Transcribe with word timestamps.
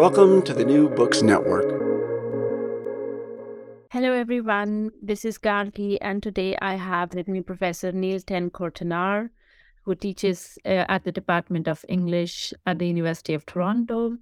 Welcome 0.00 0.40
to 0.44 0.54
the 0.54 0.64
New 0.64 0.88
Books 0.88 1.20
Network. 1.20 1.68
Hello, 3.90 4.12
everyone. 4.14 4.92
This 5.02 5.26
is 5.26 5.36
Gargi, 5.36 5.98
and 6.00 6.22
today 6.22 6.56
I 6.62 6.76
have 6.76 7.12
with 7.12 7.28
me 7.28 7.42
Professor 7.42 7.92
Neil 7.92 8.18
Ten 8.18 8.48
Kortenaar, 8.48 9.28
who 9.84 9.94
teaches 9.94 10.56
uh, 10.64 10.86
at 10.88 11.04
the 11.04 11.12
Department 11.12 11.68
of 11.68 11.84
English 11.86 12.54
at 12.64 12.78
the 12.78 12.86
University 12.86 13.34
of 13.34 13.44
Toronto. 13.44 14.16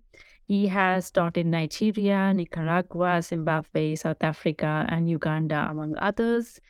He 0.49 0.66
has 0.66 1.12
taught 1.12 1.37
in 1.37 1.52
Nigeria, 1.52 2.35
Nicaragua, 2.35 3.23
Zimbabwe, 3.23 3.95
South 3.95 4.24
Africa, 4.24 4.85
and 4.88 5.09
Uganda, 5.09 5.69
among 5.71 5.97
others. 5.99 6.60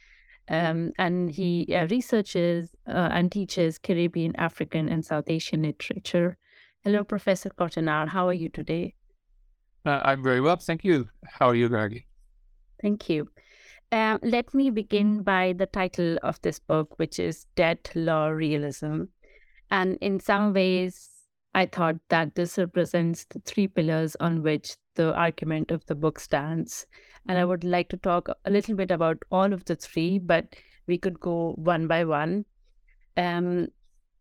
Um, 0.51 0.93
and 0.99 1.31
he 1.31 1.75
uh, 1.75 1.87
researches 1.87 2.77
uh, 2.87 3.09
and 3.11 3.33
teaches 3.33 3.79
Caribbean, 3.79 4.37
African, 4.37 4.87
and 4.91 5.03
South 5.03 5.31
Asian 5.31 5.63
literature. 5.63 6.37
Hello, 6.85 7.05
Professor 7.05 7.49
Kortenaar. 7.49 8.09
How 8.09 8.29
are 8.29 8.35
you 8.35 8.51
today? 8.51 8.97
Uh, 9.87 10.01
I'm 10.05 10.23
very 10.23 10.41
well, 10.41 10.57
thank 10.57 10.85
you. 10.85 11.09
How 11.25 11.49
are 11.49 11.55
you, 11.55 11.69
Gargi? 11.69 12.05
Thank 12.83 13.09
you. 13.09 13.29
Uh, 13.91 14.19
let 14.23 14.53
me 14.53 14.71
begin 14.71 15.23
by 15.23 15.55
the 15.57 15.67
title 15.67 16.19
of 16.23 16.41
this 16.43 16.59
book, 16.59 16.99
which 16.99 17.19
is 17.19 17.47
Debt 17.57 17.91
Law 17.95 18.29
Realism. 18.29 19.05
And 19.71 19.97
in 20.01 20.21
some 20.21 20.53
ways, 20.53 21.09
I 21.55 21.67
thought 21.67 21.97
that 22.11 22.35
this 22.35 22.59
represents 22.59 23.25
the 23.25 23.41
three 23.41 23.67
pillars 23.67 24.15
on 24.21 24.43
which 24.43 24.77
the 24.95 25.15
argument 25.15 25.71
of 25.71 25.87
the 25.87 25.95
book 25.95 26.21
stands. 26.21 26.87
And 27.27 27.39
I 27.39 27.45
would 27.45 27.65
like 27.65 27.89
to 27.91 27.97
talk 27.97 28.29
a 28.45 28.51
little 28.51 28.75
bit 28.75 28.91
about 28.91 29.23
all 29.31 29.53
of 29.53 29.65
the 29.65 29.77
three, 29.77 30.19
but 30.19 30.55
we 30.87 30.99
could 30.99 31.19
go 31.19 31.55
one 31.57 31.87
by 31.87 32.05
one. 32.05 32.45
Um, 33.17 33.69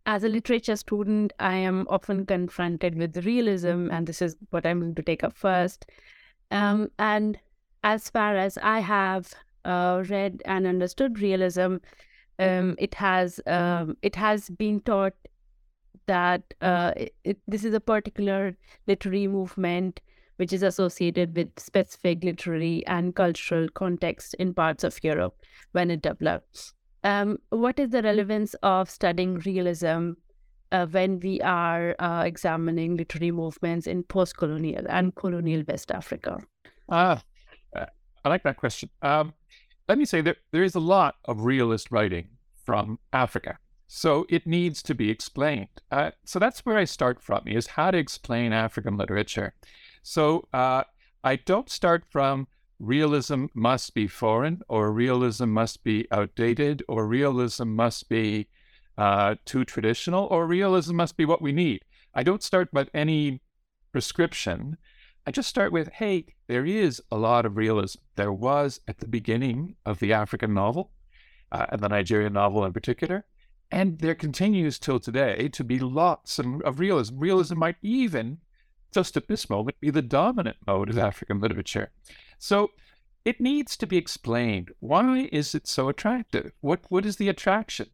as 0.08 0.24
a 0.24 0.30
literature 0.30 0.78
student, 0.78 1.34
I 1.38 1.56
am 1.56 1.86
often 1.90 2.26
confronted 2.26 2.98
with 2.98 3.26
realism, 3.26 3.90
and 3.92 4.08
this 4.08 4.22
is 4.22 4.38
what 4.52 4.66
I'm 4.66 4.80
going 4.80 4.96
to 4.96 5.04
take 5.04 5.22
up 5.24 5.36
first. 5.36 5.86
Um, 6.50 6.90
and 6.98 7.38
as 7.84 8.10
far 8.10 8.38
as 8.38 8.58
I 8.58 8.80
have 8.80 9.34
uh, 9.66 10.04
read 10.08 10.42
and 10.46 10.66
understood 10.66 11.20
realism, 11.20 11.76
um, 12.40 12.76
it 12.80 12.94
has 12.96 13.42
um, 13.48 13.98
it 14.02 14.16
has 14.16 14.50
been 14.50 14.80
taught 14.80 15.14
that 16.06 16.54
uh, 16.62 16.94
it, 17.26 17.40
this 17.46 17.66
is 17.66 17.74
a 17.74 17.82
particular 17.82 18.56
literary 18.88 19.28
movement 19.28 20.00
which 20.38 20.54
is 20.54 20.64
associated 20.64 21.36
with 21.36 21.50
specific 21.58 22.24
literary 22.24 22.86
and 22.86 23.16
cultural 23.16 23.68
context 23.74 24.36
in 24.36 24.54
parts 24.54 24.84
of 24.84 25.04
Europe 25.04 25.36
when 25.74 25.92
it 25.92 26.04
developed. 26.04 26.74
Um, 27.04 27.40
what 27.50 27.80
is 27.80 27.92
the 27.92 28.02
relevance 28.02 28.54
of 28.64 28.90
studying 28.90 29.40
realism 29.40 30.14
uh, 30.72 30.86
when 30.88 31.20
we 31.20 31.40
are 31.42 31.96
uh, 32.00 32.24
examining 32.26 32.98
literary 32.98 33.32
movements 33.32 33.88
in 33.88 34.04
post-colonial 34.04 34.86
and 34.90 35.16
colonial 35.16 35.64
West 35.68 35.92
Africa? 35.92 36.40
Ah, 36.90 37.22
uh, 37.76 37.86
I 38.26 38.30
like 38.30 38.44
that 38.44 38.58
question. 38.58 38.90
Um, 39.02 39.34
let 39.88 39.98
me 39.98 40.06
say 40.06 40.22
that 40.22 40.38
there 40.52 40.64
is 40.64 40.76
a 40.76 40.80
lot 40.80 41.16
of 41.26 41.46
realist 41.46 41.92
writing 41.92 42.28
from 42.66 43.00
Africa, 43.14 43.60
so 43.88 44.26
it 44.30 44.46
needs 44.46 44.84
to 44.84 44.94
be 44.94 45.10
explained. 45.10 45.70
Uh, 45.92 46.12
so 46.26 46.40
that's 46.40 46.66
where 46.66 46.78
I 46.78 46.84
start 46.84 47.22
from: 47.22 47.48
is 47.48 47.68
how 47.68 47.92
to 47.92 47.98
explain 47.98 48.52
African 48.52 48.98
literature. 48.98 49.54
So 50.04 50.48
uh, 50.54 50.84
I 51.24 51.38
don't 51.38 51.70
start 51.70 52.04
from 52.10 52.48
realism 52.80 53.46
must 53.54 53.94
be 53.94 54.08
foreign, 54.08 54.62
or 54.68 54.92
realism 54.92 55.50
must 55.50 55.84
be 55.84 56.08
outdated, 56.12 56.84
or 56.88 57.08
realism 57.08 57.70
must 57.70 58.10
be 58.10 58.48
uh, 58.98 59.36
too 59.46 59.66
traditional, 59.66 60.26
or 60.26 60.46
realism 60.46 60.96
must 60.96 61.18
be 61.18 61.26
what 61.26 61.42
we 61.42 61.52
need. 61.52 61.84
I 62.14 62.24
don't 62.24 62.44
start 62.44 62.70
with 62.74 62.90
any 62.94 63.42
prescription. 63.92 64.78
I 65.26 65.32
just 65.32 65.50
start 65.50 65.72
with, 65.72 65.90
hey, 65.90 66.26
there 66.48 66.66
is 66.66 67.02
a 67.12 67.18
lot 67.18 67.46
of 67.46 67.58
realism. 67.58 68.00
There 68.16 68.34
was 68.34 68.80
at 68.88 69.00
the 69.00 69.08
beginning 69.08 69.76
of 69.86 70.00
the 70.00 70.14
African 70.14 70.54
novel, 70.54 70.92
uh, 71.52 71.66
and 71.70 71.82
the 71.82 71.90
Nigerian 71.90 72.34
novel 72.34 72.66
in 72.66 72.74
particular, 72.74 73.26
and 73.72 74.00
there 74.00 74.16
continues 74.16 74.80
till 74.80 75.00
today 75.00 75.50
to 75.50 75.64
be 75.64 75.80
lots 75.80 76.40
of 76.40 76.80
realism. 76.80 77.20
Realism 77.20 77.58
might 77.58 77.76
even, 77.82 78.40
just 78.94 79.18
at 79.18 79.28
this 79.28 79.50
moment, 79.50 79.80
be 79.80 79.90
the 79.90 80.02
dominant 80.02 80.58
mode 80.66 80.90
of 80.90 80.98
African 80.98 81.40
literature. 81.40 81.92
So 82.40 82.72
it 83.26 83.42
needs 83.42 83.76
to 83.78 83.88
be 83.88 83.98
explained. 83.98 84.72
Why 84.80 85.30
is 85.32 85.54
it 85.54 85.68
so 85.68 85.90
attractive? 85.90 86.52
What 86.62 86.82
what 86.90 87.06
is 87.06 87.18
the 87.18 87.30
attraction? 87.30 87.90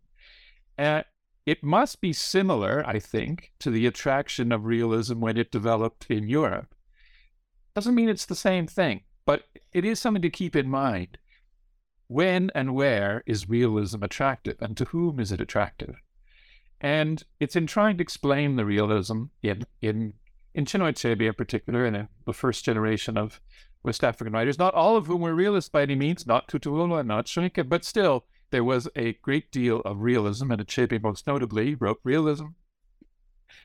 Uh, 0.77 1.03
it 1.45 1.63
must 1.63 2.01
be 2.01 2.13
similar, 2.13 2.83
I 2.87 2.99
think, 2.99 3.51
to 3.59 3.69
the 3.69 3.85
attraction 3.85 4.51
of 4.51 4.65
realism 4.65 5.19
when 5.19 5.37
it 5.37 5.51
developed 5.51 6.05
in 6.09 6.29
Europe. 6.29 6.73
Doesn't 7.75 7.95
mean 7.95 8.09
it's 8.09 8.25
the 8.25 8.35
same 8.35 8.67
thing, 8.67 9.01
but 9.25 9.43
it 9.73 9.83
is 9.83 9.99
something 9.99 10.21
to 10.21 10.29
keep 10.29 10.55
in 10.55 10.69
mind. 10.69 11.17
When 12.07 12.51
and 12.53 12.75
where 12.75 13.23
is 13.25 13.49
realism 13.49 14.03
attractive, 14.03 14.57
and 14.61 14.77
to 14.77 14.85
whom 14.85 15.19
is 15.19 15.31
it 15.31 15.41
attractive? 15.41 15.95
And 16.79 17.23
it's 17.39 17.55
in 17.55 17.65
trying 17.65 17.97
to 17.97 18.03
explain 18.03 18.55
the 18.55 18.65
realism 18.65 19.23
in 19.41 19.65
in 19.81 20.13
in 20.53 20.65
Chinua 20.65 20.93
Achebe 20.93 21.27
in 21.27 21.33
particular, 21.33 21.85
in 21.85 22.07
the 22.25 22.33
first 22.33 22.63
generation 22.65 23.17
of 23.17 23.41
West 23.83 24.03
African 24.03 24.33
writers, 24.33 24.57
not 24.57 24.73
all 24.73 24.95
of 24.95 25.07
whom 25.07 25.21
were 25.21 25.35
realists 25.35 25.69
by 25.69 25.81
any 25.81 25.95
means, 25.95 26.25
not 26.25 26.47
Tutuola, 26.47 27.05
not 27.05 27.25
Soyinka, 27.25 27.67
but 27.67 27.83
still 27.83 28.25
there 28.51 28.63
was 28.63 28.87
a 28.95 29.13
great 29.13 29.51
deal 29.51 29.81
of 29.81 30.01
realism, 30.01 30.51
and 30.51 30.65
Achebe 30.65 31.01
most 31.01 31.27
notably 31.27 31.75
wrote 31.75 31.99
realism. 32.03 32.47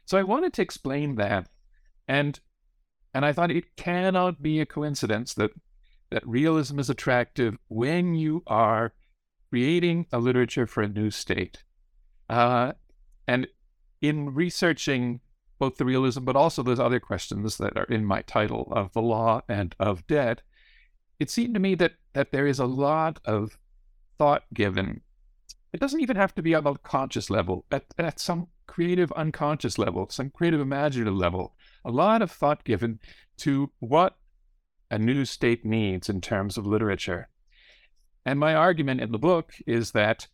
So 0.06 0.18
I 0.18 0.22
wanted 0.22 0.52
to 0.54 0.62
explain 0.62 1.16
that, 1.16 1.48
and 2.06 2.40
and 3.14 3.24
I 3.24 3.32
thought 3.32 3.50
it 3.50 3.76
cannot 3.76 4.42
be 4.42 4.60
a 4.60 4.66
coincidence 4.66 5.34
that 5.34 5.50
that 6.10 6.26
realism 6.26 6.78
is 6.78 6.88
attractive 6.88 7.58
when 7.68 8.14
you 8.14 8.42
are 8.46 8.94
creating 9.50 10.06
a 10.12 10.18
literature 10.18 10.66
for 10.66 10.82
a 10.82 10.88
new 10.88 11.10
state. 11.10 11.64
Uh, 12.28 12.72
and 13.26 13.46
in 14.00 14.34
researching 14.34 15.20
both 15.58 15.76
the 15.76 15.84
realism, 15.84 16.24
but 16.24 16.36
also 16.36 16.62
those 16.62 16.80
other 16.80 17.00
questions 17.00 17.58
that 17.58 17.76
are 17.76 17.84
in 17.84 18.04
my 18.04 18.22
title 18.22 18.68
of 18.72 18.92
the 18.92 19.02
law 19.02 19.42
and 19.48 19.74
of 19.78 20.06
debt, 20.06 20.42
it 21.18 21.30
seemed 21.30 21.54
to 21.54 21.60
me 21.60 21.74
that 21.74 21.94
that 22.12 22.32
there 22.32 22.46
is 22.46 22.58
a 22.58 22.66
lot 22.66 23.20
of 23.24 23.58
thought 24.18 24.44
given. 24.54 25.00
It 25.72 25.80
doesn't 25.80 26.00
even 26.00 26.16
have 26.16 26.34
to 26.36 26.42
be 26.42 26.54
on 26.54 26.66
a 26.66 26.78
conscious 26.78 27.28
level, 27.30 27.64
at, 27.70 27.84
at 27.98 28.18
some 28.18 28.48
creative 28.66 29.12
unconscious 29.12 29.78
level, 29.78 30.08
some 30.10 30.30
creative 30.30 30.60
imaginative 30.60 31.14
level, 31.14 31.54
a 31.84 31.90
lot 31.90 32.22
of 32.22 32.30
thought 32.30 32.64
given 32.64 33.00
to 33.38 33.70
what 33.78 34.16
a 34.90 34.98
new 34.98 35.24
state 35.24 35.64
needs 35.64 36.08
in 36.08 36.20
terms 36.20 36.56
of 36.56 36.66
literature. 36.66 37.28
And 38.24 38.38
my 38.38 38.54
argument 38.54 39.00
in 39.00 39.12
the 39.12 39.18
book 39.18 39.52
is 39.66 39.92
that 39.92 40.28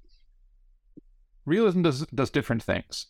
realism 1.45 1.83
does, 1.83 2.07
does 2.07 2.31
different 2.31 2.63
things. 2.63 3.07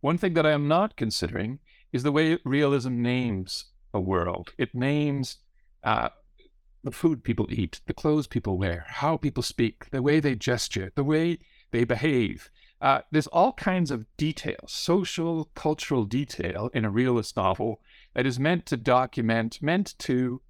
One 0.00 0.18
thing 0.18 0.34
that 0.34 0.46
I 0.46 0.52
am 0.52 0.68
not 0.68 0.96
considering 0.96 1.58
is 1.92 2.02
the 2.02 2.12
way 2.12 2.38
realism 2.44 3.02
names 3.02 3.66
a 3.92 4.00
world. 4.00 4.52
It 4.58 4.74
names 4.74 5.38
uh, 5.82 6.10
the 6.84 6.92
food 6.92 7.24
people 7.24 7.46
eat, 7.50 7.80
the 7.86 7.94
clothes 7.94 8.26
people 8.26 8.58
wear, 8.58 8.84
how 8.88 9.16
people 9.16 9.42
speak, 9.42 9.90
the 9.90 10.02
way 10.02 10.20
they 10.20 10.34
gesture, 10.34 10.92
the 10.94 11.04
way 11.04 11.38
they 11.70 11.84
behave. 11.84 12.50
Uh, 12.80 13.00
there's 13.10 13.26
all 13.28 13.52
kinds 13.54 13.90
of 13.90 14.06
detail, 14.16 14.60
social, 14.66 15.50
cultural 15.54 16.04
detail 16.04 16.70
in 16.72 16.84
a 16.84 16.90
realist 16.90 17.36
novel 17.36 17.80
that 18.14 18.26
is 18.26 18.38
meant 18.38 18.66
to 18.66 18.76
document, 18.76 19.60
meant 19.60 19.94
to 19.98 20.40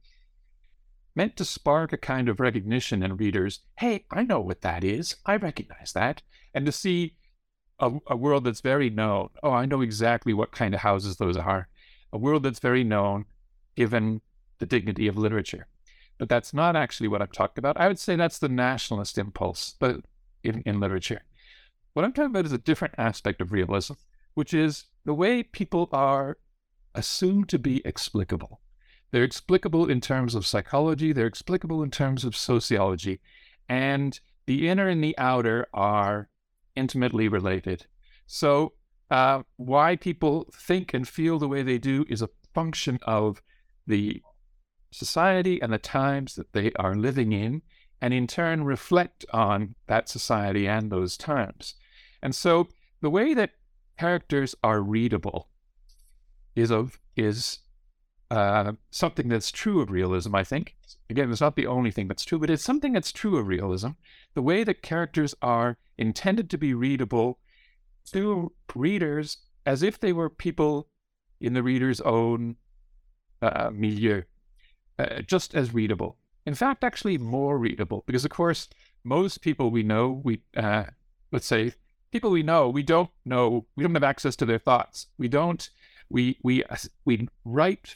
meant 1.14 1.36
to 1.36 1.44
spark 1.44 1.92
a 1.92 1.96
kind 1.96 2.28
of 2.28 2.38
recognition 2.38 3.02
in 3.02 3.16
readers. 3.16 3.60
Hey, 3.78 4.04
I 4.08 4.22
know 4.22 4.38
what 4.38 4.60
that 4.60 4.84
is. 4.84 5.16
I 5.26 5.34
recognize 5.34 5.92
that. 5.92 6.22
And 6.54 6.64
to 6.66 6.70
see 6.70 7.16
a, 7.80 7.92
a 8.08 8.16
world 8.16 8.44
that's 8.44 8.60
very 8.60 8.90
known. 8.90 9.28
Oh, 9.42 9.52
I 9.52 9.66
know 9.66 9.80
exactly 9.80 10.34
what 10.34 10.52
kind 10.52 10.74
of 10.74 10.80
houses 10.80 11.16
those 11.16 11.36
are. 11.36 11.68
A 12.12 12.18
world 12.18 12.42
that's 12.42 12.58
very 12.58 12.84
known, 12.84 13.26
given 13.76 14.20
the 14.58 14.66
dignity 14.66 15.06
of 15.06 15.16
literature. 15.16 15.66
But 16.18 16.28
that's 16.28 16.52
not 16.52 16.74
actually 16.74 17.08
what 17.08 17.22
I'm 17.22 17.28
talking 17.28 17.60
about. 17.60 17.76
I 17.78 17.86
would 17.86 17.98
say 17.98 18.16
that's 18.16 18.38
the 18.38 18.48
nationalist 18.48 19.18
impulse 19.18 19.74
but 19.78 20.00
in, 20.42 20.62
in 20.66 20.80
literature. 20.80 21.22
What 21.92 22.04
I'm 22.04 22.12
talking 22.12 22.30
about 22.30 22.46
is 22.46 22.52
a 22.52 22.58
different 22.58 22.94
aspect 22.98 23.40
of 23.40 23.52
realism, 23.52 23.94
which 24.34 24.52
is 24.52 24.84
the 25.04 25.14
way 25.14 25.42
people 25.42 25.88
are 25.92 26.38
assumed 26.94 27.48
to 27.50 27.58
be 27.58 27.82
explicable. 27.84 28.60
They're 29.10 29.24
explicable 29.24 29.88
in 29.88 30.00
terms 30.00 30.34
of 30.34 30.46
psychology, 30.46 31.12
they're 31.12 31.26
explicable 31.26 31.82
in 31.82 31.90
terms 31.90 32.24
of 32.24 32.36
sociology. 32.36 33.20
And 33.68 34.18
the 34.46 34.68
inner 34.68 34.88
and 34.88 35.02
the 35.02 35.16
outer 35.18 35.66
are 35.72 36.28
intimately 36.78 37.28
related. 37.28 37.86
So, 38.26 38.74
uh, 39.10 39.42
why 39.56 39.96
people 39.96 40.46
think 40.52 40.94
and 40.94 41.08
feel 41.08 41.38
the 41.38 41.48
way 41.48 41.62
they 41.62 41.78
do 41.78 42.04
is 42.08 42.22
a 42.22 42.30
function 42.54 42.98
of 43.02 43.42
the 43.86 44.22
society 44.90 45.60
and 45.60 45.72
the 45.72 45.78
times 45.78 46.34
that 46.34 46.52
they 46.52 46.72
are 46.78 46.94
living 46.94 47.32
in, 47.32 47.62
and 48.00 48.14
in 48.14 48.26
turn 48.26 48.64
reflect 48.64 49.24
on 49.32 49.74
that 49.86 50.08
society 50.08 50.68
and 50.68 50.90
those 50.90 51.16
times. 51.16 51.74
And 52.22 52.34
so, 52.34 52.68
the 53.00 53.10
way 53.10 53.34
that 53.34 53.50
characters 53.98 54.54
are 54.62 54.80
readable 54.80 55.48
is 56.54 56.70
of 56.70 56.98
is 57.16 57.60
uh, 58.30 58.72
something 58.90 59.28
that's 59.28 59.50
true 59.50 59.80
of 59.80 59.90
realism, 59.90 60.34
I 60.34 60.44
think. 60.44 60.76
Again, 61.10 61.30
it's 61.30 61.40
not 61.40 61.56
the 61.56 61.66
only 61.66 61.90
thing 61.90 62.08
that's 62.08 62.24
true, 62.24 62.38
but 62.38 62.50
it's 62.50 62.64
something 62.64 62.92
that's 62.92 63.12
true 63.12 63.36
of 63.38 63.46
realism. 63.46 63.90
The 64.34 64.42
way 64.42 64.64
that 64.64 64.82
characters 64.82 65.34
are 65.40 65.78
intended 65.98 66.48
to 66.50 66.58
be 66.58 66.74
readable 66.74 67.38
to 68.12 68.52
readers 68.74 69.38
as 69.66 69.82
if 69.82 69.98
they 69.98 70.12
were 70.12 70.30
people 70.30 70.88
in 71.40 71.52
the 71.52 71.62
reader's 71.62 72.00
own 72.00 72.56
uh, 73.42 73.70
milieu, 73.72 74.22
uh, 74.98 75.20
just 75.22 75.54
as 75.54 75.74
readable. 75.74 76.16
In 76.46 76.54
fact, 76.54 76.82
actually 76.82 77.18
more 77.18 77.58
readable, 77.58 78.04
because 78.06 78.24
of 78.24 78.30
course, 78.30 78.68
most 79.04 79.42
people 79.42 79.70
we 79.70 79.82
know, 79.82 80.20
we 80.24 80.42
uh, 80.56 80.84
let's 81.30 81.46
say 81.46 81.74
people 82.10 82.30
we 82.30 82.42
know, 82.42 82.68
we 82.68 82.82
don't 82.82 83.10
know, 83.24 83.66
we 83.76 83.82
don't 83.84 83.94
have 83.94 84.02
access 84.02 84.34
to 84.36 84.46
their 84.46 84.58
thoughts. 84.58 85.08
We 85.18 85.28
don't, 85.28 85.68
we 86.08 86.38
we 86.42 86.64
we 87.04 87.28
write 87.44 87.94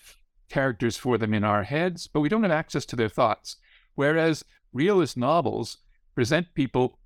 characters 0.51 0.99
for 0.99 1.17
them 1.17 1.33
in 1.33 1.45
our 1.45 1.63
heads, 1.63 2.07
but 2.07 2.21
we 2.21 2.29
don't 2.29 2.43
have 2.43 2.53
access 2.53 2.85
to 2.87 2.97
their 2.97 3.09
thoughts. 3.09 3.57
Whereas 3.95 4.45
realist 4.73 5.17
novels 5.17 5.79
present 6.15 6.49
people 6.55 6.99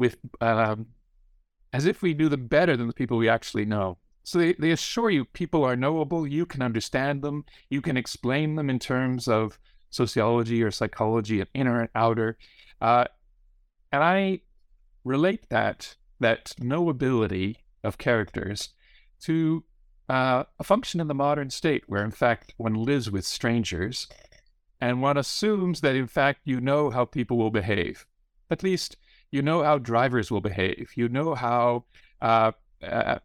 with 0.00 0.16
um, 0.40 0.86
as 1.72 1.86
if 1.86 2.02
we 2.02 2.14
knew 2.14 2.28
them 2.28 2.48
better 2.48 2.76
than 2.76 2.88
the 2.88 2.92
people 2.94 3.18
we 3.18 3.28
actually 3.28 3.66
know. 3.66 3.98
So 4.24 4.38
they, 4.38 4.54
they 4.54 4.72
assure 4.72 5.10
you 5.10 5.24
people 5.24 5.62
are 5.64 5.76
knowable, 5.76 6.26
you 6.26 6.46
can 6.46 6.62
understand 6.62 7.22
them, 7.22 7.44
you 7.68 7.80
can 7.80 7.96
explain 7.96 8.56
them 8.56 8.68
in 8.68 8.78
terms 8.78 9.28
of 9.28 9.58
sociology 9.90 10.62
or 10.62 10.70
psychology 10.70 11.40
and 11.40 11.50
inner 11.54 11.80
and 11.80 11.90
outer. 11.94 12.38
Uh, 12.80 13.04
and 13.92 14.02
I 14.02 14.40
relate 15.04 15.48
that 15.50 15.96
that 16.18 16.54
knowability 16.60 17.56
of 17.82 17.98
characters 17.98 18.70
to 19.22 19.64
uh, 20.08 20.44
a 20.58 20.64
function 20.64 21.00
in 21.00 21.08
the 21.08 21.14
modern 21.14 21.50
state 21.50 21.84
where, 21.86 22.04
in 22.04 22.10
fact, 22.10 22.54
one 22.56 22.74
lives 22.74 23.10
with 23.10 23.24
strangers 23.24 24.06
and 24.80 25.02
one 25.02 25.16
assumes 25.16 25.80
that, 25.82 25.96
in 25.96 26.06
fact, 26.06 26.40
you 26.44 26.60
know 26.60 26.90
how 26.90 27.04
people 27.04 27.36
will 27.36 27.50
behave. 27.50 28.06
At 28.50 28.62
least 28.62 28.96
you 29.30 29.42
know 29.42 29.62
how 29.62 29.78
drivers 29.78 30.30
will 30.30 30.40
behave. 30.40 30.90
You 30.96 31.08
know 31.08 31.34
how 31.34 31.84
uh, 32.20 32.52
uh, 32.82 33.18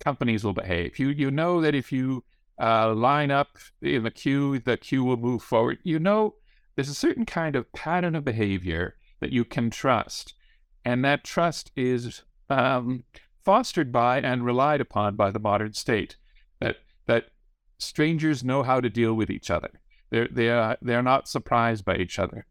companies 0.00 0.44
will 0.44 0.52
behave. 0.52 0.98
You 0.98 1.08
you 1.08 1.30
know 1.30 1.60
that 1.60 1.74
if 1.74 1.92
you 1.92 2.24
uh, 2.60 2.94
line 2.94 3.30
up 3.30 3.58
in 3.82 4.02
the 4.02 4.10
queue, 4.10 4.58
the 4.58 4.76
queue 4.76 5.04
will 5.04 5.16
move 5.16 5.42
forward. 5.42 5.78
You 5.82 5.98
know 5.98 6.34
there's 6.74 6.88
a 6.88 6.94
certain 6.94 7.26
kind 7.26 7.56
of 7.56 7.72
pattern 7.72 8.14
of 8.14 8.24
behavior 8.24 8.96
that 9.20 9.32
you 9.32 9.44
can 9.44 9.70
trust, 9.70 10.34
and 10.84 11.04
that 11.04 11.24
trust 11.24 11.72
is 11.76 12.22
um, 12.50 13.04
fostered 13.44 13.90
by 13.90 14.20
and 14.20 14.44
relied 14.44 14.80
upon 14.80 15.16
by 15.16 15.30
the 15.30 15.40
modern 15.40 15.72
state 15.72 16.16
that 16.60 16.76
that 17.06 17.26
strangers 17.78 18.44
know 18.44 18.62
how 18.62 18.80
to 18.80 18.90
deal 18.90 19.14
with 19.14 19.30
each 19.30 19.50
other. 19.50 19.70
They're 20.10 20.28
they 20.30 20.50
are 20.50 20.78
they're 20.80 21.02
not 21.02 21.28
surprised 21.28 21.84
by 21.84 21.96
each 21.96 22.18
other. 22.18 22.46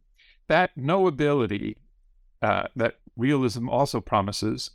That 0.48 0.72
knowability 0.78 1.76
uh, 2.42 2.68
that 2.76 2.96
realism 3.16 3.70
also 3.70 4.02
promises, 4.02 4.72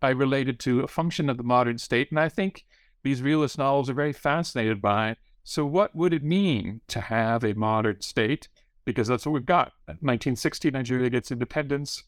I 0.00 0.10
related 0.10 0.58
to 0.60 0.80
a 0.80 0.88
function 0.88 1.30
of 1.30 1.36
the 1.36 1.42
modern 1.42 1.78
state, 1.78 2.10
and 2.10 2.18
I 2.18 2.28
think 2.28 2.64
these 3.02 3.22
realist 3.22 3.58
novels 3.58 3.88
are 3.88 3.94
very 3.94 4.12
fascinated 4.12 4.82
by. 4.82 5.16
So, 5.44 5.64
what 5.64 5.94
would 5.94 6.12
it 6.12 6.22
mean 6.22 6.80
to 6.88 7.00
have 7.00 7.44
a 7.44 7.54
modern 7.54 8.00
state? 8.00 8.48
Because 8.84 9.08
that's 9.08 9.24
what 9.24 9.32
we've 9.32 9.46
got. 9.46 9.72
1960, 9.86 10.70
Nigeria 10.70 11.10
gets 11.10 11.30
independence. 11.30 12.04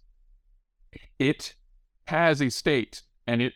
It 1.18 1.54
has 2.06 2.40
a 2.42 2.50
state, 2.50 3.02
and 3.26 3.40
it 3.40 3.54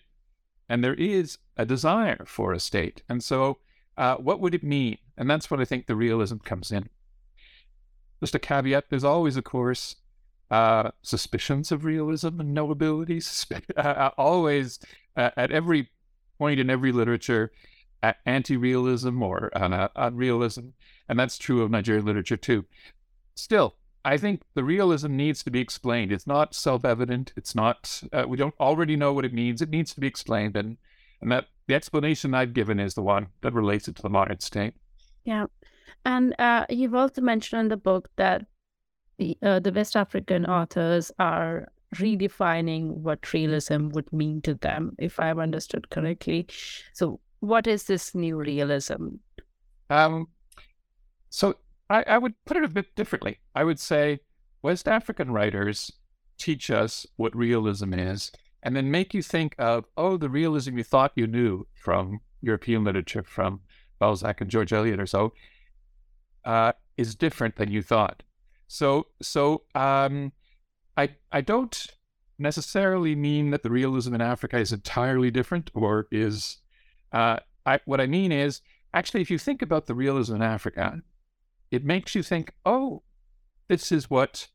and 0.68 0.84
there 0.84 0.94
is 0.94 1.38
a 1.56 1.64
desire 1.64 2.24
for 2.26 2.52
a 2.52 2.60
state. 2.60 3.02
And 3.08 3.22
so, 3.22 3.58
uh, 3.96 4.16
what 4.16 4.40
would 4.40 4.54
it 4.54 4.62
mean? 4.62 4.98
And 5.16 5.28
that's 5.28 5.50
what 5.50 5.60
I 5.60 5.64
think 5.64 5.86
the 5.86 5.96
realism 5.96 6.36
comes 6.38 6.70
in. 6.70 6.88
Just 8.20 8.34
a 8.34 8.38
caveat 8.38 8.84
there's 8.90 9.04
always, 9.04 9.36
of 9.36 9.44
course, 9.44 9.96
uh, 10.50 10.90
suspicions 11.02 11.70
of 11.72 11.84
realism 11.84 12.40
and 12.40 12.56
knowability, 12.56 13.22
uh, 13.76 14.10
always 14.18 14.78
at 15.16 15.50
every 15.50 15.90
point 16.38 16.60
in 16.60 16.70
every 16.70 16.92
literature, 16.92 17.52
anti 18.24 18.56
realism 18.56 19.22
or 19.22 19.50
unrealism. 19.54 20.72
And 21.08 21.18
that's 21.18 21.38
true 21.38 21.62
of 21.62 21.70
Nigerian 21.70 22.06
literature 22.06 22.36
too. 22.36 22.64
Still, 23.34 23.74
I 24.04 24.16
think 24.16 24.42
the 24.54 24.64
realism 24.64 25.16
needs 25.16 25.42
to 25.42 25.50
be 25.50 25.60
explained. 25.60 26.12
It's 26.12 26.26
not 26.26 26.54
self-evident. 26.54 27.32
It's 27.36 27.54
not. 27.54 28.02
Uh, 28.12 28.24
we 28.28 28.36
don't 28.36 28.54
already 28.60 28.96
know 28.96 29.12
what 29.12 29.24
it 29.24 29.32
means. 29.32 29.60
It 29.60 29.70
needs 29.70 29.92
to 29.94 30.00
be 30.00 30.06
explained, 30.06 30.56
and 30.56 30.78
and 31.20 31.32
that 31.32 31.46
the 31.66 31.74
explanation 31.74 32.34
I've 32.34 32.54
given 32.54 32.78
is 32.78 32.94
the 32.94 33.02
one 33.02 33.28
that 33.42 33.52
relates 33.52 33.88
it 33.88 33.96
to 33.96 34.02
the 34.02 34.08
modern 34.08 34.40
state. 34.40 34.74
Yeah, 35.24 35.46
and 36.04 36.34
uh, 36.38 36.66
you've 36.70 36.94
also 36.94 37.20
mentioned 37.20 37.60
in 37.60 37.68
the 37.68 37.76
book 37.76 38.08
that 38.16 38.46
uh, 39.42 39.60
the 39.60 39.72
West 39.72 39.96
African 39.96 40.46
authors 40.46 41.10
are 41.18 41.68
redefining 41.94 42.88
what 42.98 43.32
realism 43.32 43.88
would 43.90 44.12
mean 44.12 44.42
to 44.42 44.54
them, 44.54 44.94
if 44.98 45.18
I've 45.18 45.38
understood 45.38 45.90
correctly. 45.90 46.46
So, 46.92 47.20
what 47.40 47.66
is 47.66 47.84
this 47.84 48.14
new 48.14 48.36
realism? 48.36 49.08
Um, 49.90 50.28
so 51.30 51.54
I, 51.90 52.02
I 52.02 52.18
would 52.18 52.34
put 52.44 52.56
it 52.56 52.64
a 52.64 52.68
bit 52.68 52.94
differently. 52.94 53.38
I 53.54 53.64
would 53.64 53.78
say 53.78 54.20
West 54.62 54.88
African 54.88 55.30
writers 55.30 55.92
teach 56.38 56.70
us 56.70 57.06
what 57.16 57.34
realism 57.36 57.94
is 57.94 58.32
and 58.62 58.76
then 58.76 58.90
make 58.90 59.14
you 59.14 59.22
think 59.22 59.54
of, 59.58 59.84
oh, 59.96 60.16
the 60.16 60.28
realism 60.28 60.76
you 60.78 60.84
thought 60.84 61.12
you 61.14 61.26
knew 61.26 61.66
from 61.74 62.20
European 62.42 62.84
literature, 62.84 63.22
from 63.22 63.60
Balzac 63.98 64.40
and 64.40 64.50
George 64.50 64.72
Eliot 64.72 65.00
or 65.00 65.06
so, 65.06 65.32
uh, 66.44 66.72
is 66.96 67.14
different 67.14 67.56
than 67.56 67.70
you 67.70 67.82
thought. 67.82 68.22
So, 68.68 69.08
so 69.20 69.62
um, 69.74 70.32
I 70.96 71.10
I 71.32 71.40
don't 71.40 71.86
necessarily 72.38 73.16
mean 73.16 73.50
that 73.50 73.62
the 73.62 73.70
realism 73.70 74.14
in 74.14 74.20
Africa 74.20 74.58
is 74.58 74.72
entirely 74.72 75.30
different 75.30 75.70
or 75.74 76.06
is. 76.12 76.58
Uh, 77.12 77.38
I, 77.66 77.80
what 77.84 78.00
I 78.00 78.06
mean 78.06 78.32
is 78.32 78.62
actually, 78.94 79.20
if 79.20 79.30
you 79.30 79.38
think 79.38 79.60
about 79.60 79.86
the 79.86 79.94
realism 79.94 80.36
in 80.36 80.42
Africa, 80.42 81.02
it 81.70 81.84
makes 81.84 82.14
you 82.14 82.22
think, 82.22 82.52
oh, 82.64 83.02
this 83.68 83.92
is 83.92 84.08
what 84.08 84.48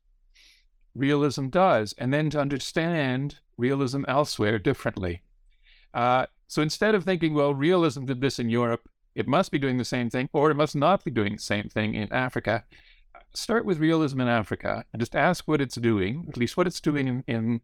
realism 0.94 1.48
does, 1.48 1.94
and 1.98 2.12
then 2.12 2.30
to 2.30 2.40
understand 2.40 3.38
realism 3.56 4.04
elsewhere 4.08 4.58
differently. 4.58 5.22
Uh, 5.92 6.26
so 6.48 6.62
instead 6.62 6.94
of 6.94 7.04
thinking, 7.04 7.34
well, 7.34 7.54
realism 7.54 8.04
did 8.04 8.20
this 8.20 8.38
in 8.38 8.50
Europe, 8.50 8.88
it 9.14 9.28
must 9.28 9.52
be 9.52 9.58
doing 9.58 9.78
the 9.78 9.84
same 9.84 10.10
thing, 10.10 10.28
or 10.32 10.50
it 10.50 10.56
must 10.56 10.74
not 10.74 11.04
be 11.04 11.10
doing 11.10 11.34
the 11.34 11.42
same 11.42 11.68
thing 11.68 11.94
in 11.94 12.12
Africa. 12.12 12.64
Start 13.34 13.64
with 13.64 13.78
realism 13.78 14.20
in 14.20 14.28
Africa 14.28 14.84
and 14.92 15.00
just 15.00 15.16
ask 15.16 15.48
what 15.48 15.60
it's 15.60 15.74
doing, 15.74 16.26
at 16.28 16.36
least 16.36 16.56
what 16.56 16.66
it's 16.66 16.80
doing 16.80 17.08
in, 17.08 17.24
in, 17.26 17.60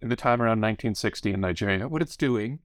in 0.00 0.08
the 0.08 0.16
time 0.16 0.42
around 0.42 0.60
1960 0.60 1.32
in 1.32 1.40
Nigeria, 1.40 1.88
what 1.88 2.02
it's 2.02 2.16
doing. 2.16 2.58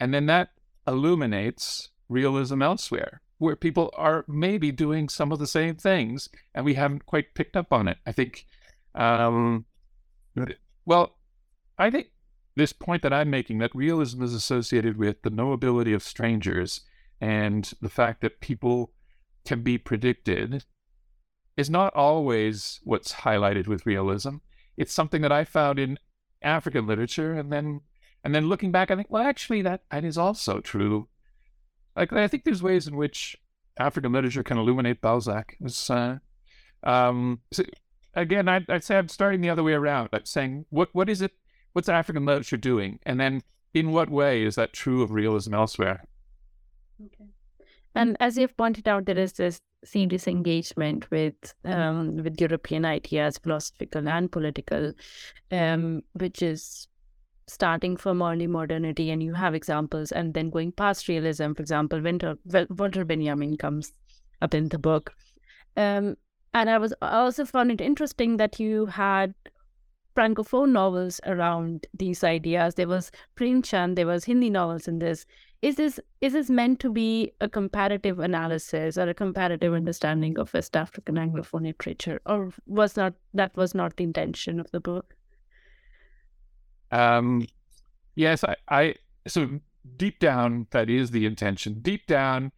And 0.00 0.12
then 0.12 0.26
that 0.26 0.50
illuminates 0.86 1.90
realism 2.08 2.62
elsewhere 2.62 3.20
where 3.38 3.56
people 3.56 3.90
are 3.96 4.24
maybe 4.28 4.70
doing 4.70 5.08
some 5.08 5.32
of 5.32 5.38
the 5.38 5.46
same 5.46 5.74
things 5.74 6.28
and 6.54 6.64
we 6.64 6.74
haven't 6.74 7.06
quite 7.06 7.34
picked 7.34 7.56
up 7.56 7.72
on 7.72 7.88
it. 7.88 7.96
I 8.04 8.12
think, 8.12 8.44
um, 8.94 9.64
well, 10.84 11.16
I 11.78 11.90
think 11.90 12.08
this 12.54 12.72
point 12.72 13.02
that 13.02 13.12
I'm 13.14 13.30
making 13.30 13.58
that 13.58 13.74
realism 13.74 14.22
is 14.22 14.34
associated 14.34 14.98
with 14.98 15.22
the 15.22 15.30
knowability 15.30 15.94
of 15.94 16.02
strangers 16.02 16.82
and 17.20 17.72
the 17.80 17.88
fact 17.88 18.20
that 18.20 18.40
people 18.40 18.92
can 19.46 19.62
be 19.62 19.78
predicted 19.78 20.64
is 21.60 21.70
not 21.70 21.94
always 21.94 22.80
what's 22.84 23.12
highlighted 23.12 23.66
with 23.66 23.86
realism. 23.86 24.36
It's 24.76 24.92
something 24.92 25.22
that 25.22 25.32
I 25.32 25.44
found 25.44 25.78
in 25.78 25.98
African 26.42 26.86
literature 26.86 27.34
and 27.34 27.52
then 27.52 27.82
and 28.24 28.34
then 28.34 28.48
looking 28.48 28.72
back 28.72 28.90
I 28.90 28.96
think 28.96 29.10
well 29.10 29.22
actually 29.22 29.62
that, 29.62 29.82
that 29.90 30.04
is 30.04 30.16
also 30.16 30.60
true 30.60 31.08
like 31.96 32.12
I 32.12 32.28
think 32.28 32.44
there's 32.44 32.62
ways 32.62 32.86
in 32.86 32.96
which 32.96 33.36
African 33.78 34.12
literature 34.12 34.42
can 34.42 34.58
illuminate 34.58 35.00
Balzac. 35.00 35.56
Uh, 35.88 36.16
um, 36.82 37.40
so 37.52 37.64
again, 38.14 38.48
I'd, 38.48 38.68
I'd, 38.68 38.84
say 38.84 38.98
I'm 38.98 39.08
starting 39.08 39.40
the 39.40 39.50
other 39.50 39.62
way 39.62 39.72
around. 39.72 40.10
I'm 40.12 40.24
saying 40.24 40.66
what 40.70 40.88
what 40.92 41.08
is 41.08 41.22
it? 41.22 41.32
What's 41.72 41.88
African 41.88 42.24
literature 42.24 42.56
doing? 42.56 42.98
And 43.04 43.20
then 43.20 43.42
in 43.74 43.92
what 43.92 44.10
way 44.10 44.42
is 44.42 44.56
that 44.56 44.72
true 44.72 45.02
of 45.02 45.12
realism 45.12 45.54
elsewhere? 45.54 46.04
Okay. 47.04 47.30
And 47.94 48.16
as 48.20 48.36
you've 48.36 48.56
pointed 48.56 48.88
out, 48.88 49.06
there 49.06 49.18
is 49.18 49.32
this 49.34 49.60
serious 49.84 50.26
engagement 50.28 51.10
with 51.10 51.54
um, 51.64 52.16
with 52.18 52.40
European 52.40 52.84
ideas, 52.84 53.38
philosophical 53.38 54.08
and 54.08 54.30
political, 54.30 54.92
um, 55.50 56.02
which 56.12 56.42
is 56.42 56.88
starting 57.46 57.96
from 57.96 58.22
early 58.22 58.46
modernity, 58.46 59.10
and 59.10 59.22
you 59.22 59.34
have 59.34 59.54
examples, 59.54 60.12
and 60.12 60.34
then 60.34 60.50
going 60.50 60.72
past 60.72 61.08
realism. 61.08 61.52
For 61.52 61.62
example, 61.62 62.00
Winter 62.00 62.36
Walter 62.70 63.04
Benjamin 63.04 63.56
comes 63.56 63.92
up 64.42 64.54
in 64.54 64.68
the 64.68 64.78
book, 64.78 65.12
um, 65.76 66.16
and 66.54 66.70
I 66.70 66.78
was 66.78 66.94
I 67.02 67.18
also 67.18 67.44
found 67.44 67.72
it 67.72 67.80
interesting 67.80 68.36
that 68.36 68.60
you 68.60 68.86
had 68.86 69.34
francophone 70.16 70.70
novels 70.70 71.20
around 71.24 71.86
these 71.94 72.24
ideas. 72.24 72.74
There 72.74 72.88
was 72.88 73.10
Premchand, 73.36 73.96
there 73.96 74.06
was 74.06 74.24
Hindi 74.24 74.50
novels 74.50 74.88
in 74.88 74.98
this. 74.98 75.24
Is 75.62 75.76
this 75.76 76.00
is 76.22 76.32
this 76.32 76.48
meant 76.48 76.80
to 76.80 76.90
be 76.90 77.32
a 77.40 77.48
comparative 77.48 78.18
analysis 78.18 78.96
or 78.96 79.08
a 79.08 79.14
comparative 79.14 79.74
understanding 79.74 80.38
of 80.38 80.54
West 80.54 80.74
African 80.74 81.16
Anglophone 81.16 81.64
literature, 81.64 82.20
or 82.24 82.50
was 82.66 82.96
not 82.96 83.12
that 83.34 83.54
was 83.56 83.74
not 83.74 83.96
the 83.96 84.04
intention 84.04 84.58
of 84.58 84.70
the 84.70 84.80
book? 84.80 85.14
Um, 86.90 87.46
yes, 88.14 88.42
I, 88.42 88.56
I 88.68 88.94
so 89.26 89.60
deep 89.96 90.18
down 90.18 90.66
that 90.70 90.88
is 90.88 91.10
the 91.10 91.26
intention. 91.26 91.80
Deep 91.80 92.06
down, 92.06 92.52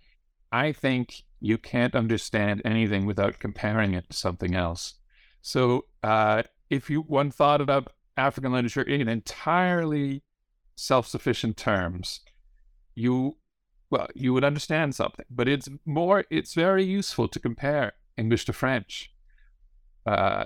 I 0.53 0.71
think 0.73 1.25
you 1.41 1.59
can't 1.59 1.97
understand 1.97 2.63
anything 2.65 3.05
without 3.05 3.41
comparing 3.41 3.95
it 3.95 4.11
to 4.11 4.17
something 4.17 4.55
else. 4.55 4.95
So 5.41 5.87
uh, 6.05 6.45
if 6.71 6.89
you 6.89 7.01
one 7.01 7.33
thought 7.33 7.61
about 7.61 7.93
African 8.17 8.53
literature 8.53 8.83
in 8.83 9.09
entirely 9.09 10.23
self-sufficient 10.77 11.57
terms, 11.57 12.21
you 12.95 13.37
well, 13.91 14.09
you 14.15 14.33
would 14.33 14.45
understand 14.45 14.95
something. 14.95 15.27
But 15.31 15.49
it's 15.49 15.69
more 15.85 16.25
it's 16.31 16.55
very 16.55 16.85
useful 16.85 17.29
to 17.29 17.39
compare 17.39 17.93
English 18.17 18.47
to 18.47 18.53
French, 18.53 19.13
uh, 20.07 20.45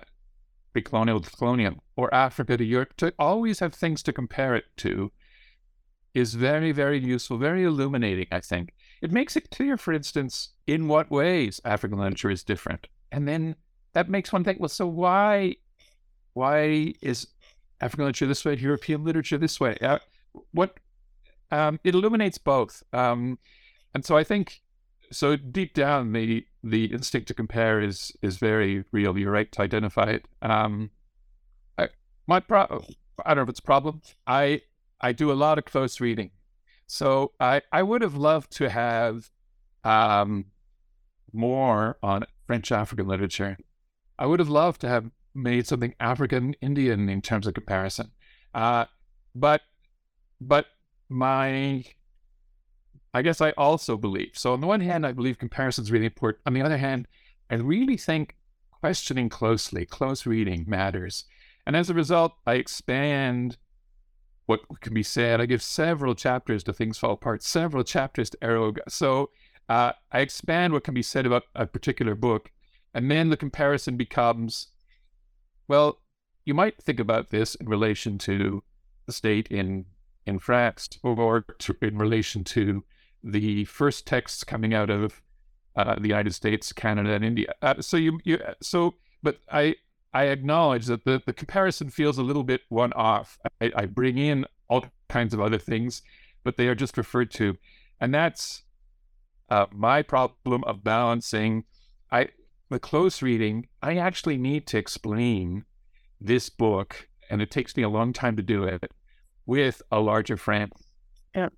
colonial 0.84 1.20
to 1.20 1.30
colonial, 1.30 1.82
or 1.96 2.12
Africa 2.12 2.56
to 2.56 2.64
Europe. 2.64 2.96
To 2.98 3.14
always 3.18 3.60
have 3.60 3.74
things 3.74 4.02
to 4.02 4.12
compare 4.12 4.54
it 4.54 4.64
to 4.78 5.12
is 6.12 6.34
very, 6.34 6.72
very 6.72 6.98
useful, 6.98 7.36
very 7.36 7.62
illuminating, 7.62 8.26
I 8.32 8.40
think. 8.40 8.72
It 9.02 9.12
makes 9.12 9.36
it 9.36 9.50
clear, 9.50 9.76
for 9.76 9.92
instance, 9.92 10.50
in 10.66 10.88
what 10.88 11.10
ways 11.10 11.60
African 11.64 11.98
literature 11.98 12.30
is 12.30 12.42
different. 12.42 12.88
And 13.12 13.28
then 13.28 13.54
that 13.92 14.08
makes 14.08 14.32
one 14.32 14.42
think, 14.42 14.58
well, 14.58 14.68
so 14.68 14.86
why 14.86 15.56
why 16.32 16.94
is 17.00 17.28
African 17.80 18.04
literature 18.06 18.26
this 18.26 18.44
way, 18.44 18.56
European 18.56 19.04
literature 19.04 19.38
this 19.38 19.60
way? 19.60 19.76
Uh, 19.80 19.98
what 20.52 20.78
um, 21.50 21.80
it 21.84 21.94
illuminates 21.94 22.38
both, 22.38 22.82
um, 22.92 23.38
and 23.94 24.04
so 24.04 24.16
I 24.16 24.24
think 24.24 24.60
so. 25.10 25.36
Deep 25.36 25.74
down, 25.74 26.12
the 26.12 26.46
the 26.62 26.86
instinct 26.86 27.28
to 27.28 27.34
compare 27.34 27.80
is 27.80 28.12
is 28.22 28.38
very 28.38 28.84
real. 28.92 29.16
You're 29.16 29.32
right 29.32 29.50
to 29.52 29.62
identify 29.62 30.10
it. 30.10 30.26
Um, 30.42 30.90
I, 31.78 31.88
my 32.26 32.40
pro- 32.40 32.84
I 33.24 33.34
don't 33.34 33.36
know 33.36 33.42
if 33.42 33.48
it's 33.48 33.60
a 33.60 33.62
problem. 33.62 34.02
I 34.26 34.62
I 35.00 35.12
do 35.12 35.30
a 35.30 35.34
lot 35.34 35.58
of 35.58 35.64
close 35.64 36.00
reading, 36.00 36.30
so 36.86 37.32
I 37.38 37.62
I 37.72 37.82
would 37.82 38.02
have 38.02 38.16
loved 38.16 38.50
to 38.56 38.68
have 38.70 39.30
um, 39.84 40.46
more 41.32 41.98
on 42.02 42.24
French 42.46 42.72
African 42.72 43.06
literature. 43.06 43.56
I 44.18 44.26
would 44.26 44.40
have 44.40 44.48
loved 44.48 44.80
to 44.80 44.88
have 44.88 45.10
made 45.34 45.66
something 45.66 45.94
African 46.00 46.54
Indian 46.60 47.08
in 47.08 47.20
terms 47.22 47.46
of 47.46 47.54
comparison. 47.54 48.10
Uh, 48.54 48.86
but 49.34 49.60
but 50.40 50.66
my 51.08 51.84
I 53.14 53.22
guess 53.22 53.40
I 53.40 53.52
also 53.52 53.96
believe. 53.96 54.32
So 54.34 54.52
on 54.52 54.60
the 54.60 54.66
one 54.66 54.82
hand, 54.82 55.06
I 55.06 55.12
believe 55.12 55.38
comparison 55.38 55.84
is 55.84 55.90
really 55.90 56.04
important. 56.04 56.42
On 56.44 56.52
the 56.52 56.60
other 56.60 56.76
hand, 56.76 57.08
I 57.48 57.54
really 57.54 57.96
think 57.96 58.36
questioning 58.70 59.30
closely, 59.30 59.86
close 59.86 60.26
reading 60.26 60.64
matters. 60.68 61.24
And 61.66 61.74
as 61.74 61.88
a 61.88 61.94
result, 61.94 62.34
I 62.46 62.54
expand 62.54 63.56
what 64.44 64.60
can 64.80 64.92
be 64.92 65.02
said. 65.02 65.40
I 65.40 65.46
give 65.46 65.62
several 65.62 66.14
chapters 66.14 66.62
to 66.64 66.74
Things 66.74 66.98
Fall 66.98 67.12
Apart, 67.12 67.42
several 67.42 67.84
chapters 67.84 68.28
to 68.30 68.36
Eroga. 68.38 68.80
So 68.88 69.30
uh, 69.68 69.92
I 70.12 70.20
expand 70.20 70.74
what 70.74 70.84
can 70.84 70.94
be 70.94 71.02
said 71.02 71.24
about 71.24 71.44
a 71.54 71.66
particular 71.66 72.14
book. 72.14 72.50
And 72.92 73.10
then 73.10 73.30
the 73.30 73.36
comparison 73.36 73.96
becomes 73.96 74.68
well, 75.68 76.00
you 76.44 76.54
might 76.54 76.80
think 76.80 77.00
about 77.00 77.30
this 77.30 77.54
in 77.56 77.68
relation 77.68 78.18
to 78.18 78.62
the 79.06 79.12
state 79.12 79.48
in 79.48 79.86
in 80.26 80.38
France, 80.38 80.88
or 81.02 81.42
to, 81.58 81.76
in 81.82 81.98
relation 81.98 82.44
to 82.44 82.84
the 83.22 83.64
first 83.64 84.06
texts 84.06 84.44
coming 84.44 84.74
out 84.74 84.90
of 84.90 85.22
uh, 85.76 85.94
the 85.96 86.08
United 86.08 86.34
States, 86.34 86.72
Canada, 86.72 87.12
and 87.12 87.24
India. 87.24 87.52
Uh, 87.62 87.80
so 87.80 87.96
you, 87.96 88.18
you, 88.24 88.38
so, 88.62 88.94
but 89.22 89.38
I, 89.50 89.76
I 90.12 90.24
acknowledge 90.24 90.86
that 90.86 91.04
the, 91.04 91.22
the 91.24 91.32
comparison 91.32 91.90
feels 91.90 92.18
a 92.18 92.22
little 92.22 92.44
bit 92.44 92.62
one 92.68 92.92
off. 92.94 93.38
I, 93.60 93.72
I 93.76 93.86
bring 93.86 94.18
in 94.18 94.46
all 94.68 94.86
kinds 95.08 95.34
of 95.34 95.40
other 95.40 95.58
things, 95.58 96.02
but 96.44 96.56
they 96.56 96.68
are 96.68 96.74
just 96.74 96.96
referred 96.96 97.30
to, 97.32 97.56
and 98.00 98.14
that's 98.14 98.62
uh, 99.50 99.66
my 99.70 100.02
problem 100.02 100.64
of 100.64 100.82
balancing. 100.82 101.64
I 102.10 102.28
the 102.68 102.78
close 102.80 103.22
reading, 103.22 103.68
I 103.82 103.96
actually 103.96 104.38
need 104.38 104.66
to 104.68 104.78
explain 104.78 105.64
this 106.20 106.48
book, 106.48 107.08
and 107.30 107.40
it 107.40 107.50
takes 107.50 107.76
me 107.76 107.84
a 107.84 107.88
long 107.88 108.12
time 108.12 108.36
to 108.36 108.42
do 108.42 108.64
it, 108.64 108.90
with 109.46 109.82
a 109.90 110.00
larger 110.00 110.36
frame. 110.36 110.70
Yeah. 111.34 111.48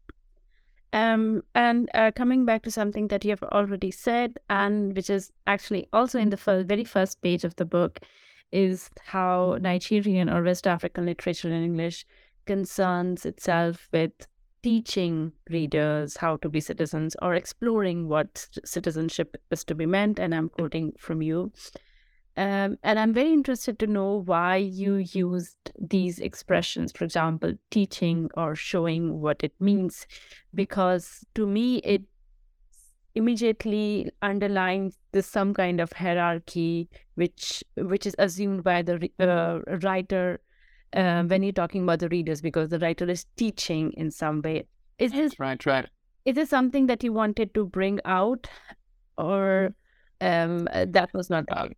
Um, 0.93 1.43
and 1.55 1.91
uh, 1.95 2.11
coming 2.15 2.45
back 2.45 2.63
to 2.63 2.71
something 2.71 3.09
that 3.09 3.25
you 3.25 3.31
have 3.31 3.43
already 3.43 3.91
said, 3.91 4.39
and 4.49 4.97
which 4.97 5.11
is 5.11 5.31
actually 5.47 5.87
also 5.93 6.19
in 6.19 6.31
the 6.31 6.37
first, 6.37 6.67
very 6.67 6.85
first 6.85 7.21
page 7.21 7.45
of 7.45 7.57
the 7.57 7.67
book, 7.67 8.01
is 8.53 8.89
how 9.05 9.59
Nigerian 9.61 10.31
or 10.31 10.43
West 10.43 10.67
African 10.67 11.05
literature 11.05 11.49
in 11.49 11.63
English 11.63 12.07
concerns 12.47 13.27
itself 13.27 13.89
with 13.93 14.13
teaching 14.63 15.33
readers 15.51 16.17
how 16.17 16.37
to 16.39 16.49
be 16.49 16.61
citizens 16.61 17.15
or 17.23 17.35
exploring 17.35 18.09
what 18.09 18.49
citizenship 18.65 19.37
is 19.51 19.65
to 19.65 19.75
be 19.75 19.87
meant. 19.87 20.19
And 20.19 20.35
I'm 20.35 20.49
quoting 20.49 20.95
from 20.99 21.21
you. 21.23 21.53
Um, 22.39 22.79
and 22.85 23.01
I'm 23.01 23.13
very 23.13 23.33
interested 23.33 23.81
to 23.81 23.89
know 23.89 24.23
why 24.25 24.57
you 24.57 24.95
used 24.95 25.73
these 25.77 26.21
expressions, 26.21 26.93
for 26.93 27.03
example, 27.03 27.55
teaching 27.73 28.31
or 28.37 28.55
showing 28.55 29.21
what 29.21 29.43
it 29.43 29.53
means, 29.59 30.07
because 30.55 31.25
to 31.35 31.49
me, 31.49 31.79
it 31.79 32.03
immediately 33.17 34.09
underlines 34.23 34.97
this 35.11 35.27
some 35.27 35.53
kind 35.53 35.81
of 35.81 35.93
hierarchy 35.93 36.89
which 37.17 37.65
which 37.77 38.07
is 38.07 38.15
assumed 38.21 38.63
by 38.63 38.83
the 38.83 39.11
uh, 39.19 39.59
writer 39.83 40.39
uh, 40.93 41.25
when 41.25 41.43
you're 41.43 41.53
talking 41.53 41.83
about 41.83 41.99
the 41.99 42.09
readers 42.11 42.41
because 42.41 42.69
the 42.69 42.79
writer 42.79 43.11
is 43.11 43.27
teaching 43.37 43.93
in 43.97 44.13
some 44.13 44.41
way. 44.43 44.65
Is 44.99 45.11
this 45.11 45.41
right? 45.41 45.67
Right. 45.67 45.87
Is 46.25 46.37
this 46.37 46.51
something 46.51 46.87
that 46.87 47.03
you 47.03 47.13
wanted 47.13 47.53
to 47.55 47.67
bring 47.67 47.99
out, 48.05 48.47
or 49.17 49.75
um, 50.21 50.69
that 50.73 51.11
was 51.13 51.31
not? 51.31 51.45
Uh, 51.51 51.71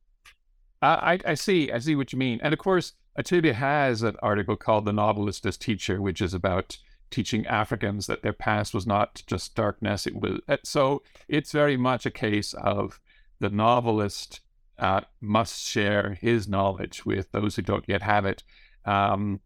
I 0.82 1.18
I 1.26 1.34
see 1.34 1.70
I 1.70 1.78
see 1.78 1.94
what 1.96 2.12
you 2.12 2.18
mean, 2.18 2.40
and 2.42 2.52
of 2.52 2.58
course, 2.58 2.94
Achebe 3.18 3.52
has 3.52 4.02
an 4.02 4.16
article 4.22 4.56
called 4.56 4.84
"The 4.84 4.92
Novelist 4.92 5.44
as 5.46 5.56
Teacher," 5.56 6.00
which 6.00 6.20
is 6.20 6.34
about 6.34 6.78
teaching 7.10 7.46
Africans 7.46 8.06
that 8.06 8.22
their 8.22 8.32
past 8.32 8.72
was 8.72 8.87
not 8.87 9.22
just 9.26 9.54
darkness. 9.54 10.06
It 10.06 10.14
was 10.16 10.40
so. 10.64 11.02
It's 11.28 11.52
very 11.52 11.76
much 11.76 12.06
a 12.06 12.10
case 12.10 12.54
of 12.54 13.00
the 13.40 13.50
novelist 13.50 14.40
uh, 14.80 15.02
must 15.20 15.62
share 15.62 16.16
his 16.20 16.49
knowledge 16.49 17.04
with 17.04 17.30
those 17.32 17.56
who 17.56 17.62
don't 17.62 17.88
yet 17.88 18.02
have 18.02 18.25
it, 18.25 18.42
um, 18.84 19.40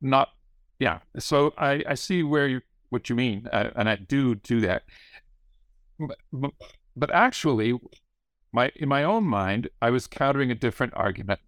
not, 0.00 0.30
yeah. 0.78 0.98
So 1.18 1.52
I, 1.58 1.82
I 1.88 1.94
see 1.94 2.22
where 2.22 2.46
you 2.46 2.60
what 2.90 3.10
you 3.10 3.16
mean, 3.16 3.46
uh, 3.52 3.70
and 3.76 3.88
I 3.88 3.96
do 3.96 4.34
do 4.36 4.60
that. 4.60 4.82
But, 5.98 6.52
but 6.96 7.10
actually, 7.10 7.78
my 8.52 8.70
in 8.76 8.88
my 8.88 9.04
own 9.04 9.24
mind, 9.24 9.68
I 9.80 9.90
was 9.90 10.06
countering 10.06 10.50
a 10.50 10.54
different 10.54 10.94
argument. 10.96 11.40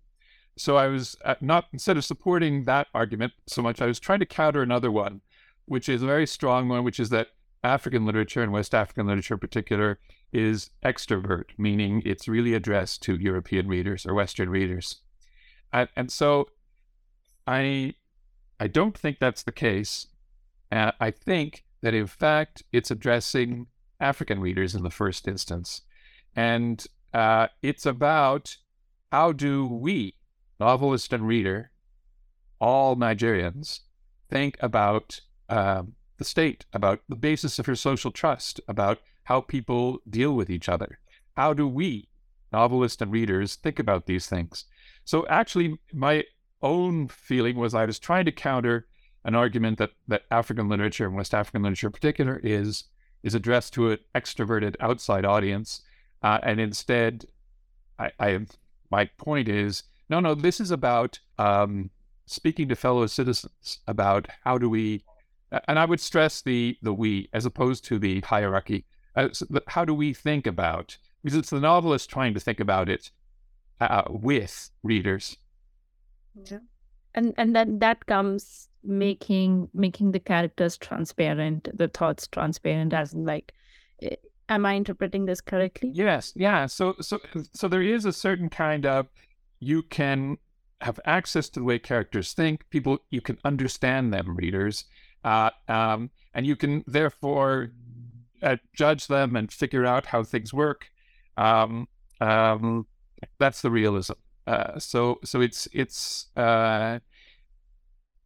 So 0.57 0.77
I 0.77 0.89
was 0.89 1.17
uh, 1.25 1.37
not 1.41 1.67
instead 1.73 1.97
of 1.97 2.05
supporting 2.05 2.65
that 2.65 2.89
argument 2.95 3.33
so 3.47 3.63
much, 3.63 3.81
I 3.81 3.87
was 3.87 4.01
trying 4.01 4.21
to 4.21 4.27
counter 4.27 4.63
another 4.63 4.91
one, 4.91 5.21
which 5.67 5.89
is 5.89 6.03
a 6.03 6.07
very 6.07 6.27
strong 6.27 6.69
one, 6.69 6.85
which 6.85 7.01
is 7.01 7.11
that 7.11 7.29
African 7.63 8.07
literature 8.07 8.43
and 8.43 8.53
West 8.53 8.75
African 8.75 9.07
literature 9.07 9.35
in 9.35 9.41
particular 9.41 9.99
is 10.33 10.71
extrovert, 10.85 11.47
meaning 11.59 12.03
it's 12.05 12.29
really 12.29 12.55
addressed 12.55 13.03
to 13.03 13.17
European 13.17 13.69
readers 13.69 14.07
or 14.07 14.15
Western 14.15 14.49
readers. 14.49 15.01
And, 15.73 15.89
and 15.97 16.11
so 16.11 16.49
I 17.47 17.95
I 18.59 18.67
don't 18.67 18.97
think 18.97 19.19
that's 19.19 19.43
the 19.43 19.53
case. 19.53 20.07
Uh, 20.71 20.93
I 21.01 21.11
think 21.11 21.65
that 21.81 21.95
in 21.95 22.07
fact 22.07 22.63
it's 22.73 22.91
addressing 22.91 23.67
African 23.99 24.41
readers 24.41 24.75
in 24.75 24.83
the 24.83 24.91
first 24.91 25.27
instance, 25.27 25.83
and 26.35 26.85
uh, 27.13 27.49
it's 27.63 27.87
about 27.87 28.57
how 29.11 29.33
do 29.33 29.67
we, 29.67 30.15
novelist 30.59 31.13
and 31.13 31.27
reader, 31.27 31.71
all 32.61 32.97
Nigerians, 32.97 33.81
think 34.29 34.57
about 34.61 35.21
um, 35.49 35.95
the 36.19 36.25
state, 36.25 36.67
about 36.73 37.01
the 37.09 37.17
basis 37.17 37.59
of 37.59 37.67
your 37.67 37.77
social 37.77 38.11
trust, 38.11 38.61
about 38.69 39.01
how 39.25 39.41
people 39.41 39.99
deal 40.09 40.35
with 40.35 40.51
each 40.51 40.69
other. 40.69 40.99
How 41.37 41.53
do 41.55 41.67
we, 41.67 42.09
novelists 42.53 43.03
and 43.03 43.11
readers, 43.11 43.57
think 43.57 43.79
about 43.79 44.07
these 44.07 44.27
things? 44.27 44.67
So 45.05 45.27
actually, 45.29 45.79
my 45.93 46.25
own 46.63 47.09
feeling 47.09 47.57
was 47.57 47.75
I 47.75 47.85
was 47.87 47.99
trying 47.99 48.27
to 48.27 48.33
counter 48.33 48.87
an 49.25 49.35
argument 49.35 49.79
that 49.79 49.91
that 50.09 50.23
African 50.31 50.69
literature 50.69 51.07
and 51.07 51.15
West 51.15 51.35
African 51.35 51.63
literature 51.63 51.89
in 51.89 51.93
particular 51.93 52.41
is 52.43 52.85
is 53.23 53.35
addressed 53.35 53.75
to 53.75 53.91
an 53.91 53.99
extroverted 54.15 54.77
outside 54.81 55.25
audience, 55.25 55.83
uh, 56.23 56.39
and 56.43 56.61
instead, 56.61 57.27
I, 57.99 58.11
I 58.19 58.47
my 58.91 59.07
point 59.17 59.49
is 59.49 59.85
no, 60.09 60.19
no, 60.21 60.35
this 60.35 60.61
is 60.61 60.71
about 60.71 61.21
um, 61.39 61.91
speaking 62.27 62.69
to 62.69 62.77
fellow 62.77 63.07
citizens 63.07 63.79
about 63.87 64.27
how 64.45 64.59
do 64.59 64.69
we, 64.69 65.05
and 65.69 65.79
I 65.79 65.85
would 65.85 66.01
stress 66.01 66.43
the 66.43 66.77
the 66.83 66.93
we 66.93 67.29
as 67.33 67.47
opposed 67.47 67.85
to 67.87 67.99
the 67.99 68.21
hierarchy. 68.21 68.85
Uh, 69.17 69.29
so 69.33 69.47
how 69.69 69.85
do 69.85 69.95
we 69.95 70.13
think 70.13 70.47
about? 70.47 70.99
Because 71.23 71.39
it's 71.39 71.51
the 71.51 71.61
novelist 71.61 72.11
trying 72.11 72.35
to 72.35 72.41
think 72.41 72.61
about 72.61 72.89
it 72.89 73.11
uh, 73.81 74.03
with 74.09 74.71
readers. 74.83 75.37
Yeah. 76.45 76.59
And 77.15 77.35
and 77.37 77.55
then 77.55 77.79
that 77.81 78.07
comes 78.07 78.69
making 78.83 79.69
making 79.75 80.13
the 80.13 80.21
characters 80.21 80.77
transparent, 80.77 81.69
the 81.77 81.89
thoughts 81.89 82.27
transparent, 82.29 82.95
as 82.95 83.15
like, 83.15 83.53
am 84.51 84.67
I 84.67 84.75
interpreting 84.75 85.25
this 85.25 85.41
correctly? 85.41 85.91
Yes, 85.95 86.33
yeah. 86.37 86.67
So 86.67 86.97
so 87.01 87.21
so 87.55 87.69
there 87.69 87.83
is 87.83 88.05
a 88.05 88.13
certain 88.13 88.51
kind 88.51 88.85
of 88.85 89.09
you 89.61 89.83
can 89.83 90.39
have 90.81 90.99
access 91.05 91.49
to 91.51 91.61
the 91.61 91.65
way 91.65 91.79
characters 91.79 92.33
think. 92.33 92.69
People, 92.71 92.99
you 93.11 93.21
can 93.21 93.39
understand 93.45 94.13
them, 94.13 94.37
readers, 94.37 94.85
uh, 95.25 95.51
um, 95.69 96.11
and 96.35 96.47
you 96.47 96.57
can 96.57 96.85
therefore 96.87 97.71
uh, 98.43 98.57
judge 98.75 99.07
them 99.07 99.37
and 99.37 99.53
figure 99.53 99.85
out 99.85 100.07
how 100.07 100.23
things 100.23 100.53
work. 100.53 100.87
Um, 101.37 101.89
um, 102.21 102.87
that's 103.39 103.63
the 103.63 103.71
realism. 103.71 104.15
Uh, 104.47 104.79
so, 104.79 105.21
so 105.23 105.41
it's 105.41 105.69
it's 105.73 106.29
uh, 106.37 106.99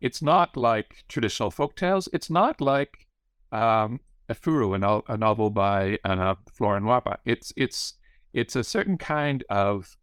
it's 0.01 0.23
not 0.23 0.57
like 0.57 1.05
traditional 1.09 1.51
folk 1.51 1.77
tales. 1.77 2.09
It's 2.13 2.31
not 2.31 2.61
like 2.61 3.07
um, 3.51 4.01
Efuru, 4.29 4.75
a, 4.75 5.13
a 5.13 5.17
novel 5.17 5.51
by 5.51 5.99
uh, 6.05 6.35
Flora 6.53 6.81
Nwapa. 6.81 7.17
It's 7.25 7.53
it's 7.57 7.95
it's 8.33 8.57
a 8.57 8.65
certain 8.65 8.99
kind 8.99 9.45
of 9.49 9.97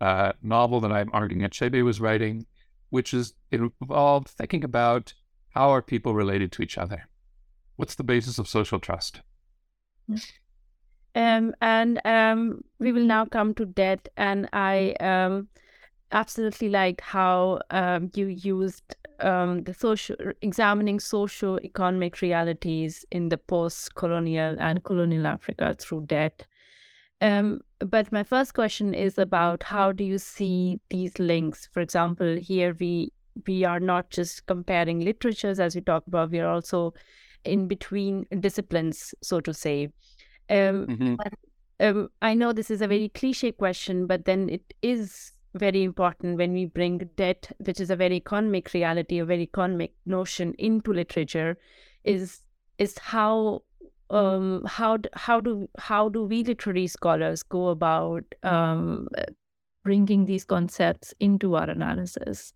uh, 0.00 0.32
novel 0.42 0.80
that 0.80 0.92
I'm 0.92 1.10
arguing 1.12 1.48
Achebe 1.48 1.84
was 1.84 2.00
writing, 2.00 2.46
which 2.90 3.14
is 3.14 3.34
involved 3.50 4.28
thinking 4.28 4.64
about 4.64 5.14
how 5.50 5.70
are 5.70 5.82
people 5.82 6.14
related 6.14 6.52
to 6.52 6.62
each 6.62 6.76
other? 6.76 7.08
What's 7.76 7.94
the 7.94 8.04
basis 8.04 8.38
of 8.38 8.48
social 8.48 8.78
trust? 8.78 9.20
Um, 11.14 11.54
and 11.62 12.00
um, 12.04 12.62
we 12.78 12.92
will 12.92 13.04
now 13.04 13.24
come 13.24 13.54
to 13.54 13.64
debt, 13.64 14.08
and 14.16 14.48
I 14.52 14.94
um, 15.00 15.48
absolutely 16.12 16.68
like 16.68 17.00
how 17.00 17.60
um, 17.70 18.10
you 18.14 18.26
used 18.26 18.96
um, 19.20 19.62
the 19.62 19.74
social 19.74 20.16
examining 20.42 21.00
socio-economic 21.00 22.20
realities 22.20 23.04
in 23.10 23.28
the 23.28 23.38
post-colonial 23.38 24.56
and 24.58 24.82
colonial 24.84 25.26
Africa 25.26 25.74
through 25.78 26.06
debt. 26.06 26.46
Um, 27.20 27.60
but 27.78 28.12
my 28.12 28.22
first 28.22 28.54
question 28.54 28.94
is 28.94 29.18
about 29.18 29.62
how 29.62 29.92
do 29.92 30.04
you 30.04 30.18
see 30.18 30.80
these 30.90 31.18
links? 31.18 31.68
For 31.72 31.80
example, 31.80 32.36
here 32.36 32.76
we 32.78 33.12
we 33.46 33.64
are 33.64 33.80
not 33.80 34.10
just 34.10 34.46
comparing 34.46 35.00
literatures 35.00 35.60
as 35.60 35.74
we 35.74 35.82
talk 35.82 36.06
about, 36.06 36.30
we 36.30 36.40
are 36.40 36.48
also 36.48 36.94
in 37.44 37.68
between 37.68 38.26
disciplines, 38.40 39.14
so 39.22 39.40
to 39.40 39.52
say. 39.52 39.90
Um, 40.48 40.86
mm-hmm. 40.86 41.14
um, 41.80 42.08
I 42.22 42.34
know 42.34 42.52
this 42.52 42.70
is 42.70 42.80
a 42.80 42.88
very 42.88 43.10
cliche 43.10 43.52
question, 43.52 44.06
but 44.06 44.24
then 44.24 44.48
it 44.48 44.74
is 44.82 45.32
very 45.58 45.82
important 45.82 46.38
when 46.38 46.52
we 46.52 46.66
bring 46.66 47.08
debt, 47.16 47.50
which 47.58 47.80
is 47.80 47.90
a 47.90 47.96
very 47.96 48.16
economic 48.16 48.72
reality, 48.72 49.18
a 49.18 49.24
very 49.24 49.42
economic 49.42 49.92
notion, 50.04 50.54
into 50.58 50.92
literature, 50.92 51.56
is 52.04 52.42
is 52.78 52.98
how 52.98 53.62
um, 54.10 54.62
how 54.66 54.98
how 55.14 55.40
do 55.40 55.68
how 55.78 56.08
do 56.08 56.24
we 56.24 56.44
literary 56.44 56.86
scholars 56.86 57.42
go 57.42 57.68
about 57.68 58.24
um, 58.42 59.08
bringing 59.84 60.26
these 60.26 60.44
concepts 60.44 61.14
into 61.20 61.56
our 61.56 61.68
analysis? 61.68 62.52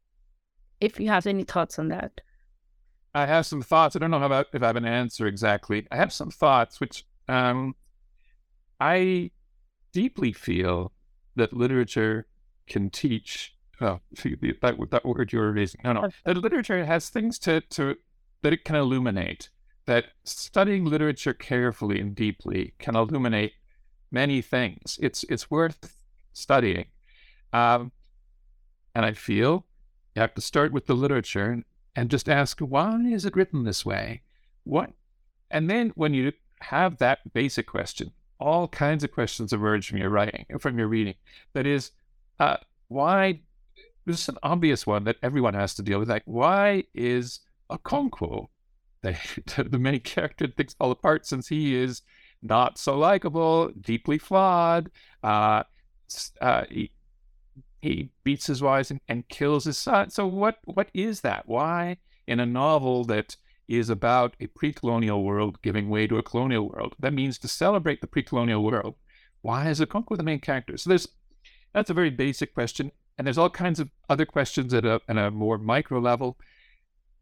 If 0.81 0.98
you 0.98 1.09
have 1.09 1.27
any 1.27 1.44
thoughts 1.44 1.79
on 1.79 1.88
that, 1.88 2.20
I 3.14 3.27
have 3.27 3.46
some 3.46 3.62
thoughts. 3.62 3.96
I 3.96 3.98
don't 3.98 4.11
know 4.11 4.22
about 4.22 4.46
if 4.53 4.62
I 4.62 4.66
have 4.66 4.77
an 4.77 4.85
answer 4.85 5.27
exactly. 5.27 5.87
I 5.90 5.96
have 5.96 6.12
some 6.12 6.31
thoughts, 6.31 6.81
which 6.81 7.05
um, 7.29 7.75
I 8.79 9.31
deeply 9.92 10.33
feel 10.33 10.92
that 11.37 11.53
literature 11.53 12.27
can 12.70 12.88
teach. 12.88 13.54
Oh, 13.80 14.00
that 14.22 14.88
that 14.90 15.04
word 15.04 15.33
you 15.33 15.38
were 15.38 15.52
raising. 15.52 15.80
No, 15.85 15.92
no. 15.92 16.09
That 16.24 16.37
literature 16.37 16.85
has 16.85 17.09
things 17.11 17.38
to 17.40 17.61
to 17.61 17.96
that 18.42 18.52
it 18.52 18.64
can 18.64 18.76
illuminate 18.76 19.50
that 19.87 20.06
studying 20.24 20.85
literature 20.85 21.35
carefully 21.35 22.00
and 22.00 22.14
deeply 22.14 22.74
can 22.78 22.96
illuminate 22.96 23.52
many 24.11 24.40
things. 24.40 24.98
It's 25.02 25.24
it's 25.24 25.50
worth 25.50 25.94
studying, 26.33 26.87
um, 27.52 27.92
and 28.94 29.04
I 29.04 29.12
feel 29.12 29.66
you 30.14 30.20
have 30.20 30.35
to 30.35 30.40
start 30.40 30.72
with 30.72 30.87
the 30.87 30.94
literature 30.94 31.62
and 31.96 32.11
just 32.11 32.28
ask 32.28 32.61
why 32.61 33.00
is 33.00 33.24
it 33.24 33.37
written 33.37 33.64
this 33.64 33.85
way, 33.85 34.22
what, 34.64 34.92
and 35.50 35.68
then 35.68 35.90
when 35.96 36.14
you 36.14 36.33
have 36.61 36.98
that 36.98 37.33
basic 37.33 37.66
question, 37.66 38.12
all 38.38 38.68
kinds 38.68 39.04
of 39.04 39.12
questions 39.12 39.52
emerge 39.52 39.88
from 39.88 39.98
your 39.98 40.11
writing, 40.11 40.46
from 40.59 40.78
your 40.78 40.88
reading. 40.88 41.14
That 41.52 41.66
is, 41.66 41.90
uh, 42.40 42.57
why? 42.88 43.40
This 44.07 44.22
is 44.22 44.29
an 44.31 44.38
obvious 44.42 44.87
one 44.87 45.05
that 45.05 45.16
everyone 45.22 45.55
has 45.55 45.74
to 45.74 45.83
deal 45.83 46.00
with. 46.00 46.09
Like, 46.09 46.22
why 46.24 46.85
is 46.94 47.40
Okonkwo 47.70 48.48
the, 49.03 49.66
the 49.68 49.79
main 49.79 50.00
character 50.00 50.46
things 50.46 50.74
fall 50.74 50.90
apart 50.90 51.26
since 51.26 51.48
he 51.48 51.74
is 51.74 52.03
not 52.42 52.79
so 52.79 52.98
likable, 52.98 53.70
deeply 53.81 54.18
flawed. 54.18 54.90
Uh, 55.22 55.62
uh, 56.40 56.64
he, 56.68 56.90
he 57.81 58.11
beats 58.24 58.46
his 58.46 58.61
wives 58.62 58.90
and, 58.90 59.00
and, 59.09 59.29
kills 59.29 59.64
his 59.64 59.79
son. 59.79 60.11
So 60.11 60.26
what 60.26 60.59
what 60.64 60.90
is 60.92 61.22
that? 61.22 61.46
Why 61.46 61.98
in 62.26 62.40
a 62.40 62.46
novel 62.46 63.05
that 63.05 63.37
is 63.68 63.88
about 63.88 64.35
a 64.40 64.48
pre-colonial 64.48 65.22
world 65.22 65.62
giving 65.62 65.88
way 65.88 66.07
to 66.07 66.18
a 66.18 66.22
colonial 66.22 66.68
world? 66.68 66.94
That 66.98 67.14
means 67.14 67.38
to 67.38 67.48
celebrate 67.48 68.00
the 68.00 68.07
pre-colonial 68.07 68.62
world. 68.62 68.96
Why 69.42 69.70
is 69.70 69.81
a 69.81 69.87
Okonkwo 69.87 70.16
the 70.16 70.22
main 70.22 70.40
character? 70.40 70.76
So 70.76 70.90
there's 70.90 71.09
that's 71.72 71.90
a 71.90 71.94
very 71.94 72.11
basic 72.11 72.54
question, 72.54 72.92
and 73.16 73.26
there's 73.26 73.38
all 73.38 73.50
kinds 73.50 73.80
of 73.80 73.90
other 74.09 74.26
questions 74.26 74.74
at 74.74 74.85
a 74.85 75.00
at 75.09 75.16
a 75.16 75.30
more 75.30 75.59
micro 75.59 76.00
level 76.00 76.37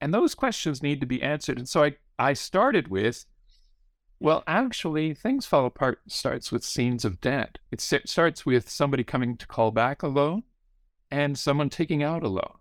and 0.01 0.15
those 0.15 0.35
questions 0.35 0.83
need 0.83 1.01
to 1.01 1.07
be 1.07 1.23
answered. 1.23 1.59
And 1.59 1.69
so 1.69 1.85
I, 1.85 1.97
I 2.19 2.33
started 2.33 2.89
with, 2.89 3.25
well, 4.21 4.43
actually, 4.47 5.15
things 5.15 5.47
fall 5.47 5.67
apart 5.67 6.01
starts 6.09 6.53
with 6.53 6.65
scenes 6.65 7.05
of 7.05 7.21
debt. 7.21 7.59
It 7.71 7.81
starts 7.81 8.47
with 8.47 8.69
somebody 8.69 9.05
coming 9.05 9.37
to 9.37 9.47
call 9.47 9.71
back 9.71 10.03
a 10.03 10.09
loan 10.09 10.45
and 11.11 11.39
someone 11.39 11.71
taking 11.71 12.03
out 12.03 12.23
a 12.23 12.29
loan. 12.29 12.55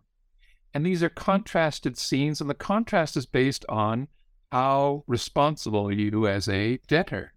And 0.74 0.86
these 0.86 1.02
are 1.02 1.10
contrasted 1.10 1.98
scenes, 1.98 2.40
and 2.40 2.50
the 2.50 2.56
contrast 2.56 3.18
is 3.18 3.26
based 3.26 3.66
on 3.68 4.08
how 4.52 5.04
responsible 5.08 5.92
you 5.92 6.28
as 6.28 6.48
a 6.48 6.78
debtor. 6.88 7.34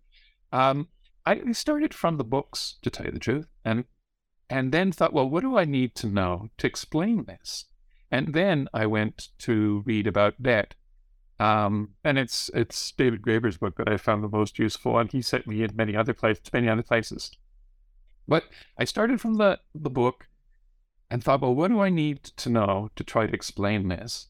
Um, 0.52 0.88
I 1.24 1.52
started 1.52 1.94
from 1.94 2.16
the 2.16 2.24
books, 2.24 2.76
to 2.82 2.90
tell 2.90 3.06
you 3.06 3.12
the 3.12 3.18
truth, 3.18 3.46
and 3.64 3.84
and 4.50 4.72
then 4.72 4.90
thought, 4.90 5.12
well, 5.12 5.30
what 5.30 5.42
do 5.42 5.56
I 5.56 5.64
need 5.64 5.94
to 5.96 6.08
know 6.08 6.50
to 6.58 6.66
explain 6.66 7.24
this? 7.24 7.66
And 8.10 8.34
then 8.34 8.68
I 8.74 8.84
went 8.86 9.28
to 9.38 9.84
read 9.86 10.08
about 10.08 10.42
debt. 10.42 10.74
Um, 11.38 11.94
and 12.04 12.18
it's 12.18 12.50
it's 12.52 12.92
David 12.92 13.22
Graeber's 13.22 13.56
book 13.56 13.76
that 13.76 13.88
I 13.88 13.96
found 13.96 14.22
the 14.22 14.28
most 14.28 14.58
useful, 14.58 14.98
and 14.98 15.10
he 15.10 15.22
sent 15.22 15.46
me 15.46 15.62
in 15.62 15.74
many 15.74 15.96
other 15.96 16.12
places, 16.12 16.42
many 16.52 16.68
other 16.68 16.82
places. 16.82 17.30
But 18.28 18.44
I 18.76 18.84
started 18.84 19.20
from 19.20 19.36
the, 19.36 19.60
the 19.74 19.88
book 19.88 20.26
and 21.10 21.22
thought, 21.22 21.40
well, 21.40 21.54
what 21.54 21.68
do 21.68 21.80
I 21.80 21.88
need 21.88 22.22
to 22.24 22.50
know 22.50 22.90
to 22.96 23.04
try 23.04 23.26
to 23.26 23.32
explain 23.32 23.88
this? 23.88 24.28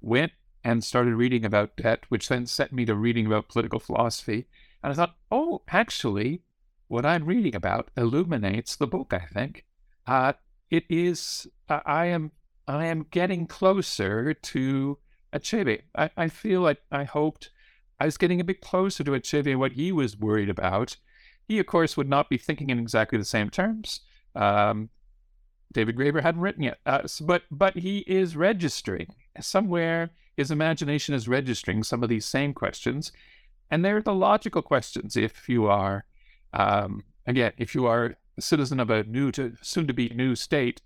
Went 0.00 0.32
and 0.64 0.82
started 0.82 1.14
reading 1.14 1.44
about 1.44 1.76
debt, 1.76 2.04
which 2.08 2.28
then 2.28 2.46
sent 2.46 2.72
me 2.72 2.84
to 2.86 2.94
reading 2.94 3.26
about 3.26 3.48
political 3.48 3.78
philosophy. 3.78 4.46
And 4.82 4.92
I 4.92 4.96
thought, 4.96 5.16
oh, 5.30 5.62
actually, 5.68 6.42
what 6.90 7.06
I'm 7.06 7.24
reading 7.24 7.54
about 7.54 7.88
illuminates 7.96 8.74
the 8.74 8.86
book, 8.88 9.14
I 9.14 9.24
think. 9.32 9.64
Uh, 10.08 10.32
it 10.70 10.84
is, 10.88 11.46
uh, 11.68 11.78
I 11.86 12.06
am 12.06 12.32
I 12.66 12.86
am 12.86 13.06
getting 13.10 13.46
closer 13.46 14.34
to 14.34 14.98
Achebe. 15.32 15.82
I, 15.96 16.10
I 16.16 16.28
feel 16.28 16.62
like 16.62 16.82
I 16.90 17.04
hoped 17.04 17.50
I 18.00 18.06
was 18.06 18.16
getting 18.16 18.40
a 18.40 18.44
bit 18.44 18.60
closer 18.60 19.04
to 19.04 19.12
Achebe 19.12 19.56
what 19.56 19.72
he 19.72 19.92
was 19.92 20.16
worried 20.16 20.50
about. 20.50 20.96
He, 21.46 21.60
of 21.60 21.66
course, 21.66 21.96
would 21.96 22.08
not 22.08 22.28
be 22.28 22.36
thinking 22.36 22.70
in 22.70 22.80
exactly 22.80 23.18
the 23.18 23.24
same 23.24 23.50
terms. 23.50 24.00
Um, 24.34 24.90
David 25.72 25.96
Graeber 25.96 26.22
hadn't 26.22 26.40
written 26.40 26.64
yet, 26.64 26.78
uh, 26.86 27.06
so, 27.06 27.24
but 27.24 27.42
but 27.52 27.76
he 27.76 27.98
is 28.00 28.34
registering 28.34 29.14
somewhere. 29.40 30.10
His 30.36 30.50
imagination 30.50 31.14
is 31.14 31.28
registering 31.28 31.84
some 31.84 32.02
of 32.02 32.08
these 32.08 32.26
same 32.26 32.52
questions, 32.52 33.12
And 33.70 33.84
they're 33.84 34.02
the 34.02 34.14
logical 34.14 34.62
questions. 34.62 35.16
If 35.16 35.48
you 35.48 35.66
are, 35.66 36.04
um, 36.52 37.02
again, 37.26 37.52
if 37.58 37.74
you 37.74 37.86
are 37.86 38.16
a 38.38 38.42
citizen 38.42 38.80
of 38.80 38.90
a 38.90 39.04
new 39.04 39.30
to 39.32 39.54
soon 39.60 39.86
to 39.86 39.94
be 39.94 40.08
new 40.10 40.34
state, 40.34 40.82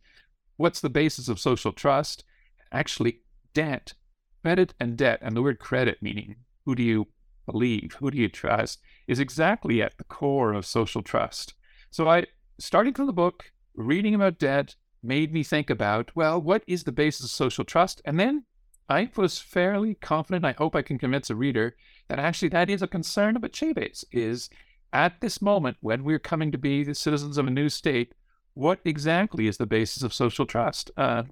what's 0.57 0.81
the 0.81 0.90
basis 0.90 1.29
of 1.29 1.40
social 1.40 1.72
trust? 1.72 2.24
Actually, 2.72 3.20
debt, 3.55 3.94
credit 4.42 4.74
and 4.81 4.96
debt, 4.96 5.18
and 5.22 5.37
the 5.37 5.42
word 5.42 5.59
credit 5.59 5.98
meaning 6.03 6.37
who 6.64 6.74
do 6.74 6.83
you 6.83 7.07
believe, 7.46 7.96
who 7.98 8.11
do 8.11 8.18
you 8.18 8.29
trust, 8.29 8.81
is 9.07 9.20
exactly 9.20 9.83
at 9.83 9.96
the 9.98 10.05
core 10.05 10.53
of 10.53 10.66
social 10.66 11.03
trust. 11.03 11.55
So 11.90 12.09
I, 12.09 12.27
starting 12.59 12.94
from 12.94 13.07
the 13.07 13.12
book, 13.12 13.53
reading 13.74 14.14
about 14.14 14.38
debt, 14.38 14.77
made 15.03 15.33
me 15.33 15.42
think 15.42 15.68
about, 15.68 16.14
well, 16.16 16.40
what 16.40 16.62
is 16.66 16.85
the 16.85 16.92
basis 16.92 17.27
of 17.27 17.31
social 17.31 17.64
trust? 17.64 18.00
And 18.05 18.18
then 18.18 18.44
I 18.88 19.11
was 19.16 19.38
fairly 19.38 19.94
confident, 19.94 20.44
I 20.44 20.53
hope 20.53 20.74
I 20.74 20.83
can 20.83 20.98
convince 20.98 21.31
a 21.31 21.35
reader, 21.35 21.77
that 22.09 22.18
actually 22.18 22.48
that 22.48 22.70
is 22.70 22.83
a 22.83 22.88
concern 22.88 23.37
of 23.37 23.42
Achebe's, 23.42 24.05
is 24.12 24.48
at 24.94 25.20
this 25.20 25.42
moment 25.42 25.76
when 25.80 26.04
we're 26.04 26.18
coming 26.18 26.52
to 26.52 26.59
be 26.59 26.85
the 26.85 26.94
citizens 26.94 27.37
of 27.37 27.46
a 27.46 27.50
new 27.50 27.68
state, 27.68 28.14
what 28.54 28.78
exactly 28.85 29.46
is 29.48 29.59
the 29.59 29.66
basis 29.66 30.02
of 30.02 30.14
social 30.14 30.46
trust? 30.46 30.90
Uh. 30.96 31.24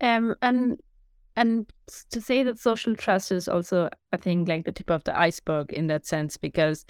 Um, 0.00 0.34
and 0.42 0.80
and 1.36 1.70
to 2.10 2.20
say 2.20 2.42
that 2.42 2.58
social 2.58 2.96
trust 2.96 3.32
is 3.32 3.48
also, 3.48 3.90
I 4.12 4.16
think, 4.16 4.48
like 4.48 4.64
the 4.64 4.72
tip 4.72 4.90
of 4.90 5.04
the 5.04 5.18
iceberg 5.18 5.72
in 5.72 5.86
that 5.88 6.06
sense, 6.06 6.36
because 6.36 6.86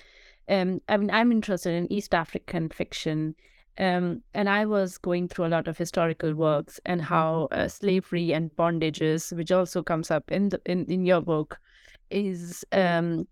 um, 0.48 0.80
I 0.88 0.96
mean, 0.96 1.10
I'm 1.10 1.32
interested 1.32 1.74
in 1.74 1.92
East 1.92 2.14
African 2.14 2.68
fiction 2.68 3.34
um, 3.78 4.22
and 4.34 4.48
I 4.48 4.66
was 4.66 4.98
going 4.98 5.28
through 5.28 5.46
a 5.46 5.48
lot 5.48 5.66
of 5.66 5.76
historical 5.76 6.34
works 6.34 6.78
and 6.86 7.02
how 7.02 7.48
uh, 7.50 7.66
slavery 7.68 8.32
and 8.32 8.54
bondages, 8.54 9.36
which 9.36 9.50
also 9.50 9.82
comes 9.82 10.10
up 10.10 10.30
in 10.30 10.50
the, 10.50 10.60
in, 10.66 10.84
in 10.86 11.04
your 11.04 11.20
book, 11.20 11.58
is 12.10 12.64
um, 12.72 13.26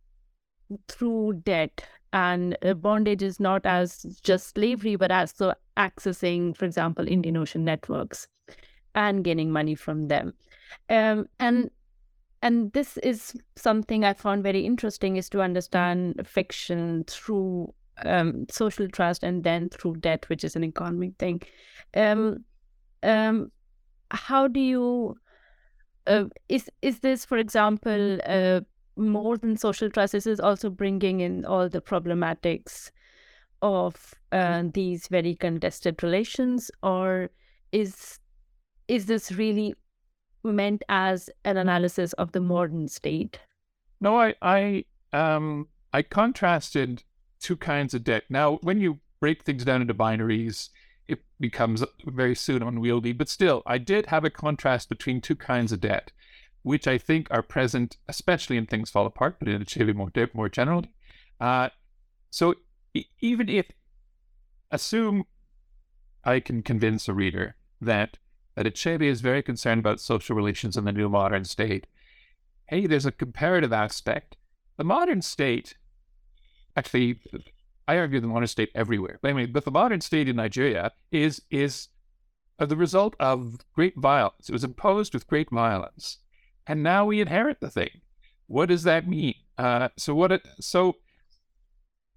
through 0.89 1.43
debt. 1.45 1.85
And 2.13 2.59
uh, 2.63 2.75
bondage 2.75 3.23
is 3.23 3.41
not 3.41 3.65
as 3.65 4.03
just 4.23 4.55
slavery, 4.55 4.97
but 4.97 5.11
also 5.11 5.55
accessing, 5.79 6.55
for 6.57 6.67
example, 6.67 7.09
Indian 7.09 7.39
Ocean 7.39 7.65
networks 7.65 8.29
and 8.95 9.25
gaining 9.25 9.51
money 9.51 9.75
from 9.75 10.09
them. 10.09 10.35
Um, 10.91 11.27
and 11.41 11.71
and 12.43 12.73
this 12.73 12.97
is 12.99 13.35
something 13.57 14.05
I 14.05 14.15
found 14.15 14.43
very 14.43 14.67
interesting 14.67 15.17
is 15.17 15.29
to 15.31 15.41
understand 15.41 16.27
fiction 16.27 17.05
through 17.07 17.73
um, 18.05 18.47
social 18.51 18.89
trust 18.89 19.23
and 19.23 19.45
then 19.45 19.69
through 19.69 19.97
debt, 19.97 20.29
which 20.29 20.43
is 20.43 20.57
an 20.57 20.65
economic 20.65 21.13
thing. 21.19 21.41
Um, 21.95 22.45
um, 23.05 23.53
how 24.11 24.49
do 24.49 24.61
you 24.61 25.17
uh, 26.07 26.25
is 26.49 26.69
is 26.83 27.01
this, 27.01 27.25
for 27.25 27.39
example, 27.39 28.19
uh, 28.27 28.61
more 28.97 29.37
than 29.37 29.57
social 29.57 29.91
trust? 29.91 30.15
Is 30.15 30.41
also 30.41 30.71
bringing 30.71 31.21
in 31.21 31.45
all 31.45 31.69
the 31.69 31.81
problematics 31.81 32.91
of 33.61 34.15
uh, 34.33 34.65
these 34.73 35.07
very 35.09 35.35
contested 35.35 36.03
relations, 36.03 36.71
or 36.83 37.31
is 37.71 38.19
is 38.89 39.07
this 39.07 39.33
really 39.33 39.75
meant 40.45 40.83
as 40.89 41.31
an 41.45 41.57
analysis 41.57 42.13
of 42.15 42.33
the 42.33 42.41
modern 42.41 42.89
state? 42.89 43.41
No, 44.01 44.19
I 44.19 44.35
I 44.43 44.85
um 45.13 45.69
I 45.93 46.03
contrasted 46.03 47.05
two 47.41 47.57
kinds 47.57 47.95
of 47.95 48.05
debt. 48.05 48.25
Now, 48.29 48.59
when 48.63 48.81
you 48.81 49.01
break 49.21 49.45
things 49.45 49.65
down 49.65 49.83
into 49.83 49.95
binaries, 49.95 50.71
it 51.07 51.21
becomes 51.39 51.85
very 52.07 52.35
soon 52.35 52.63
unwieldy. 52.63 53.13
But 53.13 53.29
still, 53.29 53.63
I 53.67 53.79
did 53.79 54.07
have 54.07 54.25
a 54.25 54.31
contrast 54.31 54.89
between 54.89 55.21
two 55.21 55.37
kinds 55.37 55.73
of 55.73 55.81
debt, 55.81 56.13
which 56.63 56.87
I 56.87 56.99
think 56.99 57.29
are 57.31 57.43
present, 57.43 57.97
especially 58.09 58.57
in 58.57 58.67
Things 58.67 58.91
Fall 58.91 59.07
Apart, 59.07 59.37
but 59.39 59.49
in 59.49 59.63
Achebe 59.63 59.95
more, 59.95 60.11
more 60.35 60.49
generally. 60.49 60.93
Uh, 61.41 61.71
so 62.31 62.55
even 63.21 63.49
if, 63.49 63.67
assume 64.71 65.25
I 66.25 66.41
can 66.41 66.63
convince 66.63 67.09
a 67.09 67.15
reader 67.15 67.57
that 67.81 68.19
that 68.55 68.67
Achebe 68.67 69.05
is 69.05 69.23
very 69.23 69.43
concerned 69.43 69.79
about 69.79 69.99
social 69.99 70.37
relations 70.37 70.77
in 70.77 70.85
the 70.85 70.93
new 70.93 71.09
modern 71.09 71.45
state. 71.45 71.87
Hey, 72.67 72.87
there's 72.87 73.07
a 73.07 73.13
comparative 73.13 73.73
aspect. 73.73 74.37
The 74.77 74.85
modern 74.85 75.23
state 75.23 75.77
actually, 76.77 77.21
I 77.89 77.97
argue 77.99 78.21
the 78.21 78.27
modern 78.27 78.47
state 78.47 78.71
everywhere. 78.75 79.19
But 79.23 79.29
anyway, 79.29 79.47
but 79.47 79.65
the 79.65 79.71
modern 79.71 80.01
state 80.01 80.29
in 80.29 80.37
Nigeria 80.37 80.93
is 81.11 81.43
is 81.51 81.89
the 82.59 82.77
result 82.77 83.17
of 83.19 83.59
great 83.73 83.97
violence. 83.97 84.49
It 84.49 84.53
was 84.53 84.65
imposed 84.65 85.15
with 85.15 85.27
great 85.27 85.51
violence, 85.51 86.19
and 86.67 86.83
now 86.83 87.05
we 87.05 87.21
inherit 87.21 87.61
the 87.61 87.71
thing. 87.71 88.01
What 88.47 88.69
does 88.69 88.83
that 88.85 89.09
mean? 89.09 89.35
Uh, 89.59 89.89
so 89.97 90.15
what? 90.15 90.33
It, 90.33 90.47
so 90.61 90.97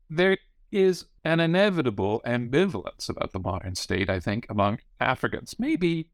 there 0.10 0.38
is 0.72 1.06
an 1.24 1.40
inevitable 1.40 2.22
ambivalence 2.26 3.10
about 3.10 3.32
the 3.32 3.40
modern 3.40 3.76
state. 3.76 4.10
I 4.10 4.20
think 4.20 4.46
among 4.50 4.80
Africans, 5.00 5.56
maybe 5.58 6.10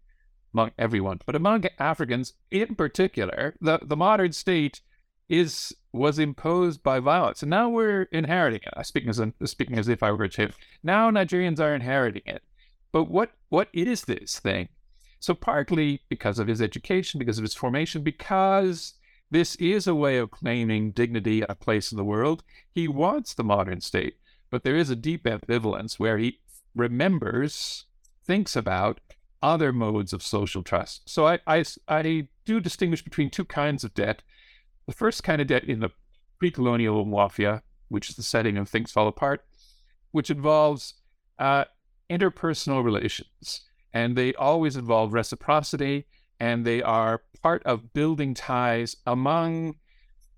among 0.54 0.72
everyone, 0.78 1.20
but 1.26 1.36
among 1.36 1.66
Africans 1.80 2.34
in 2.52 2.76
particular, 2.76 3.56
the 3.62 3.80
the 3.82 3.98
modern 3.98 4.32
state 4.32 4.82
is 5.30 5.74
was 5.94 6.20
imposed 6.20 6.84
by 6.84 7.00
violence, 7.00 7.42
and 7.42 7.50
now 7.50 7.70
we're 7.70 8.04
inheriting 8.12 8.62
it. 8.66 8.86
Speaking 8.86 9.10
as 9.10 9.22
speaking 9.46 9.78
as 9.78 9.88
if 9.88 10.04
I 10.04 10.12
were 10.12 10.26
a 10.26 10.30
chief. 10.30 10.58
Now 10.84 11.10
Nigerians 11.10 11.60
are 11.60 11.74
inheriting 11.74 12.24
it. 12.26 12.44
But 12.92 13.06
what 13.06 13.32
what 13.50 13.70
is 13.74 14.04
this 14.04 14.40
thing? 14.40 14.70
So 15.22 15.36
partly 15.36 16.02
because 16.10 16.40
of 16.40 16.48
his 16.48 16.62
education, 16.62 17.20
because 17.20 17.38
of 17.38 17.44
his 17.44 17.54
formation, 17.54 18.02
because 18.02 18.96
this 19.30 19.56
is 19.56 19.86
a 19.86 19.96
way 19.96 20.18
of 20.18 20.32
claiming 20.32 20.92
dignity 20.92 21.44
a 21.48 21.54
place 21.54 21.92
in 21.92 21.98
the 21.98 22.04
world. 22.04 22.44
He 22.74 22.88
wants 22.88 23.34
the 23.34 23.44
modern 23.44 23.82
state, 23.82 24.16
but 24.50 24.64
there 24.64 24.76
is 24.76 24.90
a 24.90 24.96
deep 24.96 25.24
ambivalence 25.24 26.00
where 26.00 26.18
he 26.18 26.40
remembers, 26.76 27.86
thinks 28.26 28.56
about 28.56 29.00
other 29.44 29.72
modes 29.72 30.12
of 30.12 30.24
social 30.24 30.64
trust. 30.64 31.08
So 31.08 31.28
I, 31.28 31.40
I, 31.46 31.64
I 31.88 32.28
do 32.44 32.60
distinguish 32.60 33.04
between 33.04 33.30
two 33.30 33.46
kinds 33.46 33.84
of 33.84 33.94
debt 33.94 34.24
the 34.88 34.94
first 34.94 35.24
kind 35.24 35.40
of 35.40 35.48
debt 35.48 35.64
in 35.64 35.80
the 35.80 35.92
pre 36.40 36.50
colonial 36.50 37.06
Umuofia, 37.06 37.62
which 37.90 38.10
is 38.10 38.16
the 38.16 38.24
setting 38.24 38.58
of 38.58 38.68
Things 38.68 38.92
Fall 38.92 39.08
Apart, 39.08 39.46
which 40.10 40.32
involves 40.32 40.96
uh, 41.38 41.66
interpersonal 42.10 42.84
relations. 42.84 43.62
And 43.94 44.16
they 44.16 44.34
always 44.34 44.76
involve 44.76 45.14
reciprocity, 45.14 46.06
and 46.40 46.66
they 46.66 46.82
are 46.82 47.24
part 47.42 47.64
of 47.66 47.94
building 47.94 48.34
ties 48.34 48.96
among 49.06 49.76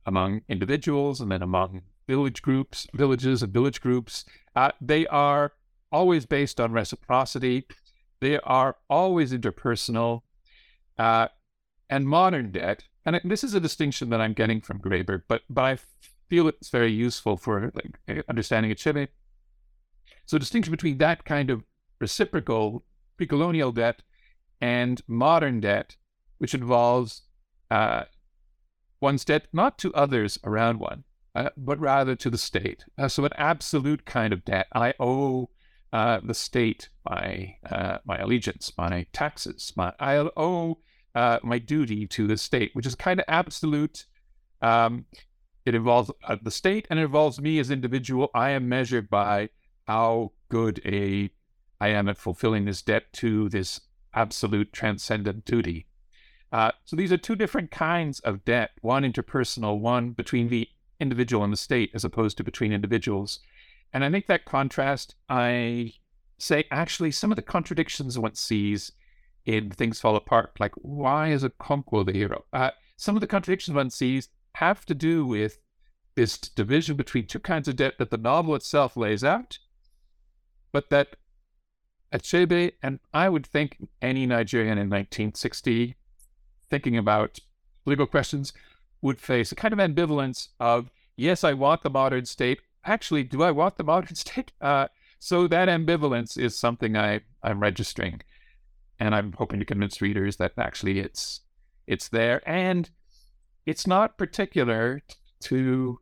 among 0.05 0.41
individuals 0.49 1.21
and 1.21 1.31
then 1.31 1.41
among 1.41 1.81
village 2.07 2.41
groups, 2.41 2.87
villages 2.93 3.41
and 3.41 3.53
village 3.53 3.79
groups. 3.79 4.25
Uh, 4.53 4.71
they 4.81 5.07
are 5.07 5.53
always 5.91 6.25
based 6.25 6.59
on 6.59 6.73
reciprocity. 6.73 7.65
They 8.19 8.37
are 8.39 8.75
always 8.89 9.31
interpersonal. 9.31 10.23
Uh, 10.97 11.27
and 11.89 12.07
modern 12.07 12.51
debt 12.51 12.83
and 13.05 13.19
this 13.23 13.43
is 13.43 13.53
a 13.53 13.59
distinction 13.59 14.09
that 14.09 14.21
I'm 14.21 14.33
getting 14.33 14.61
from 14.61 14.79
Graeber, 14.79 15.23
but 15.27 15.41
but 15.49 15.63
I 15.63 15.77
feel 16.29 16.47
it's 16.47 16.69
very 16.69 16.91
useful 16.91 17.37
for 17.37 17.71
like 17.73 18.23
understanding 18.29 18.71
Achebe. 18.71 19.09
So 20.25 20.37
distinction 20.37 20.71
between 20.71 20.97
that 20.99 21.25
kind 21.25 21.49
of 21.49 21.63
reciprocal 21.99 22.83
pre-colonial 23.17 23.71
debt 23.71 24.01
and 24.61 25.01
modern 25.07 25.59
debt, 25.59 25.95
which 26.37 26.53
involves 26.53 27.23
uh, 27.69 28.03
one's 29.01 29.25
debt 29.25 29.47
not 29.51 29.77
to 29.79 29.93
others 29.93 30.39
around 30.43 30.79
one, 30.79 31.03
uh, 31.35 31.49
but 31.57 31.79
rather 31.79 32.15
to 32.15 32.29
the 32.29 32.37
state. 32.37 32.85
Uh, 32.97 33.07
so 33.07 33.25
an 33.25 33.31
absolute 33.35 34.05
kind 34.05 34.31
of 34.31 34.45
debt. 34.45 34.67
I 34.73 34.93
owe 34.99 35.49
uh, 35.91 36.19
the 36.23 36.33
state 36.33 36.89
my 37.09 37.55
uh, 37.69 37.97
my 38.05 38.17
allegiance, 38.17 38.71
my 38.77 39.05
taxes. 39.13 39.73
My 39.75 39.93
I 39.99 40.15
owe 40.35 40.79
uh, 41.13 41.39
my 41.43 41.59
duty 41.59 42.07
to 42.07 42.25
the 42.25 42.37
state, 42.37 42.71
which 42.73 42.85
is 42.85 42.95
kind 42.95 43.19
of 43.19 43.25
absolute. 43.27 44.05
Um, 44.61 45.05
it 45.65 45.75
involves 45.75 46.11
the 46.41 46.51
state 46.51 46.87
and 46.89 46.99
it 46.99 47.03
involves 47.03 47.39
me 47.39 47.59
as 47.59 47.69
individual. 47.69 48.29
I 48.33 48.49
am 48.51 48.67
measured 48.67 49.09
by 49.09 49.49
how 49.87 50.31
good 50.49 50.81
a 50.85 51.29
I 51.83 51.89
am 51.89 52.07
at 52.07 52.17
fulfilling 52.17 52.63
this 52.63 52.81
debt 52.81 53.11
to 53.13 53.49
this 53.49 53.81
absolute 54.13 54.71
transcendent 54.71 55.43
duty. 55.43 55.87
Uh, 56.49 56.71
so 56.85 56.95
these 56.95 57.11
are 57.11 57.17
two 57.17 57.35
different 57.35 57.71
kinds 57.71 58.21
of 58.21 58.45
debt: 58.45 58.71
one 58.79 59.03
interpersonal, 59.03 59.81
one 59.81 60.11
between 60.11 60.47
the 60.47 60.69
individual 61.01 61.43
and 61.43 61.51
the 61.51 61.57
state, 61.57 61.91
as 61.93 62.05
opposed 62.05 62.37
to 62.37 62.43
between 62.43 62.71
individuals. 62.71 63.39
And 63.91 64.05
I 64.05 64.09
make 64.09 64.27
that 64.27 64.45
contrast. 64.45 65.15
I 65.27 65.93
say 66.37 66.63
actually 66.71 67.11
some 67.11 67.33
of 67.33 67.35
the 67.35 67.41
contradictions 67.55 68.17
one 68.17 68.35
sees 68.35 68.93
in 69.45 69.69
Things 69.69 69.99
Fall 69.99 70.15
Apart. 70.15 70.51
Like, 70.61 70.75
why 70.75 71.31
is 71.31 71.43
Okonkwo 71.43 72.05
the 72.05 72.13
hero? 72.13 72.45
Uh, 72.53 72.71
some 72.95 73.17
of 73.17 73.21
the 73.21 73.27
contradictions 73.27 73.75
one 73.75 73.89
sees 73.89 74.29
have 74.53 74.85
to 74.85 74.95
do 74.95 75.25
with 75.25 75.59
this 76.15 76.37
division 76.37 76.95
between 76.95 77.27
two 77.27 77.39
kinds 77.39 77.67
of 77.67 77.75
debt 77.75 77.95
that 77.97 78.09
the 78.09 78.17
novel 78.31 78.55
itself 78.55 78.95
lays 78.95 79.23
out, 79.23 79.57
but 80.71 80.89
that 80.89 81.17
Achebe, 82.13 82.73
and 82.81 82.99
I 83.13 83.27
would 83.27 83.45
think 83.45 83.77
any 84.01 84.25
Nigerian 84.25 84.77
in 84.77 84.89
1960 84.89 85.95
thinking 86.73 86.97
about 86.97 87.37
legal 87.85 88.07
questions, 88.07 88.51
would 88.99 89.21
face 89.21 89.51
a 89.51 89.55
kind 89.55 89.73
of 89.73 89.79
ambivalence 89.79 90.47
of 90.59 90.89
yes, 91.15 91.43
I 91.43 91.53
want 91.53 91.83
the 91.83 91.89
modern 91.91 92.25
state. 92.25 92.61
Actually, 92.83 93.23
do 93.23 93.43
I 93.43 93.51
want 93.51 93.77
the 93.77 93.83
modern 93.93 94.15
state? 94.15 94.51
Uh, 94.59 94.87
so 95.19 95.47
that 95.47 95.69
ambivalence 95.69 96.35
is 96.35 96.57
something 96.57 96.97
I, 96.97 97.21
I'm 97.43 97.59
registering. 97.59 98.21
And 98.99 99.13
I'm 99.13 99.33
hoping 99.33 99.59
to 99.59 99.65
convince 99.65 100.01
readers 100.01 100.37
that 100.37 100.53
actually 100.57 100.99
it's 100.99 101.41
it's 101.85 102.07
there. 102.09 102.41
And 102.49 102.89
it's 103.67 103.85
not 103.85 104.17
particular 104.17 105.01
to 105.41 105.99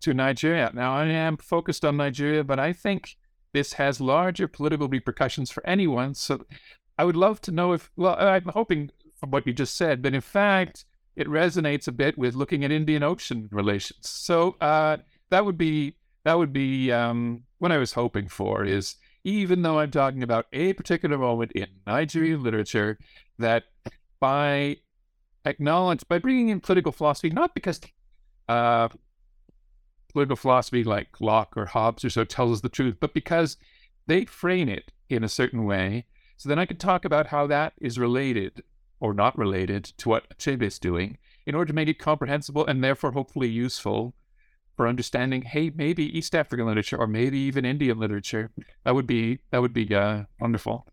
to 0.00 0.14
Nigeria. 0.14 0.72
Now 0.74 0.96
I 0.96 1.06
am 1.06 1.36
focused 1.36 1.84
on 1.84 1.96
Nigeria, 1.96 2.42
but 2.42 2.58
I 2.58 2.72
think 2.72 3.16
this 3.52 3.74
has 3.74 4.00
larger 4.00 4.48
political 4.48 4.88
repercussions 4.88 5.50
for 5.50 5.66
anyone. 5.66 6.14
So 6.14 6.44
I 6.98 7.04
would 7.04 7.16
love 7.16 7.40
to 7.42 7.50
know 7.50 7.72
if 7.72 7.90
well, 7.96 8.16
I'm 8.18 8.44
hoping 8.46 8.90
from 9.16 9.30
what 9.30 9.46
you 9.46 9.52
just 9.52 9.76
said, 9.76 10.02
but 10.02 10.14
in 10.14 10.20
fact 10.20 10.84
it 11.14 11.26
resonates 11.26 11.86
a 11.86 11.92
bit 11.92 12.16
with 12.16 12.34
looking 12.34 12.64
at 12.64 12.72
Indian 12.72 13.02
Ocean 13.02 13.48
relations. 13.52 14.08
So 14.08 14.56
uh, 14.60 14.98
that 15.30 15.44
would 15.44 15.58
be 15.58 15.96
that 16.24 16.38
would 16.38 16.52
be 16.52 16.90
um, 16.92 17.42
what 17.58 17.72
I 17.72 17.78
was 17.78 17.92
hoping 17.92 18.28
for. 18.28 18.64
Is 18.64 18.96
even 19.24 19.62
though 19.62 19.78
I'm 19.78 19.90
talking 19.90 20.22
about 20.22 20.46
a 20.52 20.72
particular 20.72 21.18
moment 21.18 21.52
in 21.52 21.66
Nigerian 21.86 22.42
literature, 22.42 22.98
that 23.38 23.64
by 24.20 24.78
acknowledge 25.44 26.06
by 26.08 26.18
bringing 26.18 26.48
in 26.48 26.60
political 26.60 26.92
philosophy, 26.92 27.30
not 27.30 27.54
because 27.54 27.80
uh, 28.48 28.88
political 30.12 30.36
philosophy 30.36 30.84
like 30.84 31.20
Locke 31.20 31.56
or 31.56 31.66
Hobbes 31.66 32.04
or 32.04 32.10
so 32.10 32.24
tells 32.24 32.52
us 32.52 32.60
the 32.60 32.68
truth, 32.68 32.96
but 33.00 33.14
because 33.14 33.56
they 34.06 34.24
frame 34.24 34.68
it 34.68 34.92
in 35.08 35.24
a 35.24 35.28
certain 35.28 35.64
way. 35.64 36.06
So 36.36 36.48
then 36.48 36.58
I 36.58 36.66
could 36.66 36.80
talk 36.80 37.04
about 37.04 37.28
how 37.28 37.46
that 37.46 37.74
is 37.80 37.98
related 37.98 38.62
or 39.00 39.14
not 39.14 39.36
related 39.38 39.84
to 39.84 40.08
what 40.08 40.28
Achebe 40.30 40.62
is 40.62 40.78
doing 40.78 41.18
in 41.46 41.54
order 41.54 41.68
to 41.68 41.74
make 41.74 41.88
it 41.88 41.98
comprehensible 41.98 42.66
and 42.66 42.82
therefore 42.82 43.12
hopefully 43.12 43.48
useful 43.48 44.14
for 44.76 44.88
understanding, 44.88 45.42
hey, 45.42 45.70
maybe 45.74 46.16
East 46.16 46.34
African 46.34 46.66
literature 46.66 46.96
or 46.96 47.06
maybe 47.06 47.38
even 47.38 47.64
Indian 47.64 47.98
literature. 47.98 48.50
That 48.84 48.94
would 48.94 49.06
be 49.06 49.40
that 49.50 49.60
would 49.60 49.72
be 49.72 49.94
uh, 49.94 50.24
wonderful. 50.40 50.86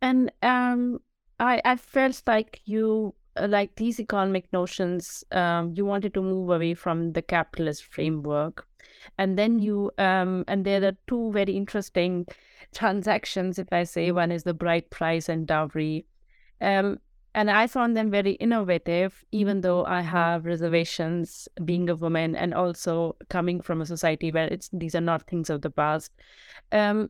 And 0.00 0.30
um, 0.42 1.00
I 1.40 1.60
I 1.64 1.76
felt 1.76 2.22
like 2.26 2.60
you 2.64 3.14
like 3.40 3.76
these 3.76 4.00
economic 4.00 4.52
notions. 4.52 5.24
Um, 5.32 5.72
you 5.74 5.84
wanted 5.84 6.14
to 6.14 6.22
move 6.22 6.50
away 6.50 6.74
from 6.74 7.12
the 7.12 7.22
capitalist 7.22 7.84
framework, 7.84 8.66
and 9.18 9.38
then 9.38 9.58
you 9.58 9.90
um, 9.98 10.44
and 10.48 10.64
there 10.64 10.84
are 10.84 10.96
two 11.06 11.32
very 11.32 11.56
interesting 11.56 12.26
transactions. 12.74 13.58
If 13.58 13.68
I 13.72 13.84
say 13.84 14.10
one 14.12 14.32
is 14.32 14.44
the 14.44 14.54
bride 14.54 14.90
price 14.90 15.28
and 15.28 15.46
dowry. 15.46 16.06
Um, 16.60 16.98
and 17.34 17.50
I 17.50 17.66
found 17.66 17.96
them 17.96 18.10
very 18.10 18.32
innovative, 18.32 19.24
even 19.32 19.62
though 19.62 19.86
I 19.86 20.02
have 20.02 20.44
reservations 20.44 21.48
being 21.64 21.88
a 21.88 21.96
woman 21.96 22.36
and 22.36 22.52
also 22.52 23.16
coming 23.30 23.62
from 23.62 23.80
a 23.80 23.86
society 23.86 24.30
where 24.30 24.48
it's 24.48 24.68
these 24.72 24.94
are 24.94 25.00
not 25.00 25.26
things 25.26 25.48
of 25.48 25.62
the 25.62 25.70
past. 25.70 26.12
Um, 26.72 27.08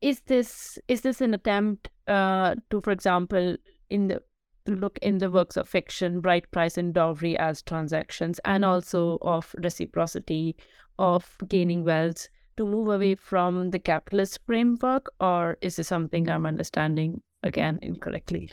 is 0.00 0.20
this 0.26 0.78
is 0.86 1.00
this 1.00 1.20
an 1.20 1.34
attempt 1.34 1.90
uh, 2.06 2.54
to, 2.70 2.80
for 2.80 2.92
example, 2.92 3.56
in 3.90 4.08
the 4.08 4.22
look 4.66 4.98
in 5.02 5.18
the 5.18 5.30
works 5.30 5.56
of 5.56 5.68
fiction, 5.68 6.20
bride 6.20 6.50
price 6.50 6.78
and 6.78 6.94
dowry 6.94 7.36
as 7.38 7.62
transactions, 7.62 8.40
and 8.44 8.64
also 8.64 9.18
of 9.22 9.54
reciprocity, 9.58 10.56
of 10.98 11.36
gaining 11.48 11.84
wealth, 11.84 12.28
to 12.56 12.66
move 12.66 12.88
away 12.88 13.14
from 13.14 13.70
the 13.70 13.78
capitalist 13.78 14.40
framework, 14.46 15.12
or 15.20 15.56
is 15.60 15.76
this 15.76 15.88
something 15.88 16.28
I'm 16.28 16.46
understanding 16.46 17.22
again 17.42 17.78
incorrectly? 17.82 18.50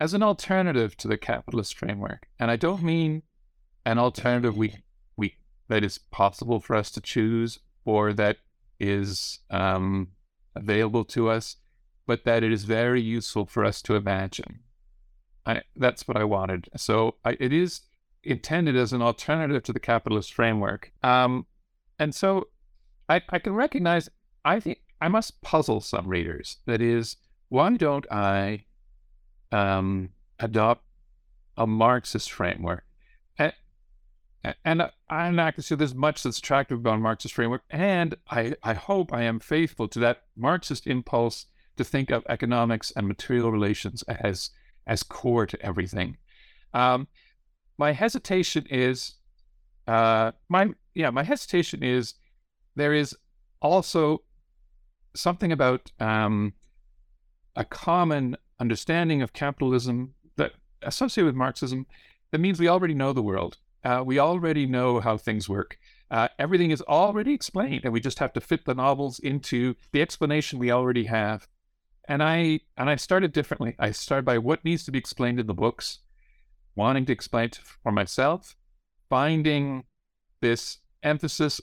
as 0.00 0.14
an 0.14 0.22
alternative 0.22 0.96
to 0.98 1.08
the 1.08 1.16
capitalist 1.16 1.78
framework. 1.78 2.26
And 2.38 2.50
I 2.50 2.56
don't 2.56 2.82
mean 2.82 3.22
an 3.86 3.98
alternative 3.98 4.56
we 4.56 4.76
we 5.16 5.36
that 5.68 5.84
is 5.84 5.98
possible 5.98 6.60
for 6.60 6.76
us 6.76 6.90
to 6.92 7.00
choose 7.00 7.60
or 7.84 8.12
that 8.12 8.38
is 8.80 9.40
um, 9.50 10.08
available 10.54 11.04
to 11.04 11.30
us, 11.30 11.56
but 12.06 12.24
that 12.24 12.42
it 12.42 12.52
is 12.52 12.64
very 12.64 13.00
useful 13.00 13.46
for 13.46 13.64
us 13.64 13.80
to 13.82 13.94
imagine. 13.94 14.60
I, 15.46 15.62
that's 15.76 16.08
what 16.08 16.16
I 16.16 16.24
wanted. 16.24 16.68
So 16.76 17.16
I, 17.24 17.36
it 17.38 17.52
is 17.52 17.82
intended 18.22 18.76
as 18.76 18.92
an 18.92 19.02
alternative 19.02 19.62
to 19.64 19.72
the 19.72 19.80
capitalist 19.80 20.32
framework. 20.32 20.92
Um, 21.02 21.46
and 21.98 22.14
so 22.14 22.48
I, 23.08 23.20
I 23.28 23.38
can 23.38 23.54
recognize, 23.54 24.08
I 24.44 24.60
think 24.60 24.78
I 25.00 25.08
must 25.08 25.42
puzzle 25.42 25.80
some 25.80 26.08
readers. 26.08 26.58
That 26.66 26.80
is, 26.80 27.16
why 27.50 27.76
don't 27.76 28.10
I 28.10 28.64
um, 29.52 30.10
adopt 30.40 30.84
a 31.56 31.66
Marxist 31.66 32.32
framework. 32.32 32.84
And, 33.38 34.54
and 34.64 34.90
I'm 35.08 35.36
not 35.36 35.54
going 35.54 35.54
to 35.54 35.62
say 35.62 35.74
there's 35.74 35.94
much 35.94 36.22
that's 36.22 36.38
attractive 36.38 36.78
about 36.78 37.00
Marxist 37.00 37.34
framework. 37.34 37.62
And 37.70 38.16
I, 38.30 38.54
I 38.62 38.74
hope 38.74 39.12
I 39.12 39.22
am 39.22 39.40
faithful 39.40 39.88
to 39.88 39.98
that 40.00 40.22
Marxist 40.36 40.86
impulse 40.86 41.46
to 41.76 41.84
think 41.84 42.10
of 42.10 42.24
economics 42.28 42.92
and 42.94 43.08
material 43.08 43.50
relations 43.50 44.02
as, 44.04 44.50
as 44.86 45.02
core 45.02 45.46
to 45.46 45.60
everything. 45.62 46.16
Um, 46.72 47.08
my 47.78 47.92
hesitation 47.92 48.66
is, 48.70 49.14
uh, 49.86 50.32
my 50.48 50.70
yeah, 50.94 51.10
my 51.10 51.22
hesitation 51.22 51.82
is 51.82 52.14
there 52.76 52.92
is 52.92 53.16
also 53.60 54.22
something 55.14 55.52
about 55.52 55.90
um, 56.00 56.54
a 57.56 57.64
common 57.64 58.36
understanding 58.60 59.22
of 59.22 59.32
capitalism 59.32 60.14
that 60.36 60.52
associated 60.82 61.26
with 61.26 61.34
Marxism 61.34 61.86
that 62.30 62.40
means 62.40 62.58
we 62.58 62.68
already 62.68 62.94
know 62.94 63.12
the 63.12 63.22
world. 63.22 63.58
Uh, 63.84 64.02
we 64.04 64.18
already 64.18 64.66
know 64.66 65.00
how 65.00 65.16
things 65.16 65.48
work. 65.48 65.78
Uh, 66.10 66.28
everything 66.38 66.70
is 66.70 66.82
already 66.82 67.32
explained, 67.32 67.84
and 67.84 67.92
we 67.92 68.00
just 68.00 68.18
have 68.18 68.32
to 68.32 68.40
fit 68.40 68.64
the 68.64 68.74
novels 68.74 69.18
into 69.18 69.74
the 69.92 70.00
explanation 70.00 70.58
we 70.58 70.70
already 70.70 71.04
have. 71.04 71.46
And 72.06 72.22
I 72.22 72.60
and 72.76 72.90
I 72.90 72.96
started 72.96 73.32
differently. 73.32 73.74
I 73.78 73.90
started 73.92 74.24
by 74.24 74.38
what 74.38 74.64
needs 74.64 74.84
to 74.84 74.90
be 74.90 74.98
explained 74.98 75.40
in 75.40 75.46
the 75.46 75.54
books, 75.54 76.00
wanting 76.76 77.06
to 77.06 77.12
explain 77.12 77.46
it 77.46 77.60
for 77.82 77.92
myself, 77.92 78.56
finding 79.08 79.84
this 80.40 80.78
emphasis, 81.02 81.60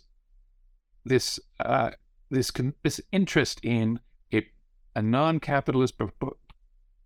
this 1.05 1.39
uh, 1.59 1.91
this 2.29 2.51
this 2.83 3.01
interest 3.11 3.59
in 3.63 3.99
a, 4.33 4.47
a 4.95 5.01
non-capitalist 5.01 5.95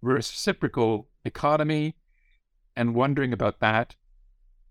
reciprocal 0.02 1.10
economy 1.26 1.96
and 2.76 2.96
wondering 2.96 3.34
about 3.34 3.60
that 3.60 3.96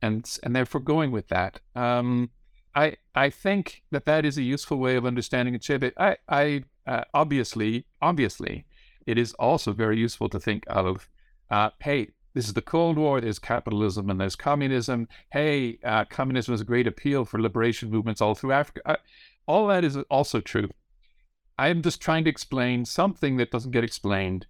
and 0.01 0.39
and 0.43 0.55
therefore 0.55 0.81
going 0.81 1.11
with 1.11 1.29
that. 1.29 1.61
Um, 1.75 2.31
I 2.75 2.97
I 3.15 3.31
think 3.31 3.83
that 3.91 4.05
that 4.05 4.25
is 4.25 4.39
a 4.39 4.43
useful 4.43 4.79
way 4.79 4.97
of 4.97 5.07
understanding 5.07 5.55
Achebe. 5.55 5.93
I 5.97 6.17
I 6.29 6.65
uh, 6.87 7.05
obviously 7.13 7.87
obviously 8.01 8.65
it 9.07 9.19
is 9.19 9.33
also 9.35 9.73
very 9.73 9.99
useful 9.99 10.29
to 10.29 10.41
think 10.41 10.65
of 10.69 11.09
uh, 11.51 11.71
hey 11.81 12.09
this 12.35 12.49
is 12.49 12.55
the 12.55 12.63
Cold 12.63 12.99
War. 12.99 13.21
There's 13.21 13.39
capitalism 13.39 14.11
and 14.11 14.21
there's 14.21 14.35
communism. 14.35 15.07
Hey, 15.31 15.79
uh, 15.85 16.05
communism 16.07 16.53
is 16.53 16.61
a 16.61 16.65
great 16.65 16.89
appeal 16.89 17.25
for 17.25 17.41
liberation 17.41 17.93
movements 17.93 18.21
all 18.21 18.35
through 18.35 18.51
Africa. 18.51 18.81
Uh, 18.85 18.97
all 19.47 19.69
that 19.69 19.85
is 19.85 19.97
also 20.11 20.41
true. 20.41 20.69
I 21.57 21.69
am 21.69 21.81
just 21.81 22.01
trying 22.01 22.25
to 22.25 22.31
explain 22.31 22.87
something 22.87 23.37
that 23.37 23.53
doesn't 23.53 23.71
get 23.71 23.85
explained 23.85 24.47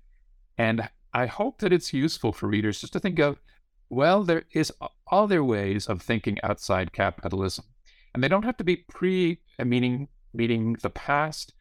and 0.57 0.88
I 1.12 1.27
hope 1.27 1.59
that 1.59 1.73
it's 1.73 1.92
useful 1.92 2.33
for 2.33 2.49
readers 2.49 2.81
just 2.81 2.92
to 2.94 3.01
think 3.01 3.18
of, 3.18 3.40
well, 3.88 4.25
there 4.25 4.44
is 4.53 4.73
other 5.11 5.44
ways 5.44 5.87
of 5.87 6.03
thinking 6.03 6.38
outside 6.42 6.92
capitalism. 6.92 7.66
And 8.12 8.23
they 8.23 8.29
don't 8.29 8.44
have 8.44 8.57
to 8.59 8.64
be 8.64 8.77
pre 8.77 9.40
meaning 9.62 10.09
meaning 10.33 10.77
the 10.83 10.90
past, 10.90 11.53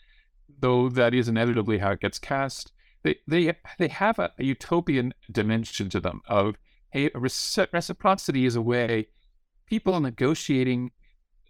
though 0.60 0.90
that 0.90 1.14
is 1.14 1.28
inevitably 1.28 1.80
how 1.80 1.92
it 1.92 2.02
gets 2.02 2.20
cast. 2.20 2.72
They 3.04 3.18
they 3.28 3.54
they 3.80 3.90
have 3.90 4.20
a, 4.20 4.32
a 4.40 4.44
utopian 4.44 5.14
dimension 5.32 5.90
to 5.90 6.00
them 6.00 6.22
of 6.28 6.56
hey, 6.92 7.10
reciprocity 7.16 8.46
is 8.46 8.56
a 8.56 8.62
way 8.62 9.08
people 9.66 10.00
negotiating 10.00 10.92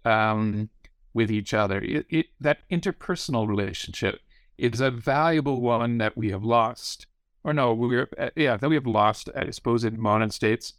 um, 0.04 0.70
with 1.12 1.30
each 1.30 1.52
other. 1.52 1.80
It, 1.80 2.06
it, 2.08 2.26
that 2.40 2.60
interpersonal 2.70 3.46
relationship 3.46 4.20
is 4.56 4.80
a 4.80 4.90
valuable 4.90 5.60
one 5.60 5.98
that 5.98 6.16
we 6.16 6.30
have 6.30 6.44
lost 6.44 7.06
or 7.44 7.52
no, 7.52 7.74
we 7.74 7.96
are 7.96 8.08
uh, 8.18 8.30
yeah 8.34 8.56
that 8.56 8.68
we 8.68 8.74
have 8.74 8.86
lost, 8.86 9.28
I 9.36 9.50
suppose, 9.50 9.84
in 9.84 10.00
modern 10.00 10.30
states, 10.30 10.72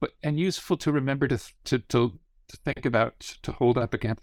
but 0.00 0.12
and 0.22 0.38
useful 0.38 0.76
to 0.76 0.92
remember 0.92 1.26
to 1.28 1.38
to 1.38 1.78
to, 1.78 2.18
to 2.48 2.56
think 2.58 2.84
about 2.84 3.18
to 3.42 3.52
hold 3.52 3.78
up 3.78 3.94
again. 3.94 4.18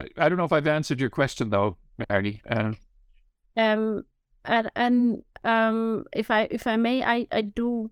I, 0.00 0.24
I, 0.24 0.28
don't 0.28 0.38
know 0.38 0.44
if 0.44 0.52
I've 0.52 0.66
answered 0.66 1.00
your 1.00 1.10
question 1.10 1.50
though, 1.50 1.76
Mary. 2.08 2.42
Uh, 2.48 2.72
um, 3.56 4.04
and 4.44 4.70
and 4.74 5.22
um, 5.44 6.04
if 6.12 6.30
I 6.30 6.48
if 6.50 6.66
I 6.66 6.76
may, 6.76 7.02
I 7.02 7.26
I 7.32 7.42
do 7.42 7.90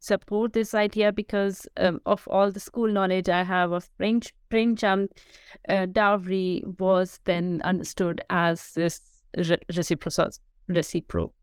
support 0.00 0.52
this 0.52 0.74
idea 0.74 1.12
because 1.12 1.66
um, 1.76 2.00
of 2.06 2.26
all 2.28 2.50
the 2.50 2.60
school 2.60 2.90
knowledge 2.90 3.28
I 3.28 3.44
have 3.44 3.70
of 3.70 3.88
French, 3.96 4.34
Premchand, 4.50 5.08
uh, 5.68 5.86
dowry 5.86 6.64
was 6.78 7.20
then 7.24 7.60
understood 7.64 8.20
as 8.28 8.72
this 8.72 9.00
re- 9.36 9.58
reciprocal, 9.74 10.30
reciprocal 10.66 11.34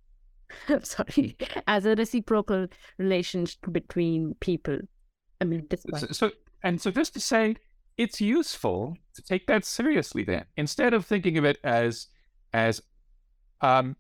sorry, 0.84 1.38
as 1.67 1.86
a 1.86 1.95
reciprocal 1.95 2.67
relationship 2.98 3.60
between 3.72 4.36
people. 4.39 4.80
I 5.41 5.45
mean, 5.45 5.67
so, 5.95 6.08
so 6.12 6.32
and 6.63 6.82
so 6.82 6.91
just 6.91 7.13
to 7.13 7.19
say, 7.19 7.56
it's 7.99 8.21
useful 8.21 8.97
to 9.13 9.21
take 9.21 9.45
that 9.47 9.65
seriously. 9.65 10.23
Then 10.23 10.45
instead 10.55 10.93
of 10.93 11.05
thinking 11.05 11.38
of 11.38 11.43
it 11.43 11.57
as 11.65 12.07
as 12.53 12.81
um, 13.59 13.97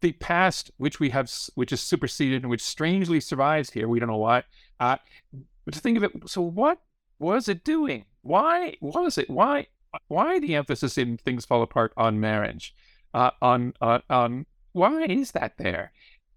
the 0.00 0.12
past, 0.12 0.70
which 0.76 1.00
we 1.00 1.10
have, 1.10 1.30
which 1.56 1.72
is 1.72 1.80
superseded 1.80 2.42
and 2.42 2.50
which 2.50 2.62
strangely 2.62 3.18
survives 3.18 3.70
here, 3.70 3.88
we 3.88 3.98
don't 3.98 4.08
know 4.08 4.16
why. 4.16 4.44
Uh, 4.78 4.96
but 5.64 5.74
to 5.74 5.80
think 5.80 5.96
of 5.96 6.04
it, 6.04 6.12
so 6.26 6.40
what 6.40 6.78
was 7.18 7.48
it 7.48 7.64
doing? 7.64 8.04
Why 8.22 8.76
was 8.80 9.18
it? 9.18 9.28
Why 9.28 9.66
why 10.06 10.38
the 10.38 10.54
emphasis 10.54 10.96
in 10.96 11.18
things 11.18 11.44
fall 11.44 11.62
apart 11.62 11.92
on 11.96 12.20
marriage? 12.20 12.74
Uh, 13.12 13.32
on 13.42 13.74
uh, 13.80 13.98
on 14.08 14.46
why 14.70 15.02
is 15.02 15.32
that 15.32 15.58
there? 15.58 15.92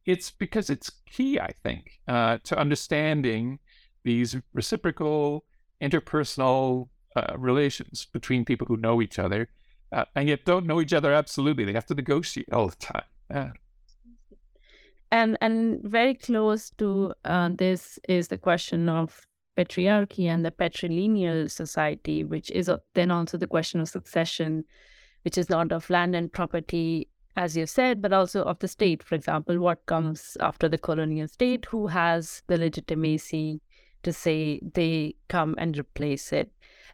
It's 0.07 0.31
because 0.31 0.71
it's 0.71 0.91
key, 1.05 1.39
I 1.39 1.51
think, 1.63 1.99
uh, 2.07 2.39
to 2.45 2.57
understanding 2.57 3.59
these 4.03 4.35
reciprocal, 4.53 5.45
interpersonal 5.81 6.89
uh, 7.15 7.35
relations 7.37 8.07
between 8.11 8.45
people 8.45 8.67
who 8.67 8.77
know 8.77 9.01
each 9.01 9.19
other 9.19 9.49
uh, 9.91 10.05
and 10.15 10.27
yet 10.27 10.45
don't 10.45 10.65
know 10.65 10.81
each 10.81 10.93
other 10.93 11.13
absolutely. 11.13 11.65
They 11.65 11.73
have 11.73 11.85
to 11.87 11.95
negotiate 11.95 12.51
all 12.51 12.67
the 12.67 12.75
time. 12.75 13.03
Yeah. 13.29 13.51
And 15.11 15.37
and 15.39 15.81
very 15.83 16.15
close 16.15 16.71
to 16.71 17.13
uh, 17.23 17.49
this 17.53 17.99
is 18.09 18.27
the 18.27 18.37
question 18.37 18.89
of 18.89 19.21
patriarchy 19.57 20.25
and 20.25 20.43
the 20.43 20.51
patrilineal 20.51 21.49
society, 21.49 22.23
which 22.23 22.51
is 22.51 22.69
then 22.93 23.11
also 23.11 23.37
the 23.37 23.47
question 23.47 23.79
of 23.79 23.87
succession, 23.87 24.65
which 25.23 25.37
is 25.37 25.49
not 25.49 25.71
of 25.71 25.89
land 25.89 26.15
and 26.15 26.33
property, 26.33 27.07
as 27.37 27.55
you 27.55 27.65
said, 27.65 28.01
but 28.01 28.11
also 28.11 28.43
of 28.43 28.59
the 28.59 28.67
state. 28.67 29.03
For 29.03 29.15
example, 29.15 29.59
what 29.59 29.85
comes 29.85 30.35
after 30.41 30.67
the 30.67 30.77
colonial 30.77 31.27
state? 31.27 31.65
Who 31.65 31.87
has 31.87 32.41
the 32.47 32.57
legitimacy 32.57 33.61
to 34.03 34.11
say 34.11 34.59
they 34.73 35.15
come 35.29 35.55
and 35.57 35.77
replace 35.77 36.33
it? 36.33 36.51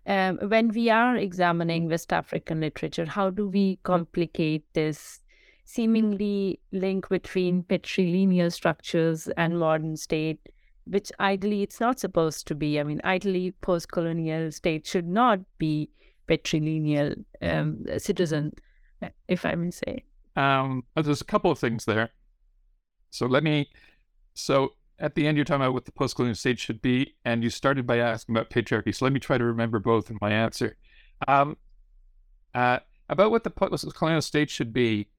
Um, 0.07 0.37
when 0.37 0.69
we 0.69 0.89
are 0.89 1.15
examining 1.15 1.87
West 1.87 2.11
African 2.11 2.61
literature, 2.61 3.05
how 3.05 3.29
do 3.29 3.47
we 3.47 3.77
complicate 3.83 4.65
this 4.73 5.19
seemingly 5.63 6.59
link 6.71 7.07
between 7.09 7.63
patrilineal 7.63 8.51
structures 8.51 9.27
and 9.37 9.59
modern 9.59 9.95
state? 9.97 10.39
which 10.85 11.11
ideally 11.19 11.61
it's 11.61 11.79
not 11.79 11.99
supposed 11.99 12.47
to 12.47 12.55
be. 12.55 12.79
I 12.79 12.83
mean, 12.83 13.01
ideally, 13.03 13.51
post 13.61 13.91
colonial 13.91 14.51
state 14.51 14.85
should 14.87 15.07
not 15.07 15.39
be 15.57 15.89
patrilineal 16.27 17.23
um, 17.41 17.85
citizen, 17.97 18.53
if 19.27 19.45
I 19.45 19.55
may 19.55 19.71
say. 19.71 20.03
Um, 20.35 20.83
there's 20.95 21.21
a 21.21 21.25
couple 21.25 21.51
of 21.51 21.59
things 21.59 21.85
there. 21.85 22.09
So 23.11 23.25
let 23.25 23.43
me. 23.43 23.69
So 24.33 24.73
at 25.01 25.15
the 25.15 25.27
end, 25.27 25.35
you're 25.35 25.45
talking 25.45 25.61
about 25.61 25.73
what 25.73 25.85
the 25.85 25.91
post 25.91 26.15
colonial 26.15 26.35
state 26.35 26.59
should 26.59 26.81
be, 26.81 27.15
and 27.25 27.43
you 27.43 27.49
started 27.49 27.85
by 27.85 27.97
asking 27.97 28.35
about 28.35 28.49
patriarchy. 28.49 28.95
So 28.95 29.05
let 29.05 29.13
me 29.13 29.19
try 29.19 29.37
to 29.37 29.43
remember 29.43 29.79
both 29.79 30.09
in 30.09 30.17
my 30.21 30.31
answer. 30.31 30.77
Um, 31.27 31.57
uh, 32.53 32.79
about 33.09 33.31
what 33.31 33.43
the 33.43 33.49
post 33.49 33.93
colonial 33.95 34.21
state 34.21 34.49
should 34.49 34.71
be, 34.71 35.09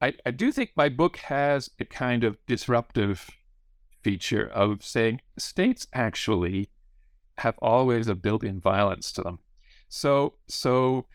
I, 0.00 0.14
I 0.24 0.30
do 0.30 0.52
think 0.52 0.70
my 0.76 0.88
book 0.88 1.16
has 1.18 1.70
a 1.80 1.84
kind 1.84 2.24
of 2.24 2.38
disruptive 2.46 3.28
feature 4.02 4.48
of 4.48 4.84
saying 4.84 5.20
states 5.36 5.86
actually 5.92 6.70
have 7.38 7.58
always 7.60 8.08
a 8.08 8.14
built-in 8.14 8.60
violence 8.60 9.12
to 9.12 9.22
them. 9.22 9.40
So 9.88 10.34
so 10.46 11.06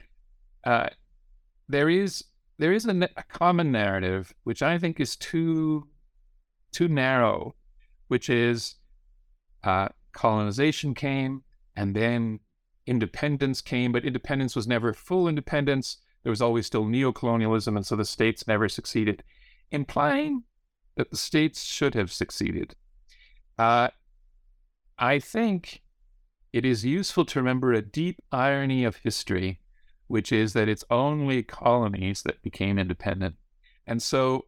uh, 0.63 0.89
there 1.69 1.89
is 1.89 2.25
there 2.57 2.73
is 2.73 2.85
a, 2.85 3.09
a, 3.17 3.23
common 3.23 3.71
narrative 3.71 4.33
which 4.43 4.61
I 4.61 4.77
think 4.77 4.99
is 4.99 5.15
too 5.15 5.87
too 6.71 6.87
narrow, 6.87 7.55
which 8.13 8.29
is 8.29 8.75
uh, 9.63 9.87
colonization 10.11 10.93
came 10.93 11.41
and 11.75 11.95
then 11.95 12.39
independence 12.85 13.59
came, 13.59 13.91
but 13.91 14.05
independence 14.05 14.55
was 14.55 14.67
never 14.67 14.93
full 14.93 15.27
independence. 15.27 15.97
There 16.21 16.29
was 16.29 16.39
always 16.39 16.67
still 16.67 16.85
neocolonialism, 16.85 17.75
and 17.75 17.83
so 17.83 17.95
the 17.95 18.05
states 18.05 18.47
never 18.47 18.69
succeeded, 18.69 19.23
implying 19.71 20.43
that 20.95 21.09
the 21.09 21.17
states 21.17 21.63
should 21.63 21.95
have 21.95 22.11
succeeded. 22.11 22.75
Uh, 23.57 23.87
I 24.99 25.17
think 25.17 25.81
it 26.51 26.65
is 26.65 26.85
useful 26.85 27.25
to 27.25 27.39
remember 27.39 27.73
a 27.73 27.81
deep 27.81 28.21
irony 28.31 28.83
of 28.83 28.97
history, 28.97 29.59
which 30.05 30.31
is 30.31 30.53
that 30.53 30.69
it's 30.69 30.85
only 30.91 31.41
colonies 31.41 32.21
that 32.27 32.43
became 32.43 32.77
independent. 32.77 33.37
And 33.87 34.03
so 34.03 34.45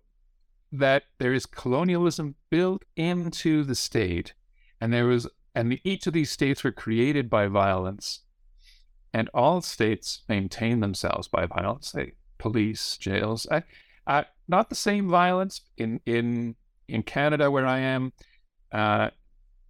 that 0.71 1.03
there 1.19 1.33
is 1.33 1.45
colonialism 1.45 2.35
built 2.49 2.83
into 2.95 3.63
the 3.63 3.75
state, 3.75 4.33
and 4.81 4.93
there 4.93 5.05
was 5.05 5.27
and 5.53 5.79
each 5.83 6.05
of 6.05 6.13
these 6.13 6.31
states 6.31 6.63
were 6.63 6.71
created 6.71 7.29
by 7.29 7.47
violence, 7.47 8.21
and 9.13 9.29
all 9.33 9.61
states 9.61 10.23
maintain 10.27 10.81
themselves 10.81 11.27
by 11.27 11.45
violence. 11.45 11.91
They 11.91 12.13
police, 12.37 12.97
jails, 12.97 13.47
I, 13.49 13.63
I, 14.05 14.25
not 14.47 14.69
the 14.69 14.75
same 14.75 15.09
violence 15.09 15.61
in 15.77 16.01
in 16.05 16.55
in 16.87 17.03
Canada 17.03 17.49
where 17.49 17.65
I 17.65 17.79
am 17.79 18.13
uh, 18.71 19.09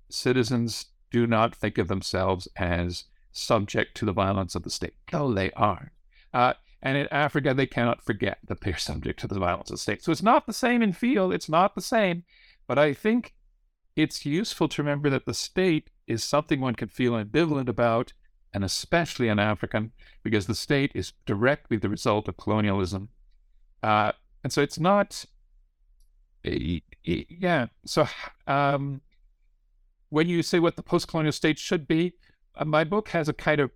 citizens 0.10 0.88
do 1.12 1.27
not 1.27 1.55
think 1.55 1.77
of 1.77 1.88
themselves 1.88 2.47
as 2.58 3.05
subject 3.31 3.95
to 3.97 4.05
the 4.05 4.12
violence 4.12 4.55
of 4.55 4.63
the 4.63 4.69
state. 4.69 4.95
No, 5.13 5.34
they 5.34 5.51
are. 5.51 5.91
Uh, 6.34 6.53
and 6.86 7.00
in 7.00 7.08
Africa, 7.10 7.56
they 7.56 7.65
cannot 7.65 8.06
forget 8.06 8.38
that 8.48 8.62
they're 8.62 8.78
subject 8.78 9.19
to 9.21 9.28
the 9.28 9.39
violence 9.39 9.71
of 9.71 9.80
state. 9.80 10.04
So 10.04 10.12
it's 10.12 10.21
not 10.21 10.45
the 10.45 10.54
same 10.54 10.84
in 10.84 10.93
feel, 10.93 11.32
it's 11.32 11.50
not 11.50 11.74
the 11.74 11.82
same. 11.82 12.24
But 12.67 12.78
I 12.78 12.93
think 12.93 13.34
it's 13.95 14.24
useful 14.24 14.67
to 14.69 14.84
remember 14.84 15.10
that 15.10 15.26
the 15.26 15.34
state 15.34 15.89
is 16.06 16.24
something 16.24 16.62
one 16.62 16.76
can 16.76 16.89
feel 16.89 17.13
ambivalent 17.13 17.69
about, 17.69 18.13
and 18.54 18.63
especially 18.63 19.30
in 19.30 19.39
African, 19.39 19.93
because 20.24 20.45
the 20.45 20.54
state 20.54 20.91
is 20.93 21.13
directly 21.26 21.78
the 21.78 21.89
result 21.89 22.28
of 22.28 22.38
colonialism. 22.38 23.10
Uh, 23.82 24.12
and 24.43 24.54
so 24.54 24.62
it's 24.62 24.80
not 24.80 25.26
yeah. 27.04 27.65
So, 27.88 28.08
um, 28.45 29.02
when 30.10 30.30
you 30.30 30.43
say 30.43 30.60
what 30.60 30.76
the 30.76 30.84
post-colonial 30.84 31.32
state 31.32 31.58
should 31.58 31.88
be, 31.88 32.13
uh, 32.54 32.65
my 32.65 32.84
book 32.84 33.10
has 33.10 33.28
a 33.28 33.34
kind 33.34 33.62
of 33.62 33.71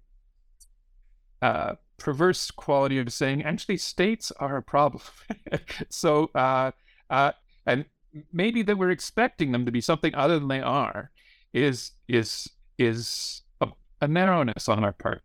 uh, 1.42 1.74
perverse 2.00 2.52
quality 2.52 2.98
of 2.98 3.12
saying 3.12 3.44
actually 3.44 3.78
states 3.78 4.32
are 4.40 4.58
a 4.58 4.64
problem. 4.64 5.04
so, 5.90 6.30
uh, 6.34 6.72
uh, 7.10 7.32
and 7.66 7.86
maybe 8.34 8.62
that 8.64 8.78
we're 8.78 8.90
expecting 8.90 9.52
them 9.52 9.66
to 9.66 9.72
be 9.72 9.82
something 9.82 10.14
other 10.16 10.40
than 10.40 10.48
they 10.48 10.62
are 10.62 11.12
is 11.54 11.92
is 12.08 12.50
is 12.78 13.42
a, 13.62 13.68
a 14.02 14.08
narrowness 14.08 14.68
on 14.68 14.84
our 14.84 14.94
part. 14.94 15.22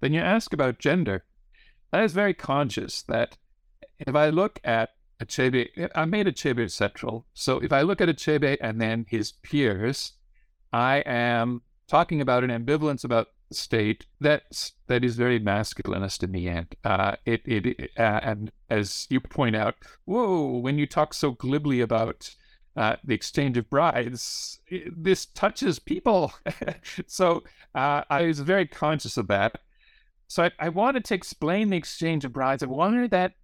Then 0.00 0.12
you 0.12 0.20
ask 0.20 0.52
about 0.52 0.78
gender. 0.78 1.24
That 1.92 2.04
is 2.04 2.12
very 2.12 2.34
conscious. 2.34 3.02
That 3.02 3.36
if 3.98 4.14
I 4.14 4.28
look 4.30 4.60
at 4.64 4.90
Achebe, 5.22 5.90
I 5.94 6.04
made 6.04 6.26
Achebe 6.26 6.70
central. 6.70 7.26
So 7.34 7.58
if 7.58 7.72
I 7.72 7.82
look 7.82 8.00
at 8.00 8.08
Achebe 8.08 8.56
and 8.60 8.80
then 8.80 9.06
his 9.08 9.32
peers, 9.32 10.12
I 10.72 10.98
am 11.06 11.62
talking 11.86 12.20
about 12.20 12.44
an 12.44 12.50
ambivalence 12.50 13.04
about 13.04 13.28
state 13.52 14.06
that 14.20 14.72
that 14.86 15.04
is 15.04 15.16
very 15.16 15.38
masculinist 15.40 16.22
in 16.22 16.32
the 16.32 16.48
end. 16.48 16.74
Uh, 16.84 17.16
it 17.24 17.42
it 17.46 17.90
uh, 17.98 18.20
and 18.22 18.52
as 18.70 19.06
you 19.10 19.20
point 19.20 19.56
out, 19.56 19.76
whoa, 20.04 20.58
when 20.58 20.78
you 20.78 20.86
talk 20.86 21.14
so 21.14 21.32
glibly 21.32 21.80
about 21.80 22.34
uh, 22.76 22.96
the 23.04 23.14
exchange 23.14 23.56
of 23.56 23.70
brides, 23.70 24.58
this 24.96 25.26
touches 25.26 25.78
people. 25.78 26.32
so 27.06 27.44
uh, 27.74 28.02
I 28.10 28.22
was 28.22 28.40
very 28.40 28.66
conscious 28.66 29.16
of 29.16 29.28
that. 29.28 29.60
So 30.26 30.44
I, 30.44 30.50
I 30.58 30.68
wanted 30.70 31.04
to 31.06 31.14
explain 31.14 31.70
the 31.70 31.76
exchange 31.76 32.24
of 32.24 32.32
brides. 32.32 32.62
I 32.62 32.66
wanted 32.66 33.10
that 33.12 33.34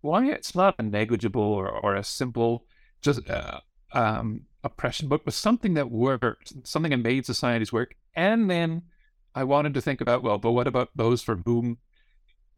why 0.00 0.26
it's 0.26 0.54
not 0.54 0.74
a 0.78 0.82
negligible 0.82 1.42
or, 1.42 1.68
or 1.68 1.94
a 1.94 2.04
simple 2.04 2.64
just 3.00 3.28
uh, 3.28 3.60
um, 3.92 4.42
oppression, 4.64 5.08
but 5.08 5.24
was 5.24 5.36
something 5.36 5.74
that 5.74 5.90
worked, 5.90 6.52
something 6.66 6.90
that 6.90 6.98
made 6.98 7.26
societies 7.26 7.72
work. 7.72 7.94
And 8.14 8.50
then 8.50 8.82
I 9.38 9.44
wanted 9.44 9.74
to 9.74 9.80
think 9.80 10.00
about, 10.00 10.24
well, 10.24 10.38
but 10.38 10.50
what 10.50 10.66
about 10.66 10.90
those 10.96 11.22
for 11.22 11.36
whom 11.36 11.78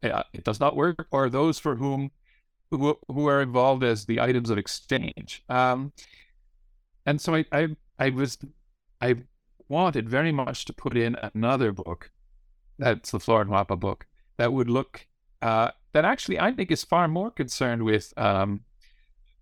uh, 0.01 0.23
it 0.33 0.43
does 0.43 0.59
not 0.59 0.75
work, 0.75 1.07
or 1.11 1.29
those 1.29 1.59
for 1.59 1.75
whom 1.75 2.09
who, 2.71 2.97
who 3.07 3.27
are 3.27 3.41
involved 3.41 3.83
as 3.83 4.05
the 4.05 4.19
items 4.19 4.49
of 4.49 4.57
exchange? 4.57 5.43
Um, 5.47 5.93
and 7.05 7.21
so 7.21 7.35
I, 7.35 7.45
I, 7.51 7.67
I 7.99 8.09
was, 8.09 8.39
I 8.99 9.17
wanted 9.69 10.09
very 10.09 10.31
much 10.31 10.65
to 10.65 10.73
put 10.73 10.97
in 10.97 11.15
another 11.35 11.71
book, 11.71 12.09
that's 12.79 13.11
the 13.11 13.19
Flora 13.19 13.45
Nwapa 13.45 13.79
book, 13.79 14.07
that 14.37 14.51
would 14.51 14.69
look 14.69 15.05
uh, 15.43 15.69
that 15.93 16.05
actually 16.05 16.39
I 16.39 16.51
think 16.51 16.71
is 16.71 16.83
far 16.83 17.07
more 17.07 17.29
concerned 17.29 17.83
with 17.83 18.11
um, 18.17 18.61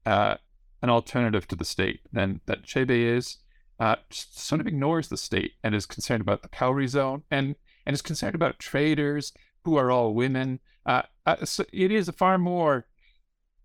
uh, 0.05 0.35
an 0.81 0.89
alternative 0.89 1.47
to 1.47 1.55
the 1.55 1.65
state 1.65 2.01
than 2.11 2.41
that 2.47 2.63
Achebe 2.63 3.17
is. 3.17 3.37
Uh, 3.79 3.95
sort 4.09 4.59
of 4.59 4.67
ignores 4.67 5.07
the 5.07 5.17
state 5.17 5.53
and 5.63 5.73
is 5.73 5.85
concerned 5.85 6.21
about 6.21 6.41
the 6.41 6.49
cowrie 6.49 6.87
zone 6.87 7.23
and 7.31 7.55
and 7.85 7.93
is 7.93 8.01
concerned 8.01 8.35
about 8.35 8.59
traders 8.59 9.31
who 9.63 9.77
are 9.77 9.89
all 9.89 10.13
women. 10.13 10.59
Uh, 10.85 11.03
uh, 11.25 11.45
so 11.45 11.63
it 11.71 11.91
is 11.91 12.09
a 12.09 12.13
far 12.13 12.37
more 12.37 12.85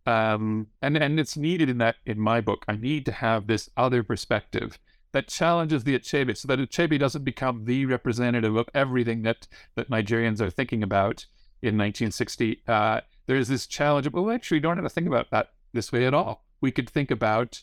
um, 0.07 0.69
and 0.83 0.97
and 0.97 1.19
it's 1.19 1.37
needed 1.37 1.69
in 1.69 1.79
that 1.79 1.97
in 2.07 2.21
my 2.21 2.41
book. 2.41 2.65
I 2.69 2.77
need 2.77 3.05
to 3.07 3.13
have 3.13 3.47
this 3.47 3.69
other 3.77 4.03
perspective 4.03 4.79
that 5.15 5.29
challenges 5.29 5.85
the 5.85 5.97
Achebe 5.97 6.37
so 6.37 6.49
that 6.49 6.59
Achebe 6.59 6.99
doesn't 6.99 7.23
become 7.23 7.65
the 7.65 7.87
representative 7.87 8.57
of 8.57 8.69
everything 8.75 9.23
that, 9.23 9.47
that 9.77 9.89
Nigerians 9.89 10.41
are 10.41 10.51
thinking 10.51 10.83
about 10.83 11.27
in 11.63 11.79
1960. 11.79 12.63
Uh, 12.67 13.01
there's 13.27 13.47
this 13.47 13.69
challenge 13.69 14.09
of, 14.09 14.13
well, 14.13 14.33
actually, 14.33 14.57
we 14.57 14.63
don't 14.63 14.77
have 14.77 14.85
to 14.85 14.91
think 14.91 15.07
about 15.07 15.31
that 15.31 15.53
this 15.73 15.93
way 15.93 16.05
at 16.05 16.15
all. 16.15 16.45
We 16.61 16.73
could 16.73 16.91
think 16.91 17.13
about 17.13 17.61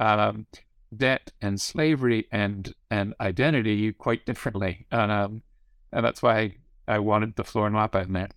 um, 0.00 0.46
debt 0.96 1.32
and 1.42 1.60
slavery 1.60 2.26
and 2.32 2.74
and 2.90 3.14
identity 3.20 3.92
quite 3.92 4.24
differently. 4.26 4.86
And, 4.90 5.12
um, 5.12 5.42
and 5.92 6.04
that's 6.04 6.22
why 6.22 6.56
I 6.86 6.98
wanted 6.98 7.36
the 7.36 7.44
Flora 7.44 7.70
Nwapa 7.70 8.04
in 8.04 8.12
there. 8.12 8.28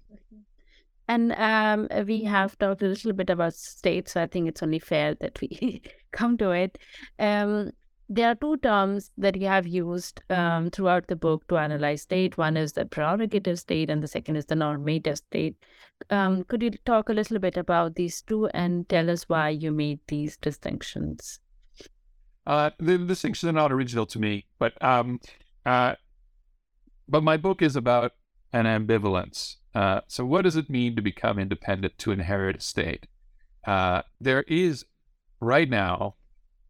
And 1.08 1.34
um, 1.34 1.90
we 2.08 2.24
have 2.24 2.58
talked 2.58 2.82
a 2.82 2.88
little 2.88 3.12
bit 3.12 3.30
about 3.30 3.54
states, 3.54 4.14
so 4.14 4.22
I 4.22 4.28
think 4.28 4.48
it's 4.48 4.64
only 4.64 4.80
fair 4.80 5.14
that 5.16 5.42
we 5.42 5.82
come 6.14 6.38
to 6.38 6.52
it. 6.52 6.78
Um, 7.20 7.72
there 8.08 8.30
are 8.30 8.36
two 8.36 8.56
terms 8.58 9.12
that 9.18 9.36
you 9.36 9.48
have 9.48 9.68
used 9.68 10.22
um, 10.30 10.70
throughout 10.70 11.08
the 11.08 11.18
book 11.18 11.46
to 11.50 11.58
analyze 11.58 12.04
state. 12.04 12.38
One 12.38 12.56
is 12.56 12.74
the 12.74 12.86
prerogative 12.86 13.60
state, 13.60 13.90
and 13.90 14.02
the 14.02 14.08
second 14.08 14.38
is 14.38 14.46
the 14.46 14.56
normative 14.56 15.18
state. 15.18 15.58
Um, 16.10 16.46
could 16.46 16.64
you 16.64 16.72
talk 16.86 17.10
a 17.10 17.14
little 17.14 17.40
bit 17.40 17.58
about 17.58 17.96
these 17.96 18.22
two 18.22 18.48
and 18.54 18.88
tell 18.88 19.10
us 19.10 19.28
why 19.28 19.50
you 19.50 19.74
made 19.74 20.00
these 20.08 20.38
distinctions? 20.38 21.41
Uh, 22.46 22.72
the, 22.80 22.98
the 22.98 23.06
distinctions 23.06 23.50
are 23.50 23.54
not 23.54 23.72
original 23.72 24.06
to 24.06 24.20
me, 24.20 24.46
but 24.60 24.74
um, 24.84 25.20
uh, 25.66 25.96
but 27.08 27.24
my 27.24 27.38
book 27.38 27.62
is 27.62 27.76
about 27.76 28.14
an 28.54 28.66
ambivalence. 28.66 29.58
Uh, 29.74 30.02
so, 30.08 30.26
what 30.26 30.42
does 30.42 30.56
it 30.56 30.70
mean 30.70 30.96
to 30.96 31.02
become 31.02 31.38
independent 31.38 31.98
to 32.00 32.12
inherit 32.12 32.58
a 32.58 32.62
state? 32.62 33.08
Uh, 33.66 34.02
there 34.20 34.44
is 34.44 34.86
right 35.40 35.70
now 35.70 36.16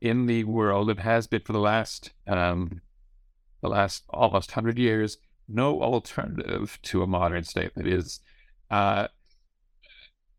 in 0.01 0.25
the 0.25 0.43
world 0.43 0.89
it 0.89 0.99
has 0.99 1.27
been 1.27 1.41
for 1.41 1.53
the 1.53 1.59
last 1.59 2.11
um, 2.27 2.81
the 3.61 3.69
last 3.69 4.03
almost 4.09 4.51
hundred 4.51 4.77
years 4.77 5.17
no 5.53 5.81
alternative 5.81 6.79
to 6.83 7.03
a 7.03 7.07
modern 7.07 7.43
state. 7.43 7.73
That 7.75 7.87
is, 7.87 8.19
uh, 8.69 9.07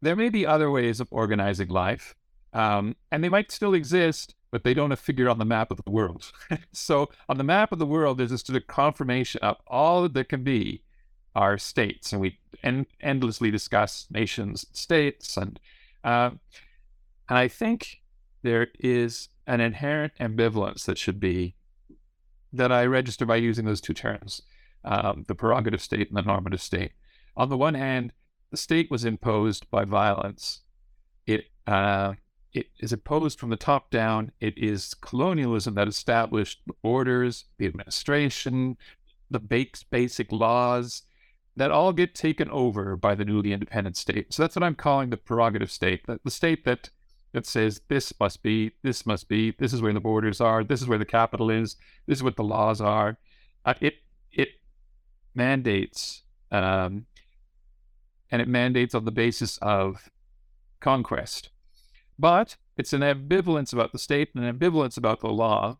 there 0.00 0.16
may 0.16 0.28
be 0.28 0.46
other 0.46 0.70
ways 0.70 1.00
of 1.00 1.08
organizing 1.10 1.68
life, 1.68 2.14
um, 2.52 2.96
and 3.10 3.22
they 3.22 3.28
might 3.28 3.52
still 3.52 3.74
exist, 3.74 4.34
but 4.52 4.62
they 4.62 4.74
don't 4.74 4.96
figure 4.98 5.28
on 5.28 5.38
the 5.38 5.44
map 5.44 5.72
of 5.72 5.82
the 5.82 5.90
world. 5.90 6.30
so, 6.72 7.08
on 7.28 7.38
the 7.38 7.44
map 7.44 7.72
of 7.72 7.80
the 7.80 7.86
world, 7.86 8.18
there's 8.18 8.30
just 8.30 8.50
a 8.50 8.60
confirmation 8.60 9.40
of 9.42 9.56
all 9.66 10.08
that 10.08 10.28
can 10.28 10.44
be 10.44 10.82
are 11.34 11.56
states, 11.56 12.12
and 12.12 12.20
we 12.20 12.38
en- 12.62 12.86
endlessly 13.00 13.50
discuss 13.50 14.06
nations, 14.10 14.66
states, 14.72 15.36
and 15.38 15.58
uh, 16.04 16.30
and 17.28 17.38
I 17.38 17.48
think 17.48 18.02
there 18.42 18.68
is 18.78 19.30
an 19.46 19.60
inherent 19.60 20.12
ambivalence 20.20 20.84
that 20.84 20.98
should 20.98 21.18
be 21.18 21.54
that 22.52 22.70
I 22.70 22.84
register 22.84 23.24
by 23.24 23.36
using 23.36 23.64
those 23.64 23.80
two 23.80 23.94
terms, 23.94 24.42
um, 24.84 25.24
the 25.26 25.34
prerogative 25.34 25.80
state 25.80 26.08
and 26.08 26.16
the 26.16 26.22
normative 26.22 26.60
state. 26.60 26.92
On 27.34 27.48
the 27.48 27.56
one 27.56 27.74
hand, 27.74 28.12
the 28.50 28.58
state 28.58 28.90
was 28.90 29.06
imposed 29.06 29.70
by 29.70 29.86
violence. 29.86 30.60
It 31.26 31.46
uh, 31.66 32.14
it 32.52 32.66
is 32.80 32.92
imposed 32.92 33.38
from 33.38 33.50
the 33.50 33.56
top 33.56 33.90
down. 33.90 34.32
It 34.40 34.56
is 34.58 34.94
colonialism 34.94 35.74
that 35.74 35.88
established 35.88 36.60
the 36.66 36.74
borders, 36.82 37.44
the 37.58 37.66
administration, 37.66 38.76
the 39.30 39.40
basic 39.90 40.30
laws 40.30 41.02
that 41.56 41.70
all 41.70 41.92
get 41.92 42.14
taken 42.14 42.50
over 42.50 42.96
by 42.96 43.14
the 43.14 43.24
newly 43.24 43.52
independent 43.52 43.96
state. 43.96 44.32
So 44.32 44.42
that's 44.42 44.56
what 44.56 44.62
I'm 44.62 44.74
calling 44.74 45.10
the 45.10 45.16
prerogative 45.16 45.70
state, 45.70 46.06
the, 46.06 46.20
the 46.24 46.30
state 46.30 46.64
that 46.64 46.90
that 47.32 47.46
says 47.46 47.80
this 47.88 48.12
must 48.20 48.42
be, 48.42 48.72
this 48.82 49.06
must 49.06 49.26
be, 49.26 49.52
this 49.58 49.72
is 49.72 49.80
where 49.80 49.94
the 49.94 50.00
borders 50.00 50.38
are, 50.38 50.62
this 50.62 50.82
is 50.82 50.86
where 50.86 50.98
the 50.98 51.06
capital 51.06 51.48
is, 51.48 51.76
this 52.06 52.18
is 52.18 52.22
what 52.22 52.36
the 52.36 52.44
laws 52.44 52.78
are. 52.80 53.16
Uh, 53.64 53.74
it 53.80 53.94
it 54.30 54.48
mandates, 55.34 56.22
um, 56.50 57.06
and 58.30 58.42
it 58.42 58.48
mandates 58.48 58.94
on 58.94 59.06
the 59.06 59.10
basis 59.10 59.58
of 59.62 60.10
conquest. 60.80 61.48
But 62.22 62.56
it's 62.76 62.92
an 62.92 63.00
ambivalence 63.00 63.72
about 63.72 63.90
the 63.90 63.98
state 63.98 64.28
and 64.32 64.44
an 64.44 64.56
ambivalence 64.56 64.96
about 64.96 65.18
the 65.18 65.28
law 65.28 65.78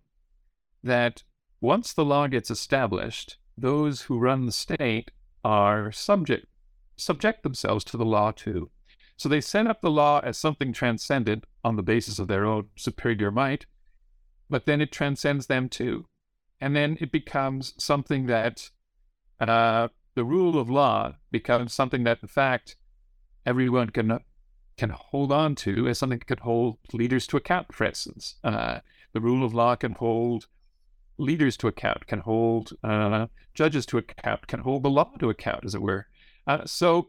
that 0.82 1.22
once 1.60 1.92
the 1.92 2.04
law 2.04 2.26
gets 2.26 2.50
established, 2.50 3.38
those 3.56 4.02
who 4.02 4.18
run 4.18 4.46
the 4.46 4.50
state 4.50 5.12
are 5.44 5.92
subject 5.92 6.46
subject 6.96 7.44
themselves 7.44 7.84
to 7.84 7.96
the 7.96 8.04
law 8.04 8.32
too. 8.32 8.72
So 9.16 9.28
they 9.28 9.40
set 9.40 9.68
up 9.68 9.82
the 9.82 9.90
law 9.90 10.18
as 10.24 10.36
something 10.36 10.72
transcendent 10.72 11.44
on 11.62 11.76
the 11.76 11.82
basis 11.82 12.18
of 12.18 12.26
their 12.26 12.44
own 12.44 12.70
superior 12.74 13.30
might, 13.30 13.66
but 14.50 14.66
then 14.66 14.80
it 14.80 14.90
transcends 14.90 15.46
them 15.46 15.68
too. 15.68 16.06
And 16.60 16.74
then 16.74 16.98
it 17.00 17.12
becomes 17.12 17.72
something 17.78 18.26
that 18.26 18.70
uh, 19.38 19.88
the 20.16 20.24
rule 20.24 20.58
of 20.58 20.68
law 20.68 21.14
becomes 21.30 21.72
something 21.72 22.02
that, 22.02 22.18
in 22.20 22.28
fact, 22.28 22.76
everyone 23.46 23.90
can 23.90 24.18
can 24.76 24.90
hold 24.90 25.32
on 25.32 25.54
to 25.56 25.86
as 25.88 25.98
something 25.98 26.18
that 26.18 26.26
can 26.26 26.38
hold 26.38 26.78
leaders 26.92 27.26
to 27.28 27.36
account. 27.36 27.72
For 27.72 27.84
instance, 27.84 28.36
uh, 28.42 28.80
the 29.12 29.20
rule 29.20 29.44
of 29.44 29.54
law 29.54 29.76
can 29.76 29.92
hold 29.92 30.46
leaders 31.18 31.56
to 31.58 31.68
account, 31.68 32.06
can 32.06 32.20
hold 32.20 32.72
uh, 32.82 33.26
judges 33.54 33.86
to 33.86 33.98
account, 33.98 34.46
can 34.46 34.60
hold 34.60 34.82
the 34.82 34.90
law 34.90 35.10
to 35.18 35.30
account, 35.30 35.64
as 35.64 35.74
it 35.74 35.82
were. 35.82 36.06
Uh, 36.46 36.64
so 36.64 37.08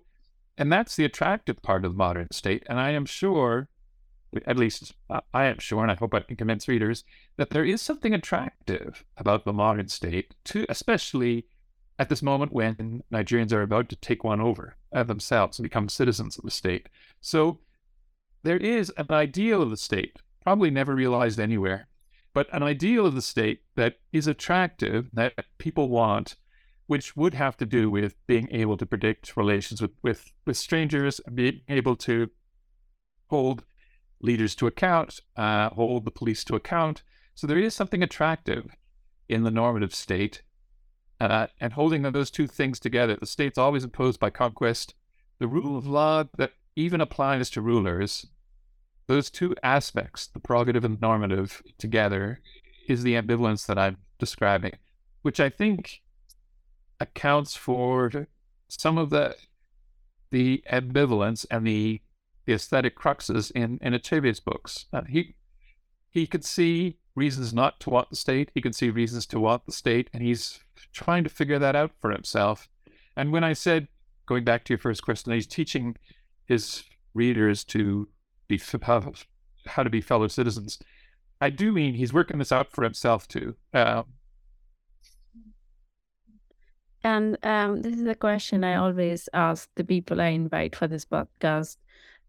and 0.58 0.72
that's 0.72 0.96
the 0.96 1.06
attractive 1.06 1.62
part 1.62 1.86
of 1.86 1.94
the 1.94 1.98
modern 1.98 2.30
state. 2.32 2.64
And 2.68 2.80
I 2.80 2.92
am 2.92 3.06
sure, 3.06 3.70
at 4.46 4.58
least 4.58 4.94
I 5.34 5.46
am 5.46 5.60
sure, 5.60 5.82
and 5.82 5.92
I 5.92 5.96
hope 5.96 6.14
I 6.14 6.20
can 6.20 6.36
convince 6.36 6.68
readers, 6.68 7.04
that 7.38 7.50
there 7.50 7.66
is 7.66 7.82
something 7.82 8.14
attractive 8.14 9.04
about 9.18 9.46
the 9.46 9.54
modern 9.54 9.88
state, 9.88 10.36
to 10.46 10.66
especially 10.70 11.46
at 12.00 12.10
this 12.10 12.24
moment 12.24 12.52
when 12.52 13.04
Nigerians 13.12 13.54
are 13.54 13.62
about 13.62 13.90
to 13.90 13.96
take 13.96 14.24
one 14.24 14.42
over 14.42 14.76
themselves 14.92 15.60
and 15.60 15.64
become 15.64 15.90
citizens 15.90 16.38
of 16.38 16.44
the 16.44 16.52
state. 16.52 16.90
So 17.22 17.60
there 18.44 18.58
is 18.58 18.92
an 18.98 19.08
ideal 19.10 19.62
of 19.62 19.70
the 19.70 19.78
state, 19.78 20.18
probably 20.42 20.70
never 20.70 20.96
realized 20.96 21.40
anywhere, 21.40 21.88
but 22.34 22.48
an 22.52 22.64
ideal 22.64 23.06
of 23.06 23.16
the 23.16 23.22
state 23.22 23.62
that 23.76 24.00
is 24.12 24.28
attractive, 24.28 25.10
that 25.14 25.34
people 25.58 25.90
want, 25.90 26.36
which 26.88 27.16
would 27.16 27.34
have 27.34 27.56
to 27.58 27.66
do 27.66 27.90
with 27.90 28.16
being 28.28 28.50
able 28.52 28.76
to 28.78 28.86
predict 28.86 29.38
relations 29.38 29.82
with, 29.82 29.92
with, 30.02 30.32
with 30.46 30.58
strangers, 30.58 31.22
being 31.34 31.62
able 31.70 31.96
to 31.96 32.30
hold 33.28 33.64
leaders 34.20 34.56
to 34.56 34.68
account, 34.68 35.20
uh, 35.38 35.70
hold 35.70 36.06
the 36.06 36.12
police 36.12 36.44
to 36.44 36.56
account. 36.56 37.04
So 37.36 37.48
there 37.48 37.58
is 37.58 37.74
something 37.74 38.04
attractive 38.04 38.76
in 39.30 39.44
the 39.44 39.52
normative 39.52 39.94
state. 39.94 40.42
Uh, 41.24 41.48
and 41.62 41.72
holding 41.72 42.02
those 42.02 42.30
two 42.30 42.48
things 42.48 42.82
together, 42.82 43.16
the 43.16 43.26
state's 43.26 43.58
always 43.58 43.86
imposed 43.86 44.20
by 44.20 44.30
conquest, 44.30 44.94
the 45.40 45.48
rule 45.48 45.78
of 45.78 45.88
law 45.88 46.26
that 46.38 46.52
even 46.76 47.00
applies 47.00 47.50
to 47.50 47.62
rulers, 47.62 48.26
those 49.08 49.30
two 49.30 49.56
aspects, 49.64 50.28
the 50.28 50.40
prerogative 50.42 50.84
and 50.84 50.98
the 50.98 51.08
normative, 51.08 51.64
together, 51.78 52.42
is 52.90 53.04
the 53.04 53.14
ambivalence 53.14 53.66
that 53.68 53.80
I'm 53.80 54.00
describing, 54.20 54.74
which 55.22 55.40
I 55.40 55.50
think 55.50 56.02
accounts 57.00 57.56
for 57.56 58.28
some 58.68 58.98
of 58.98 59.10
the 59.10 59.38
the 60.30 60.62
ambivalence 60.70 61.46
and 61.50 61.66
the, 61.66 62.02
the 62.46 62.54
aesthetic 62.54 62.98
cruxes 62.98 63.50
in, 63.52 63.80
in 63.82 63.94
Achebe's 63.94 64.42
books. 64.42 64.88
Uh, 64.92 65.04
he 65.08 65.36
he 66.14 66.28
could 66.28 66.46
see 66.46 66.98
reasons 67.16 67.54
not 67.54 67.80
to 67.80 67.90
want 67.90 68.12
the 68.12 68.16
state. 68.16 68.52
He 68.54 68.62
could 68.62 68.76
see 68.76 68.92
reasons 68.92 69.26
to 69.28 69.40
want 69.40 69.66
the 69.66 69.72
state, 69.72 70.10
and 70.14 70.22
he's 70.22 70.60
trying 70.94 71.24
to 71.24 71.30
figure 71.30 71.58
that 71.58 71.76
out 71.76 71.92
for 72.00 72.12
himself. 72.12 72.70
And 73.18 73.32
when 73.32 73.44
I 73.44 73.54
said, 73.54 73.88
going 74.28 74.44
back 74.44 74.64
to 74.66 74.74
your 74.74 74.80
first 74.80 75.04
question, 75.04 75.34
he's 75.34 75.48
teaching 75.48 75.98
his 76.46 76.84
readers 77.16 77.64
to 77.66 78.08
be 78.48 78.62
how, 78.84 79.14
how 79.66 79.84
to 79.84 79.90
be 79.90 80.02
fellow 80.02 80.28
citizens. 80.28 80.78
I 81.42 81.50
do 81.50 81.72
mean 81.72 81.96
he's 81.96 82.14
working 82.14 82.38
this 82.38 82.52
out 82.52 82.72
for 82.72 82.84
himself 82.84 83.28
too. 83.28 83.56
Uh, 83.74 84.04
and 87.04 87.38
um, 87.44 87.82
this 87.82 87.96
is 88.00 88.08
a 88.08 88.16
question 88.16 88.64
I 88.64 88.76
always 88.76 89.28
ask 89.34 89.68
the 89.76 89.84
people 89.84 90.22
I 90.22 90.28
invite 90.28 90.76
for 90.76 90.88
this 90.88 91.06
podcast. 91.06 91.78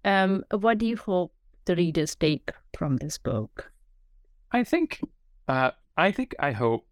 Um, 0.05 0.43
what 0.51 0.79
do 0.79 0.87
you 0.87 0.97
hope 0.97 1.35
the 1.67 1.77
readers 1.77 2.15
take 2.15 2.51
from 2.77 2.97
this 2.97 3.19
book? 3.19 3.71
I 4.55 4.63
think, 4.63 5.01
uh, 5.49 5.73
I 5.97 6.13
think, 6.13 6.33
I 6.39 6.53
hope. 6.53 6.87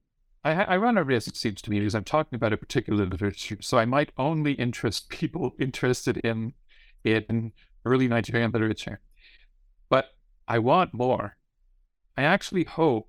I, 0.44 0.50
I 0.64 0.76
run 0.78 0.98
a 0.98 1.04
risk, 1.04 1.28
it 1.28 1.36
seems 1.36 1.62
to 1.62 1.70
me, 1.70 1.78
because 1.78 1.94
I'm 1.94 2.02
talking 2.02 2.34
about 2.34 2.52
a 2.52 2.56
particular 2.56 3.06
literature, 3.06 3.58
so 3.60 3.78
I 3.78 3.84
might 3.84 4.10
only 4.18 4.54
interest 4.54 5.08
people 5.20 5.52
interested 5.60 6.16
in 6.18 6.54
in 7.04 7.52
early 7.84 8.08
Nigerian 8.08 8.50
literature. 8.50 9.00
But 9.88 10.06
I 10.48 10.58
want 10.58 10.92
more. 10.92 11.36
I 12.16 12.24
actually 12.24 12.64
hope 12.64 13.08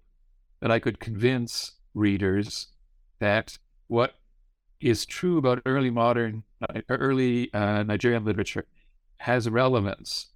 that 0.61 0.69
I 0.69 0.77
could 0.77 0.99
convince 0.99 1.73
readers 1.95 2.67
that 3.19 3.57
what 3.87 4.19
is 4.79 5.03
true 5.03 5.39
about 5.39 5.63
early 5.65 5.89
modern, 5.89 6.43
uh, 6.61 6.81
early 6.89 7.51
uh, 7.55 7.81
Nigerian 7.81 8.23
literature 8.23 8.65
has 9.17 9.49
relevance 9.49 10.27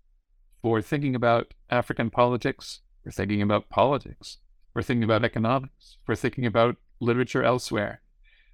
for 0.64 0.82
thinking 0.82 1.14
about 1.14 1.54
African 1.70 2.10
politics, 2.10 2.82
for 3.08 3.14
thinking 3.14 3.42
about 3.42 3.70
politics, 3.70 4.40
we're 4.74 4.82
thinking 4.82 5.06
about 5.06 5.24
economics, 5.24 5.98
we're 6.06 6.16
thinking 6.16 6.46
about 6.46 6.76
literature 7.00 7.42
elsewhere. 7.42 8.02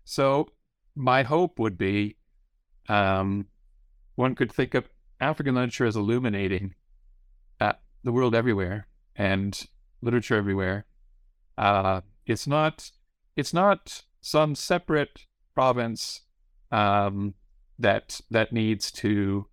So 0.05 0.49
my 0.95 1.23
hope 1.23 1.57
would 1.57 1.75
be 1.75 2.17
um, 2.87 3.47
one 4.13 4.35
could 4.35 4.51
think 4.51 4.75
of 4.75 4.87
African 5.19 5.55
literature 5.55 5.87
as 5.87 5.95
illuminating 5.95 6.75
uh, 7.59 7.73
the 8.03 8.11
world 8.11 8.35
everywhere 8.35 8.87
and 9.15 9.59
literature 10.03 10.35
everywhere. 10.35 10.85
Uh, 11.57 12.01
it's 12.27 12.45
not 12.45 12.91
it's 13.35 13.55
not 13.55 14.03
some 14.21 14.53
separate 14.53 15.25
province 15.55 16.21
um, 16.71 17.33
that 17.79 18.21
that 18.29 18.53
needs 18.53 18.91
to 18.91 19.47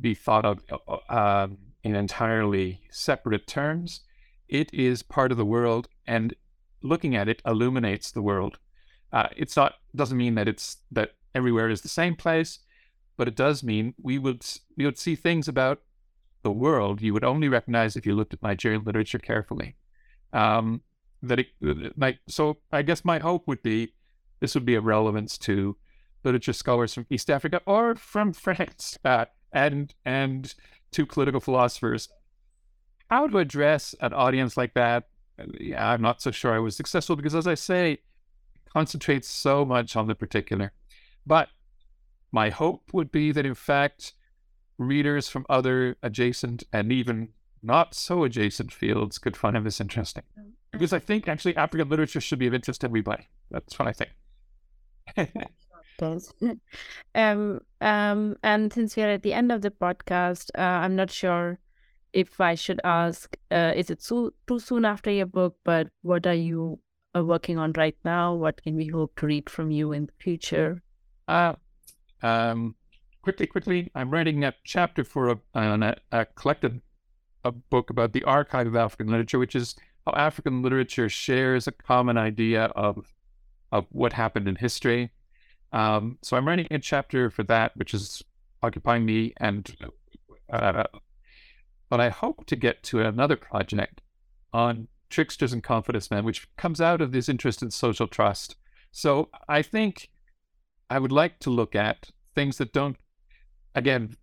be 0.00 0.14
thought 0.14 0.46
of 0.46 0.60
uh, 1.10 1.48
in 1.82 1.94
entirely 1.94 2.80
separate 2.90 3.46
terms. 3.46 4.00
It 4.48 4.72
is 4.72 5.02
part 5.02 5.32
of 5.32 5.38
the 5.38 5.44
world, 5.44 5.88
and 6.06 6.34
looking 6.82 7.16
at 7.16 7.28
it 7.28 7.42
illuminates 7.46 8.10
the 8.10 8.22
world. 8.22 8.58
Uh, 9.12 9.28
it's 9.36 9.56
not 9.56 9.74
doesn't 9.94 10.18
mean 10.18 10.34
that 10.34 10.48
it's 10.48 10.78
that 10.90 11.12
everywhere 11.34 11.68
is 11.68 11.80
the 11.80 11.88
same 11.88 12.16
place, 12.16 12.60
but 13.16 13.28
it 13.28 13.36
does 13.36 13.62
mean 13.62 13.94
we 14.02 14.18
would 14.18 14.44
we 14.76 14.84
would 14.84 14.98
see 14.98 15.14
things 15.14 15.48
about 15.48 15.80
the 16.42 16.52
world 16.52 17.00
you 17.00 17.12
would 17.14 17.24
only 17.24 17.48
recognize 17.48 17.96
if 17.96 18.06
you 18.06 18.14
looked 18.14 18.34
at 18.34 18.42
Nigerian 18.42 18.84
literature 18.84 19.18
carefully. 19.18 19.76
Um, 20.32 20.82
that 21.22 21.38
it, 21.38 21.48
like 21.96 22.18
so, 22.28 22.58
I 22.70 22.82
guess 22.82 23.04
my 23.04 23.18
hope 23.18 23.48
would 23.48 23.62
be 23.62 23.94
this 24.40 24.54
would 24.54 24.66
be 24.66 24.74
of 24.74 24.84
relevance 24.84 25.38
to 25.38 25.76
literature 26.22 26.52
scholars 26.52 26.94
from 26.94 27.06
East 27.10 27.30
Africa 27.30 27.60
or 27.66 27.94
from 27.96 28.32
France, 28.44 28.98
uh, 29.04 29.24
and 29.52 29.94
and 30.04 30.54
to 30.92 31.06
political 31.06 31.40
philosophers. 31.40 32.08
How 33.10 33.26
to 33.26 33.38
address 33.38 33.94
an 34.00 34.12
audience 34.12 34.56
like 34.56 34.74
that? 34.74 35.08
Yeah, 35.58 35.90
I'm 35.90 36.02
not 36.02 36.22
so 36.22 36.30
sure 36.30 36.54
I 36.54 36.58
was 36.58 36.76
successful 36.76 37.16
because, 37.16 37.34
as 37.34 37.46
I 37.46 37.54
say, 37.54 37.98
concentrates 38.72 39.28
so 39.28 39.64
much 39.64 39.96
on 39.96 40.06
the 40.06 40.14
particular. 40.14 40.72
But 41.26 41.48
my 42.32 42.50
hope 42.50 42.82
would 42.92 43.10
be 43.12 43.32
that, 43.32 43.46
in 43.46 43.54
fact, 43.54 44.14
readers 44.78 45.28
from 45.28 45.46
other 45.48 45.96
adjacent 46.02 46.64
and 46.72 46.92
even 46.92 47.28
not 47.62 47.94
so 47.94 48.24
adjacent 48.24 48.72
fields 48.72 49.18
could 49.18 49.36
find 49.36 49.64
this 49.64 49.80
interesting. 49.80 50.24
Because 50.72 50.92
I 50.92 50.98
think 50.98 51.28
actually 51.28 51.56
African 51.56 51.88
literature 51.88 52.20
should 52.20 52.38
be 52.38 52.46
of 52.46 52.54
interest 52.54 52.80
to 52.80 52.86
everybody. 52.88 53.28
That's 53.50 53.78
what 53.78 53.88
I 53.88 53.92
think. 53.92 54.10
um, 57.14 57.60
um, 57.80 58.36
and 58.42 58.72
since 58.72 58.96
we 58.96 59.02
are 59.04 59.10
at 59.10 59.22
the 59.22 59.32
end 59.32 59.52
of 59.52 59.62
the 59.62 59.70
podcast, 59.70 60.50
uh, 60.58 60.62
I'm 60.62 60.96
not 60.96 61.10
sure 61.10 61.58
if 62.14 62.40
I 62.40 62.54
should 62.54 62.80
ask, 62.84 63.36
uh, 63.50 63.72
is 63.74 63.90
it 63.90 64.00
so, 64.00 64.32
too 64.46 64.60
soon 64.60 64.84
after 64.84 65.10
your 65.10 65.26
book, 65.26 65.56
but 65.64 65.88
what 66.02 66.26
are 66.26 66.34
you 66.34 66.78
uh, 67.14 67.24
working 67.24 67.58
on 67.58 67.72
right 67.72 67.96
now? 68.04 68.34
What 68.34 68.62
can 68.62 68.76
we 68.76 68.86
hope 68.86 69.16
to 69.16 69.26
read 69.26 69.50
from 69.50 69.72
you 69.72 69.92
in 69.92 70.06
the 70.06 70.12
future? 70.18 70.80
Uh, 71.26 71.54
um, 72.22 72.76
quickly, 73.22 73.46
quickly, 73.46 73.90
I'm 73.96 74.10
writing 74.10 74.44
a 74.44 74.54
chapter 74.64 75.02
for 75.02 75.30
a, 75.30 75.38
a, 75.54 75.96
a 76.12 76.24
collected 76.36 76.80
a 77.44 77.50
book 77.52 77.90
about 77.90 78.12
the 78.12 78.22
archive 78.24 78.68
of 78.68 78.76
African 78.76 79.08
literature, 79.08 79.38
which 79.38 79.56
is 79.56 79.74
how 80.06 80.12
African 80.14 80.62
literature 80.62 81.08
shares 81.08 81.66
a 81.66 81.72
common 81.72 82.16
idea 82.16 82.64
of 82.76 83.12
of 83.72 83.86
what 83.90 84.12
happened 84.12 84.46
in 84.46 84.54
history. 84.54 85.10
Um, 85.72 86.18
so 86.22 86.36
I'm 86.36 86.46
writing 86.46 86.68
a 86.70 86.78
chapter 86.78 87.28
for 87.28 87.42
that, 87.44 87.76
which 87.76 87.92
is 87.92 88.22
occupying 88.62 89.04
me, 89.04 89.34
and 89.38 89.76
uh, 90.50 90.84
but 91.94 92.00
I 92.00 92.08
hope 92.08 92.44
to 92.46 92.56
get 92.56 92.82
to 92.90 93.02
another 93.02 93.36
project 93.36 94.02
on 94.52 94.88
tricksters 95.10 95.52
and 95.52 95.62
confidence 95.62 96.10
men, 96.10 96.24
which 96.24 96.48
comes 96.56 96.80
out 96.80 97.00
of 97.00 97.12
this 97.12 97.28
interest 97.28 97.62
in 97.62 97.70
social 97.70 98.08
trust. 98.08 98.56
So 98.90 99.28
I 99.48 99.62
think 99.62 100.10
I 100.90 100.98
would 100.98 101.12
like 101.12 101.38
to 101.38 101.50
look 101.50 101.76
at 101.76 102.10
things 102.34 102.58
that 102.58 102.72
don't, 102.72 102.96
again, 103.76 104.16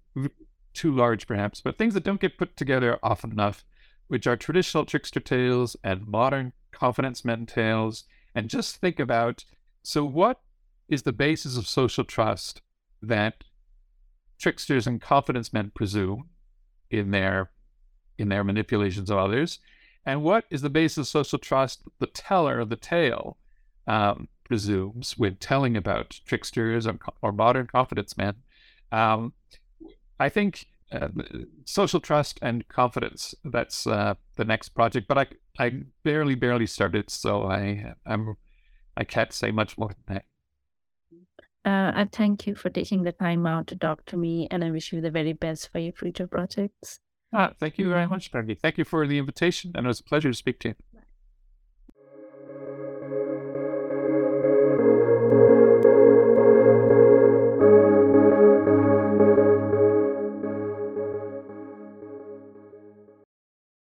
too 0.74 0.94
large 0.94 1.26
perhaps, 1.28 1.62
but 1.62 1.78
things 1.78 1.94
that 1.94 2.04
don't 2.04 2.20
get 2.20 2.38
put 2.38 2.58
together 2.58 3.00
often 3.02 3.32
enough, 3.32 3.64
which 4.10 4.28
are 4.28 4.36
traditional 4.36 4.84
trickster 4.84 5.22
tales 5.22 5.78
and 5.82 6.06
modern 6.06 6.52
confidence 6.74 7.24
men 7.24 7.46
tales, 7.46 8.04
and 8.36 8.50
just 8.50 8.82
think 8.82 9.00
about 9.00 9.46
so 9.82 10.04
what 10.04 10.42
is 10.90 11.04
the 11.04 11.14
basis 11.14 11.56
of 11.56 11.66
social 11.66 12.04
trust 12.04 12.62
that 13.02 13.46
tricksters 14.38 14.88
and 14.88 15.00
confidence 15.00 15.54
men 15.54 15.72
presume 15.74 16.28
in 16.90 17.12
their 17.12 17.50
in 18.22 18.30
their 18.30 18.44
manipulations 18.44 19.10
of 19.10 19.18
others, 19.18 19.60
and 20.06 20.24
what 20.24 20.46
is 20.50 20.62
the 20.62 20.70
basis 20.70 20.98
of 21.00 21.08
social 21.08 21.40
trust 21.40 21.84
the 22.00 22.08
teller 22.08 22.60
of 22.60 22.70
the 22.70 22.76
tale 22.76 23.38
um, 23.88 24.28
presumes 24.46 25.18
when 25.18 25.36
telling 25.36 25.78
about 25.78 26.20
tricksters 26.26 26.86
or, 26.86 26.98
or 27.22 27.32
modern 27.32 27.68
confidence 27.68 28.18
men. 28.18 28.36
Um, 28.92 29.34
I 30.20 30.30
think 30.30 30.66
uh, 30.92 31.08
social 31.66 32.00
trust 32.00 32.38
and 32.42 32.68
confidence. 32.68 33.34
That's 33.46 33.88
uh, 33.88 34.16
the 34.36 34.46
next 34.46 34.70
project, 34.70 35.08
but 35.08 35.18
I 35.18 35.28
I 35.58 35.84
barely 36.04 36.36
barely 36.36 36.68
started, 36.68 37.10
so 37.10 37.44
I 37.44 37.94
I'm 38.06 38.36
I 38.98 39.04
can't 39.04 39.32
say 39.32 39.52
much 39.52 39.78
more 39.78 39.90
than 39.90 40.16
that. 40.16 40.26
Uh, 41.64 41.92
I 41.96 42.10
thank 42.12 42.48
you 42.48 42.56
for 42.56 42.70
taking 42.70 43.04
the 43.04 43.12
time 43.12 43.46
out 43.46 43.68
to 43.68 43.76
talk 43.76 44.06
to 44.08 44.18
me, 44.18 44.48
and 44.52 44.64
I 44.64 44.72
wish 44.72 44.92
you 44.92 45.00
the 45.00 45.12
very 45.12 45.34
best 45.34 45.72
for 45.72 45.80
your 45.80 45.94
future 45.94 46.28
projects. 46.28 47.00
Ah, 47.34 47.54
thank 47.60 47.78
you 47.78 47.90
very 47.90 48.08
much, 48.08 48.32
Peggy. 48.32 48.56
Thank 48.56 48.78
you 48.78 48.86
for 48.86 49.06
the 49.08 49.18
invitation, 49.18 49.72
and 49.76 49.86
it 49.86 49.88
was 49.88 50.00
a 50.00 50.04
pleasure 50.04 50.30
to 50.30 50.36
speak 50.36 50.60
to 50.60 50.70
you. 50.70 50.76